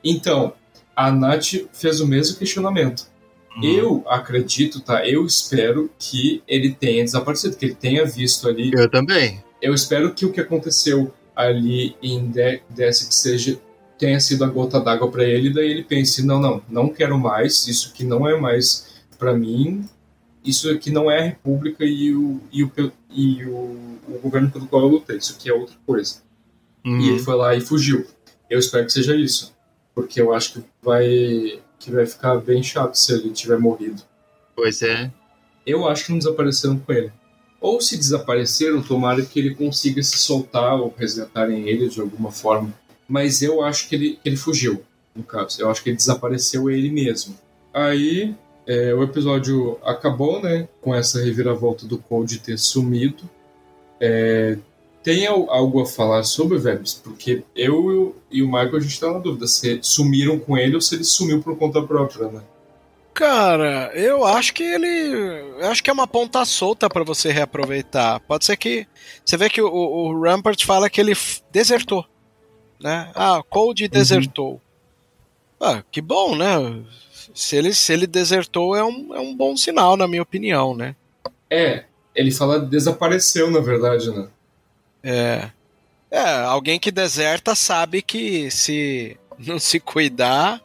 Então, 0.05 0.55
a 0.95 1.11
Nath 1.11 1.67
fez 1.73 2.01
o 2.01 2.07
mesmo 2.07 2.39
questionamento. 2.39 3.09
Uhum. 3.57 3.65
Eu 3.65 4.05
acredito, 4.07 4.81
tá? 4.81 5.05
Eu 5.05 5.27
espero 5.27 5.91
que 5.99 6.41
ele 6.47 6.73
tenha 6.73 7.03
desaparecido, 7.03 7.57
que 7.57 7.65
ele 7.65 7.75
tenha 7.75 8.07
visto 8.07 8.49
ali. 8.49 8.71
Eu 8.73 8.89
também. 8.89 9.43
Eu 9.61 9.75
espero 9.75 10.15
que 10.15 10.25
o 10.25 10.31
que 10.31 10.41
aconteceu 10.41 11.13
ali 11.35 11.97
em 12.01 12.33
Desse 12.71 13.09
que 13.09 13.15
seja 13.15 13.59
tenha 13.99 14.21
sido 14.21 14.45
a 14.45 14.49
gota 14.49 14.79
d'água 14.79 15.11
para 15.11 15.25
ele, 15.25 15.53
daí 15.53 15.69
ele 15.69 15.83
pense: 15.83 16.25
não, 16.25 16.39
não, 16.39 16.63
não 16.69 16.89
quero 16.89 17.19
mais, 17.19 17.67
isso 17.67 17.93
que 17.93 18.05
não 18.05 18.29
é 18.29 18.39
mais 18.39 18.87
para 19.19 19.35
mim, 19.35 19.89
isso 20.45 20.71
aqui 20.71 20.91
não 20.91 21.11
é 21.11 21.19
a 21.19 21.25
República 21.25 21.85
e 21.85 22.15
o, 22.15 22.41
e 22.53 22.63
o, 22.63 22.73
e 23.11 23.45
o, 23.45 23.99
o 24.09 24.21
governo 24.23 24.51
pelo 24.51 24.67
qual 24.67 24.83
eu 24.83 24.89
lutei, 24.89 25.17
isso 25.17 25.35
aqui 25.35 25.49
é 25.49 25.55
outra 25.55 25.75
coisa. 25.87 26.23
Uhum. 26.85 27.01
E 27.01 27.09
ele 27.09 27.19
foi 27.19 27.35
lá 27.35 27.55
e 27.55 27.61
fugiu. 27.63 28.07
Eu 28.51 28.59
espero 28.59 28.85
que 28.85 28.93
seja 28.93 29.17
isso, 29.17 29.55
porque 29.95 30.21
eu 30.21 30.35
acho 30.35 30.53
que 30.53 30.65
vai, 30.83 31.63
que 31.79 31.91
vai 31.91 32.05
ficar 32.05 32.37
bem 32.37 32.63
chato 32.63 32.95
se 32.95 33.15
ele 33.15 33.31
tiver 33.31 33.59
morrido. 33.59 34.03
Pois 34.55 34.83
é. 34.83 35.11
Eu 35.67 35.89
acho 35.89 36.05
que 36.05 36.13
não 36.13 36.19
desapareceram 36.19 36.79
com 36.79 36.93
ele. 36.93 37.11
Ou 37.59 37.81
se 37.81 37.97
desapareceram, 37.97 38.83
tomara 38.83 39.25
que 39.25 39.39
ele 39.39 39.55
consiga 39.55 40.03
se 40.03 40.19
soltar 40.19 40.79
ou 40.79 40.95
resgatarem 40.97 41.67
ele 41.67 41.89
de 41.89 41.99
alguma 41.99 42.31
forma. 42.31 42.75
Mas 43.09 43.41
eu 43.41 43.63
acho 43.63 43.89
que 43.89 43.95
ele, 43.95 44.19
ele 44.23 44.37
fugiu, 44.37 44.85
no 45.17 45.23
caso. 45.23 45.61
Eu 45.63 45.71
acho 45.71 45.83
que 45.83 45.89
ele 45.89 45.97
desapareceu 45.97 46.69
ele 46.69 46.91
mesmo. 46.91 47.35
Aí 47.73 48.35
é, 48.67 48.95
o 48.95 49.03
episódio 49.03 49.79
acabou, 49.85 50.41
né, 50.41 50.69
com 50.81 50.95
essa 50.95 51.23
reviravolta 51.23 51.87
do 51.87 51.99
Cold 51.99 52.39
ter 52.39 52.59
sumido. 52.59 53.29
É, 54.01 54.57
tem 55.03 55.27
algo 55.27 55.83
a 55.83 55.87
falar 55.87 56.23
sobre 56.23 56.57
o 56.57 56.61
Vebs? 56.61 56.95
Porque 56.95 57.43
eu 57.55 58.17
e 58.31 58.43
o 58.43 58.47
Michael 58.47 58.77
a 58.77 58.81
gente 58.81 58.99
tá 58.99 59.13
na 59.13 59.19
dúvida 59.19 59.47
se 59.47 59.79
sumiram 59.83 60.39
com 60.39 60.57
ele 60.57 60.75
ou 60.75 60.81
se 60.81 60.95
ele 60.95 61.05
sumiu 61.05 61.43
por 61.43 61.57
conta 61.59 61.83
própria, 61.83 62.29
né? 62.29 62.41
Cara, 63.13 63.93
eu 63.95 64.25
acho 64.25 64.53
que 64.53 64.65
ele. 64.65 64.89
Eu 65.61 65.71
acho 65.71 65.85
que 65.85 65.89
é 65.89 65.93
uma 65.93 66.07
ponta 66.07 66.45
solta 66.45 66.89
para 66.89 67.05
você 67.05 67.31
reaproveitar. 67.31 68.19
Pode 68.21 68.45
ser 68.45 68.57
que. 68.57 68.89
Você 69.25 69.37
vê 69.37 69.49
que 69.49 69.63
o, 69.63 69.69
o 69.69 70.21
Rampart 70.21 70.65
fala 70.65 70.91
que 70.91 71.01
ele 71.01 71.13
desertou. 71.53 72.05
Né? 72.81 73.09
Ah, 73.15 73.41
Cold 73.49 73.85
uhum. 73.85 73.89
desertou. 73.89 74.53
Uhum. 74.55 74.61
Ah, 75.61 75.83
que 75.91 76.01
bom, 76.01 76.37
né? 76.37 76.85
se 77.35 77.57
ele, 77.57 77.75
se 77.75 77.93
ele 77.93 78.07
desertou, 78.07 78.77
é 78.77 78.85
um, 78.85 79.15
é 79.15 79.21
um 79.21 79.35
bom 79.35 79.57
sinal, 79.57 79.97
na 79.97 80.07
minha 80.07 80.23
opinião, 80.23 80.75
né? 80.75 80.95
É, 81.51 81.85
ele 82.15 82.31
fala 82.31 82.61
desapareceu, 82.61 83.51
na 83.51 83.61
verdade, 83.61 84.11
né? 84.11 84.29
É. 85.03 85.51
É, 86.11 86.31
alguém 86.45 86.79
que 86.79 86.93
deserta 86.93 87.57
sabe 87.57 88.01
que 88.01 88.51
se 88.51 89.17
não 89.39 89.59
se 89.59 89.81
cuidar, 89.81 90.63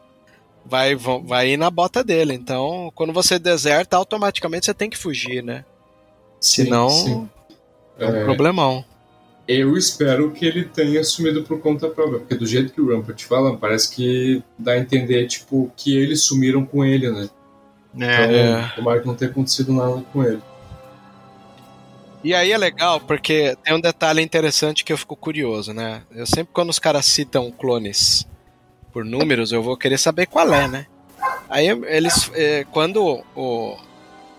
vai, 0.64 0.94
vai 0.94 1.50
ir 1.50 1.56
na 1.56 1.70
bota 1.70 2.04
dele. 2.04 2.34
Então, 2.34 2.92
quando 2.94 3.12
você 3.12 3.38
deserta, 3.38 3.96
automaticamente 3.96 4.66
você 4.66 4.74
tem 4.74 4.88
que 4.88 4.96
fugir, 4.96 5.42
né? 5.42 5.64
Sim, 6.40 6.64
Senão, 6.64 6.88
sim. 6.88 7.28
é 7.98 8.06
um 8.06 8.16
é... 8.16 8.24
problemão. 8.24 8.84
Eu 9.46 9.76
espero 9.76 10.30
que 10.30 10.46
ele 10.46 10.64
tenha 10.64 11.02
sumido 11.02 11.42
por 11.42 11.60
conta 11.60 11.88
própria, 11.88 12.20
porque 12.20 12.34
do 12.34 12.46
jeito 12.46 12.72
que 12.72 12.80
o 12.80 12.94
Rampart 12.94 13.24
fala, 13.24 13.56
parece 13.56 13.94
que 13.94 14.42
dá 14.58 14.72
a 14.72 14.78
entender, 14.78 15.26
tipo, 15.26 15.72
que 15.76 15.96
eles 15.96 16.22
sumiram 16.22 16.64
com 16.64 16.84
ele, 16.84 17.10
né? 17.10 17.28
É. 17.98 18.24
Então, 18.24 18.34
é. 18.34 18.72
tomara 18.76 19.00
que 19.00 19.06
não 19.06 19.14
tenha 19.14 19.30
acontecido 19.30 19.72
nada 19.72 20.04
com 20.12 20.22
ele. 20.22 20.40
E 22.22 22.34
aí 22.34 22.52
é 22.52 22.58
legal, 22.58 23.00
porque 23.00 23.56
tem 23.64 23.74
um 23.74 23.80
detalhe 23.80 24.22
interessante 24.22 24.84
que 24.84 24.92
eu 24.92 24.98
fico 24.98 25.16
curioso, 25.16 25.72
né? 25.72 26.02
Eu 26.12 26.26
sempre, 26.26 26.52
quando 26.52 26.68
os 26.68 26.78
caras 26.78 27.06
citam 27.06 27.50
clones 27.50 28.28
por 28.92 29.04
números, 29.04 29.52
eu 29.52 29.62
vou 29.62 29.76
querer 29.76 29.98
saber 29.98 30.26
qual 30.26 30.52
é, 30.52 30.68
né? 30.68 30.86
Aí 31.48 31.66
eles, 31.68 32.30
é, 32.34 32.64
quando 32.70 33.24
o, 33.34 33.76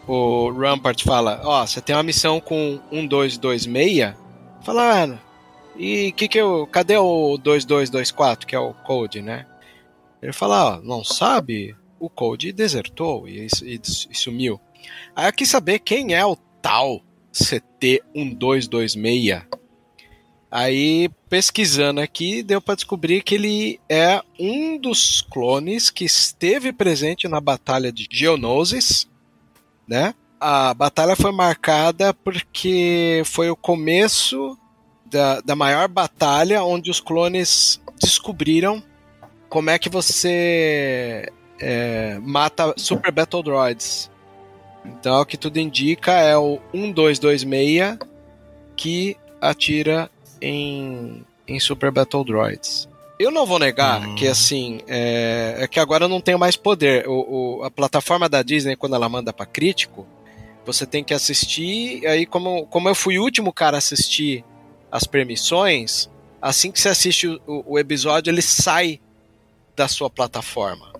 o 0.08 0.52
Rampart 0.52 1.04
fala, 1.04 1.42
ó, 1.44 1.64
oh, 1.64 1.68
você 1.68 1.82
tem 1.82 1.96
uma 1.96 2.04
missão 2.04 2.40
com 2.40 2.80
1226, 2.92 4.14
Falaram. 4.64 5.20
E 5.76 6.12
que 6.12 6.28
que 6.28 6.38
eu. 6.38 6.68
Cadê 6.68 6.98
o 6.98 7.36
2224, 7.38 8.46
que 8.46 8.56
é 8.56 8.60
o 8.60 8.74
Code, 8.74 9.22
né? 9.22 9.48
Ele 10.22 10.34
fala, 10.34 10.78
ó, 10.78 10.82
não 10.82 11.04
sabe? 11.04 11.76
O 12.00 12.08
Code 12.10 12.52
desertou 12.52 13.28
e, 13.28 13.48
e, 13.64 13.82
e 13.84 14.16
sumiu. 14.16 14.62
Aí 15.16 15.28
eu 15.28 15.34
quis 15.34 15.50
saber 15.50 15.80
quem 15.80 16.14
é 16.14 16.24
o 16.26 16.36
tal 16.62 17.02
CT1226. 17.34 19.48
Aí, 20.52 21.10
pesquisando 21.30 22.02
aqui, 22.02 22.44
deu 22.44 22.62
para 22.62 22.76
descobrir 22.76 23.24
que 23.24 23.36
ele 23.36 23.80
é 23.88 24.22
um 24.38 24.78
dos 24.78 25.22
clones 25.22 25.90
que 25.90 26.04
esteve 26.04 26.74
presente 26.74 27.26
na 27.30 27.40
Batalha 27.40 27.90
de 27.90 28.06
Geonosis, 28.12 29.08
né? 29.88 30.14
A 30.42 30.74
batalha 30.74 31.16
foi 31.16 31.32
marcada 31.32 32.16
porque 32.16 33.22
foi 33.26 33.52
o 33.52 33.56
começo 33.56 34.58
da, 35.06 35.40
da 35.42 35.56
maior 35.56 35.88
batalha 35.88 36.64
onde 36.64 36.90
os 36.90 37.00
clones 37.00 37.80
descobriram 38.02 38.82
como 39.48 39.70
é 39.70 39.78
que 39.78 39.88
você 39.88 41.32
é, 41.60 42.18
mata 42.24 42.74
Super 42.76 43.12
Battle 43.12 43.44
Droids. 43.44 44.10
Então, 44.84 45.22
o 45.22 45.26
que 45.26 45.38
tudo 45.38 45.58
indica 45.58 46.12
é 46.14 46.36
o 46.36 46.60
1226 46.74 48.00
que 48.76 49.16
atira 49.40 50.10
em, 50.42 51.24
em 51.48 51.60
Super 51.60 51.92
Battle 51.92 52.24
Droids. 52.24 52.90
Eu 53.20 53.30
não 53.30 53.46
vou 53.46 53.60
negar 53.60 54.02
hum. 54.08 54.16
que, 54.16 54.28
assim, 54.28 54.80
é, 54.88 55.58
é, 55.60 55.68
que 55.68 55.80
agora 55.80 56.06
eu 56.06 56.10
não 56.10 56.20
tenho 56.20 56.40
mais 56.40 56.56
poder. 56.56 57.08
O, 57.08 57.60
o, 57.60 57.64
a 57.64 57.70
plataforma 57.70 58.28
da 58.28 58.42
Disney, 58.42 58.76
quando 58.76 58.96
ela 58.96 59.08
manda 59.08 59.32
para 59.32 59.46
crítico, 59.46 60.08
você 60.66 60.86
tem 60.86 61.04
que 61.04 61.14
assistir. 61.14 62.06
Aí, 62.08 62.26
como, 62.26 62.66
como 62.68 62.90
eu 62.90 62.96
fui 62.96 63.18
o 63.18 63.24
último 63.24 63.52
cara 63.52 63.78
a 63.78 63.80
assistir 63.80 64.44
as 64.92 65.06
permissões, 65.06 66.10
assim 66.42 66.72
que 66.72 66.80
você 66.80 66.90
assiste 66.90 67.28
o, 67.28 67.64
o 67.66 67.80
episódio, 67.80 68.32
ele 68.32 68.42
sai 68.42 69.00
da 69.76 69.88
sua 69.88 70.10
plataforma. 70.10 70.92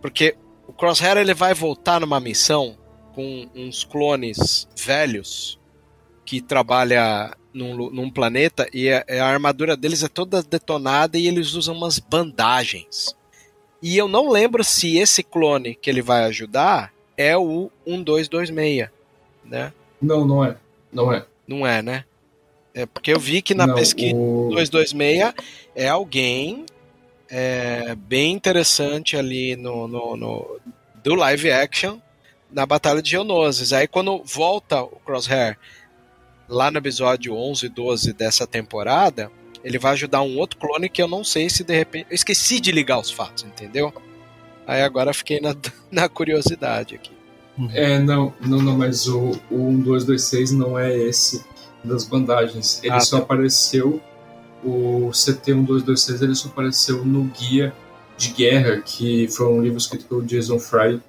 Porque 0.00 0.36
o 0.66 0.72
Crosshair 0.72 1.16
ele 1.16 1.34
vai 1.34 1.54
voltar 1.54 2.00
numa 2.00 2.20
missão 2.20 2.76
com 3.14 3.48
uns 3.54 3.84
clones 3.84 4.68
velhos 4.76 5.58
que 6.24 6.40
trabalha 6.40 7.36
num, 7.52 7.90
num 7.90 8.10
planeta 8.10 8.68
e 8.72 8.90
a, 8.90 9.04
a, 9.08 9.24
armadura 9.24 9.76
deles 9.76 10.02
é 10.02 10.08
toda 10.08 10.42
detonada 10.42 11.18
e 11.18 11.26
eles 11.26 11.54
usam 11.54 11.74
umas 11.74 11.98
bandagens. 11.98 13.16
E 13.82 13.96
eu 13.96 14.08
não 14.08 14.28
lembro 14.28 14.62
se 14.62 14.98
esse 14.98 15.22
clone 15.22 15.74
que 15.74 15.88
ele 15.88 16.02
vai 16.02 16.24
ajudar 16.24 16.92
é 17.18 17.36
o 17.36 17.70
1226, 17.84 18.88
né? 19.44 19.72
Não, 20.00 20.24
não 20.24 20.44
é. 20.44 20.56
Não 20.92 21.12
é. 21.12 21.26
Não 21.46 21.66
é, 21.66 21.82
né? 21.82 22.04
É 22.72 22.86
porque 22.86 23.12
eu 23.12 23.18
vi 23.18 23.42
que 23.42 23.54
na 23.54 23.66
não, 23.66 23.74
pesquisa 23.74 24.14
o... 24.14 24.50
226 24.50 25.34
é 25.74 25.88
alguém 25.88 26.64
é, 27.28 27.96
bem 27.96 28.32
interessante 28.32 29.16
ali 29.16 29.56
no, 29.56 29.88
no, 29.88 30.16
no, 30.16 30.60
do 31.02 31.14
live 31.16 31.50
action 31.50 31.98
na 32.50 32.64
Batalha 32.64 33.02
de 33.02 33.10
Geonosis. 33.10 33.72
Aí 33.72 33.88
quando 33.88 34.22
volta 34.22 34.80
o 34.82 35.00
Crosshair 35.04 35.58
lá 36.48 36.70
no 36.70 36.78
episódio 36.78 37.34
11 37.34 37.66
e 37.66 37.68
12 37.68 38.12
dessa 38.12 38.46
temporada, 38.46 39.30
ele 39.64 39.78
vai 39.78 39.92
ajudar 39.92 40.22
um 40.22 40.38
outro 40.38 40.58
clone 40.58 40.88
que 40.88 41.02
eu 41.02 41.08
não 41.08 41.24
sei 41.24 41.50
se 41.50 41.64
de 41.64 41.74
repente. 41.74 42.06
Eu 42.10 42.14
esqueci 42.14 42.60
de 42.60 42.70
ligar 42.70 43.00
os 43.00 43.10
fatos, 43.10 43.42
entendeu? 43.42 43.92
Aí 44.68 44.82
agora 44.82 45.12
fiquei 45.14 45.40
na, 45.40 45.56
na 45.90 46.08
curiosidade 46.08 46.94
aqui. 46.94 47.10
É, 47.72 47.98
não, 47.98 48.32
não, 48.40 48.62
não, 48.62 48.76
mas 48.78 49.08
o, 49.08 49.32
o 49.50 49.72
1226 49.72 50.52
não 50.52 50.78
é 50.78 50.96
esse 50.96 51.42
das 51.82 52.04
bandagens. 52.04 52.78
Ele 52.84 52.92
Ah, 52.92 53.00
só 53.00 53.16
tá. 53.16 53.22
apareceu. 53.24 54.00
O 54.64 55.10
CT1226 55.12 56.22
ele 56.22 56.34
só 56.34 56.48
apareceu 56.48 57.04
no 57.04 57.24
guia 57.24 57.72
de 58.16 58.30
guerra, 58.30 58.80
que 58.80 59.26
foi 59.28 59.46
um 59.46 59.62
livro 59.62 59.78
escrito 59.78 60.04
pelo 60.06 60.22
Jason 60.22 60.58
Fry. 60.58 61.00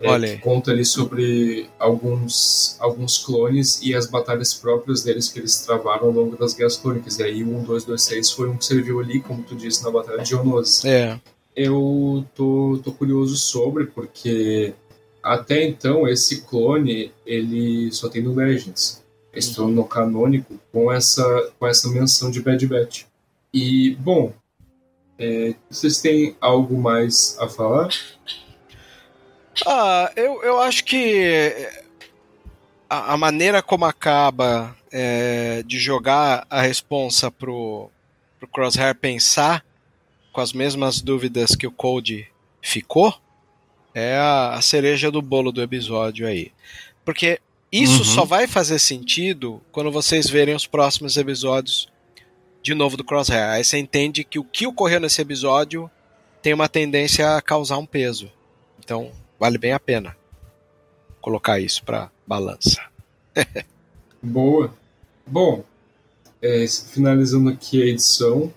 é, 0.00 0.08
Olha 0.08 0.28
que 0.36 0.38
conta 0.38 0.70
ali 0.72 0.84
sobre 0.84 1.68
alguns, 1.78 2.76
alguns 2.80 3.18
clones 3.18 3.80
e 3.82 3.94
as 3.94 4.06
batalhas 4.06 4.52
próprias 4.54 5.02
deles 5.02 5.28
que 5.28 5.38
eles 5.40 5.58
travaram 5.60 6.06
ao 6.06 6.12
longo 6.12 6.36
das 6.36 6.54
guerras 6.54 6.76
clônicas. 6.76 7.18
E 7.18 7.22
aí 7.24 7.42
o 7.42 7.46
1226 7.46 8.30
foi 8.32 8.48
um 8.48 8.56
que 8.56 8.64
serviu 8.64 8.98
ali, 9.00 9.20
como 9.20 9.42
tu 9.42 9.54
disse, 9.54 9.82
na 9.84 9.90
Batalha 9.90 10.22
de 10.22 10.30
Geonosis 10.30 10.84
É. 10.84 11.20
eu 11.56 12.26
tô, 12.34 12.80
tô 12.82 12.92
curioso 12.92 13.36
sobre, 13.36 13.86
porque 13.86 14.74
até 15.22 15.64
então 15.64 16.08
esse 16.08 16.42
clone 16.42 17.12
ele 17.24 17.90
só 17.92 18.08
tem 18.08 18.22
no 18.22 18.34
Legends. 18.34 19.02
Estou 19.32 19.68
no 19.68 19.84
canônico 19.84 20.60
com 20.70 20.92
essa, 20.92 21.52
com 21.58 21.66
essa 21.66 21.88
menção 21.88 22.30
de 22.30 22.40
Bad 22.40 22.66
Batch. 22.66 23.04
E, 23.52 23.96
bom, 23.96 24.32
é, 25.18 25.54
vocês 25.70 26.00
têm 26.00 26.36
algo 26.40 26.76
mais 26.76 27.36
a 27.40 27.48
falar? 27.48 27.88
Ah, 29.66 30.12
eu, 30.14 30.42
eu 30.42 30.60
acho 30.60 30.84
que 30.84 31.52
a, 32.88 33.14
a 33.14 33.16
maneira 33.16 33.62
como 33.62 33.84
acaba 33.84 34.76
é, 34.90 35.62
de 35.64 35.78
jogar 35.78 36.46
a 36.48 36.60
responsa 36.60 37.30
pro, 37.30 37.90
pro 38.38 38.48
Crosshair 38.48 38.94
pensar 38.94 39.64
com 40.34 40.40
as 40.40 40.52
mesmas 40.52 41.00
dúvidas 41.00 41.54
que 41.54 41.66
o 41.66 41.70
Code 41.70 42.26
ficou 42.60 43.14
é 43.94 44.16
a, 44.16 44.54
a 44.54 44.60
cereja 44.60 45.08
do 45.10 45.22
bolo 45.22 45.52
do 45.52 45.62
episódio 45.62 46.26
aí. 46.26 46.50
Porque 47.04 47.40
isso 47.70 47.98
Uhum. 47.98 48.04
só 48.04 48.24
vai 48.24 48.46
fazer 48.48 48.80
sentido 48.80 49.62
quando 49.70 49.92
vocês 49.92 50.28
verem 50.28 50.54
os 50.56 50.66
próximos 50.66 51.16
episódios 51.16 51.88
de 52.62 52.74
novo 52.74 52.96
do 52.96 53.04
Crosshair. 53.04 53.50
Aí 53.50 53.64
você 53.64 53.78
entende 53.78 54.24
que 54.24 54.38
o 54.38 54.44
que 54.44 54.66
ocorreu 54.66 54.98
nesse 54.98 55.22
episódio 55.22 55.88
tem 56.42 56.52
uma 56.52 56.68
tendência 56.68 57.36
a 57.36 57.40
causar 57.40 57.78
um 57.78 57.86
peso. 57.86 58.28
Então, 58.80 59.12
vale 59.38 59.56
bem 59.56 59.72
a 59.72 59.78
pena 59.80 60.16
colocar 61.20 61.60
isso 61.60 61.82
para 61.84 62.10
balança. 62.26 62.82
Boa. 64.20 64.74
Bom, 65.26 65.64
é, 66.42 66.66
finalizando 66.66 67.50
aqui 67.50 67.80
a 67.82 67.86
edição, 67.86 68.52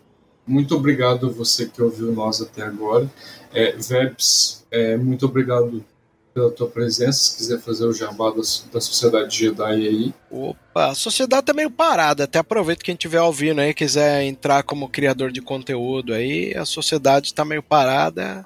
muito 0.48 0.76
obrigado 0.76 1.28
a 1.28 1.30
você 1.30 1.68
que 1.68 1.82
ouviu 1.82 2.12
nós 2.12 2.42
até 2.42 2.64
agora. 2.64 3.10
É, 3.54 3.74
Vebs, 3.74 4.66
é, 4.72 4.96
muito 4.98 5.26
obrigado 5.26 5.84
pela 6.34 6.52
tua 6.52 6.68
presença. 6.68 7.20
Se 7.20 7.38
quiser 7.38 7.60
fazer 7.60 7.86
o 7.86 7.94
jabá 7.94 8.30
da, 8.30 8.42
da 8.72 8.80
Sociedade 8.80 9.36
Jedi 9.36 9.88
aí. 9.88 10.14
Opa, 10.30 10.92
a 10.92 10.96
sociedade 10.96 11.48
tá 11.48 11.54
meio 11.54 11.72
parada. 11.72 12.26
Até 12.26 12.38
aproveito 12.38 12.84
quem 12.84 12.94
estiver 12.94 13.22
ouvindo 13.22 13.60
aí, 13.60 13.74
quiser 13.74 14.24
entrar 14.24 14.62
como 14.62 14.88
criador 14.88 15.32
de 15.32 15.42
conteúdo 15.42 16.14
aí, 16.14 16.54
a 16.56 16.64
sociedade 16.64 17.34
tá 17.34 17.44
meio 17.44 17.64
parada. 17.64 18.46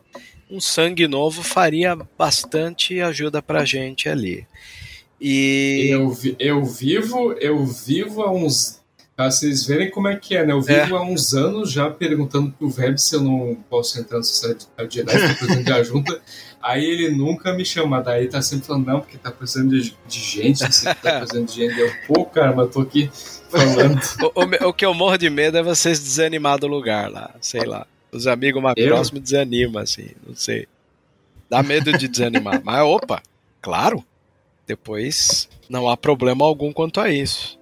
Um 0.50 0.62
sangue 0.62 1.08
novo 1.08 1.44
faria 1.44 1.98
bastante 2.18 3.00
ajuda 3.02 3.42
pra 3.42 3.66
gente 3.66 4.08
ali. 4.08 4.48
E 5.20 5.90
Eu, 5.92 6.18
eu 6.40 6.66
vivo, 6.66 7.34
eu 7.34 7.66
vivo 7.66 8.24
há 8.24 8.32
uns. 8.32 8.81
Pra 9.16 9.30
vocês 9.30 9.66
verem 9.66 9.92
como 9.92 10.08
é 10.08 10.16
que 10.16 10.36
é, 10.36 10.46
né? 10.46 10.54
Eu 10.54 10.62
vivo 10.62 10.96
há 10.96 11.04
uns 11.04 11.34
anos 11.34 11.72
já 11.72 11.90
perguntando 11.90 12.52
pro 12.52 12.74
Web 12.76 13.00
se 13.00 13.16
eu 13.16 13.22
não 13.22 13.56
posso 13.70 14.00
entrar 14.00 14.18
na 14.18 14.24
Sociedade 14.24 14.68
Jedi, 14.90 15.12
se 15.12 15.36
precisando 15.36 15.64
de 15.64 15.74
ajuda. 15.74 16.22
Aí 16.62 16.84
ele 16.86 17.10
nunca 17.10 17.54
me 17.54 17.66
chama, 17.66 18.02
daí 18.02 18.28
tá 18.28 18.42
sempre 18.42 18.68
falando, 18.68 18.86
não, 18.88 19.00
porque 19.00 19.18
tá 19.18 19.32
precisando 19.32 19.70
de, 19.70 19.96
de 20.08 20.20
gente, 20.20 20.62
não 20.64 20.72
sei 20.72 20.94
que 20.94 21.02
tá 21.02 21.20
precisando 21.20 21.48
de 21.48 21.54
gente. 21.54 21.80
Eu, 21.80 21.92
pô, 22.08 22.26
cara, 22.26 22.56
mas 22.56 22.72
tô 22.72 22.82
aqui 22.82 23.10
falando. 23.50 24.00
o, 24.36 24.66
o 24.66 24.70
o 24.70 24.74
que 24.74 24.86
eu 24.86 24.94
morro 24.94 25.18
de 25.18 25.30
medo 25.30 25.58
é 25.58 25.64
vocês 25.64 26.00
desanimar 26.00 26.60
do 26.60 26.68
lugar 26.68 27.12
lá, 27.12 27.34
sei 27.42 27.66
lá. 27.66 27.86
Os 28.12 28.28
amigos 28.28 28.62
mais 28.62 28.76
Eu? 28.78 28.88
próximos 28.88 29.22
desanimam, 29.22 29.82
assim, 29.82 30.10
não 30.26 30.36
sei. 30.36 30.68
Dá 31.50 31.62
medo 31.64 31.98
de 31.98 32.08
desanimar. 32.08 32.62
Mas, 32.64 32.82
opa, 32.82 33.22
claro, 33.62 34.04
depois 34.68 35.50
não 35.70 35.90
há 35.90 35.98
problema 35.98 36.46
algum 36.46 36.72
quanto 36.72 37.00
a 37.00 37.10
isso. 37.10 37.60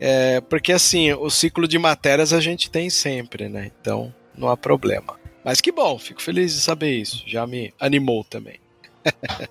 É, 0.00 0.40
porque, 0.42 0.72
assim, 0.72 1.12
o 1.12 1.30
ciclo 1.30 1.68
de 1.68 1.78
matérias 1.78 2.32
a 2.32 2.40
gente 2.40 2.70
tem 2.70 2.90
sempre, 2.90 3.48
né? 3.48 3.70
Então, 3.80 4.12
não 4.36 4.48
há 4.48 4.56
problema. 4.56 5.18
Mas 5.44 5.60
que 5.60 5.70
bom, 5.70 5.98
fico 5.98 6.22
feliz 6.22 6.54
de 6.54 6.60
saber 6.60 6.92
isso. 6.92 7.22
Já 7.26 7.46
me 7.46 7.72
animou 7.78 8.24
também. 8.24 8.58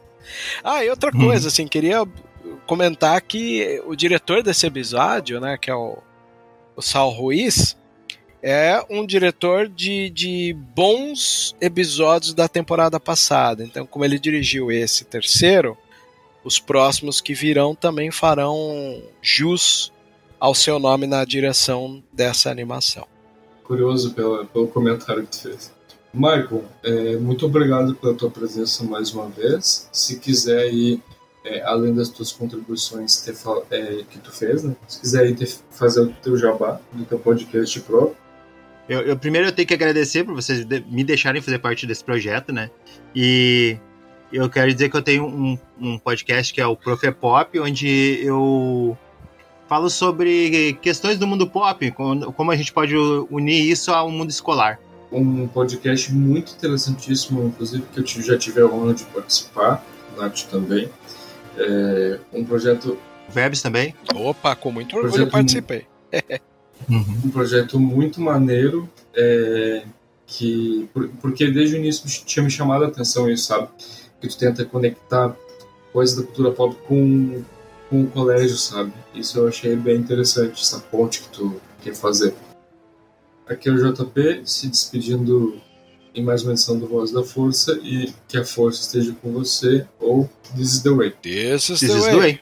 ah, 0.64 0.84
e 0.84 0.90
outra 0.90 1.12
coisa, 1.12 1.48
assim, 1.48 1.68
queria 1.68 2.06
comentar 2.66 3.22
que 3.22 3.82
o 3.86 3.96
diretor 3.96 4.42
desse 4.42 4.66
episódio, 4.66 5.40
né, 5.40 5.58
que 5.58 5.70
é 5.70 5.76
o, 5.76 5.98
o 6.76 6.82
Sal 6.82 7.10
Ruiz, 7.10 7.78
é 8.42 8.84
um 8.90 9.06
diretor 9.06 9.70
de, 9.70 10.10
de 10.10 10.54
bons 10.76 11.56
episódios 11.62 12.34
da 12.34 12.48
temporada 12.48 13.00
passada. 13.00 13.64
Então, 13.64 13.86
como 13.86 14.04
ele 14.04 14.20
dirigiu 14.20 14.70
esse 14.72 15.06
terceiro, 15.06 15.78
os 16.44 16.60
próximos 16.60 17.22
que 17.22 17.34
virão 17.34 17.74
também 17.74 18.12
farão 18.12 19.02
jus 19.22 19.93
ao 20.44 20.54
seu 20.54 20.78
nome 20.78 21.08
na 21.08 21.24
direção 21.24 22.04
dessa 22.12 22.52
animação. 22.52 23.08
Curioso 23.64 24.14
pela, 24.14 24.44
pelo 24.44 24.68
comentário 24.68 25.24
que 25.24 25.30
tu 25.30 25.40
fez. 25.44 25.72
Michael, 26.14 26.66
é, 26.84 27.16
muito 27.16 27.46
obrigado 27.46 27.96
pela 27.96 28.14
tua 28.14 28.30
presença 28.30 28.84
mais 28.84 29.14
uma 29.14 29.30
vez. 29.30 29.88
Se 29.94 30.20
quiser 30.20 30.68
ir, 30.74 31.02
é, 31.46 31.62
além 31.62 31.96
das 31.96 32.10
tuas 32.10 32.34
contribuições 32.34 33.22
ter 33.22 33.36
é, 33.72 34.04
que 34.10 34.20
tu 34.20 34.34
fez, 34.34 34.64
né? 34.66 34.76
Se 34.86 35.00
quiser 35.00 35.28
ir 35.30 35.36
ter- 35.38 35.50
fazer 35.72 36.02
o 36.02 36.14
teu 36.22 36.38
jabá 36.38 36.78
do 36.92 37.06
teu 37.06 37.20
podcast 37.20 37.80
próprio. 37.80 38.18
Eu, 38.90 39.00
eu- 39.00 39.18
primeiro 39.18 39.48
eu 39.48 39.52
tenho 39.54 39.66
que 39.70 39.74
agradecer 39.74 40.26
por 40.26 40.36
vocês 40.36 40.66
de- 40.66 40.82
me 40.90 41.06
deixarem 41.06 41.42
fazer 41.42 41.60
parte 41.60 41.88
desse 41.88 42.04
projeto, 42.04 42.52
né? 42.52 42.70
E 43.16 43.78
eu 44.30 44.50
quero 44.50 44.74
dizer 44.74 44.90
que 44.90 44.98
eu 44.98 45.02
tenho 45.02 45.26
um, 45.26 45.58
um 45.80 45.98
podcast 45.98 46.54
que 46.54 46.60
é 46.60 46.68
o 46.68 46.76
Profe 46.76 47.10
Pop, 47.14 47.58
onde 47.62 48.20
eu 48.22 48.98
falo 49.74 49.90
sobre 49.90 50.78
questões 50.84 51.18
do 51.18 51.26
mundo 51.26 51.48
pop, 51.50 51.90
como, 51.92 52.52
a 52.52 52.56
gente 52.56 52.72
pode 52.72 52.96
unir 52.96 53.72
isso 53.72 53.92
ao 53.92 54.08
mundo 54.12 54.30
escolar. 54.30 54.80
um 55.12 55.48
podcast 55.48 56.14
muito 56.14 56.54
interessantíssimo, 56.54 57.48
inclusive 57.48 57.84
que 57.92 58.00
eu 58.00 58.22
já 58.22 58.38
tive 58.38 58.62
a 58.62 58.68
honra 58.68 58.94
de 58.94 59.04
participar, 59.06 59.84
Nath 60.16 60.44
também. 60.44 60.88
É 61.58 62.20
um 62.32 62.46
projeto, 62.46 63.00
Verbs 63.30 63.64
também. 63.64 63.96
Opa, 64.14 64.56
com 64.56 64.72
muito 64.72 64.96
orgulho 64.96 65.12
Projeto- 65.12 65.28
eu 65.28 65.32
participei. 65.32 65.88
um 66.88 67.32
projeto 67.32 67.80
muito 67.80 68.22
maneiro, 68.22 68.88
é, 69.16 69.86
que 70.28 70.88
por- 70.94 71.10
porque 71.20 71.50
desde 71.50 71.78
o 71.78 71.80
início 71.80 72.08
tinha 72.26 72.44
me 72.44 72.52
chamado 72.52 72.84
a 72.84 72.88
atenção 72.90 73.28
isso, 73.28 73.46
sabe? 73.48 73.70
Que 74.22 74.28
tu 74.28 74.38
tenta 74.38 74.64
conectar 74.66 75.36
coisas 75.92 76.16
da 76.16 76.22
cultura 76.22 76.52
pop 76.52 76.76
com, 76.88 77.42
com 77.94 78.02
o 78.02 78.08
colégio, 78.08 78.58
sabe? 78.58 78.92
Isso 79.14 79.38
eu 79.38 79.48
achei 79.48 79.76
bem 79.76 79.98
interessante, 79.98 80.60
essa 80.60 80.80
ponte 80.80 81.22
que 81.22 81.30
tu 81.30 81.62
quer 81.84 81.94
fazer. 81.94 82.34
Aqui 83.46 83.70
é 83.70 83.72
o 83.72 83.94
JP 83.94 84.42
se 84.46 84.68
despedindo 84.68 85.62
em 86.16 86.24
mais 86.24 86.42
uma 86.42 86.54
edição 86.54 86.80
do 86.80 86.88
Voz 86.88 87.12
da 87.12 87.24
Força 87.24 87.80
e 87.84 88.12
que 88.28 88.36
a 88.36 88.44
força 88.44 88.82
esteja 88.82 89.16
com 89.22 89.32
você 89.32 89.86
ou 90.00 90.28
This 90.56 90.74
is 90.74 90.82
the 90.82 90.90
Way. 90.90 91.12
This 91.22 91.70
is 91.70 91.80
This 91.82 91.92
the 91.92 91.98
is 91.98 92.04
way. 92.04 92.12
the 92.12 92.18
way. 92.18 92.42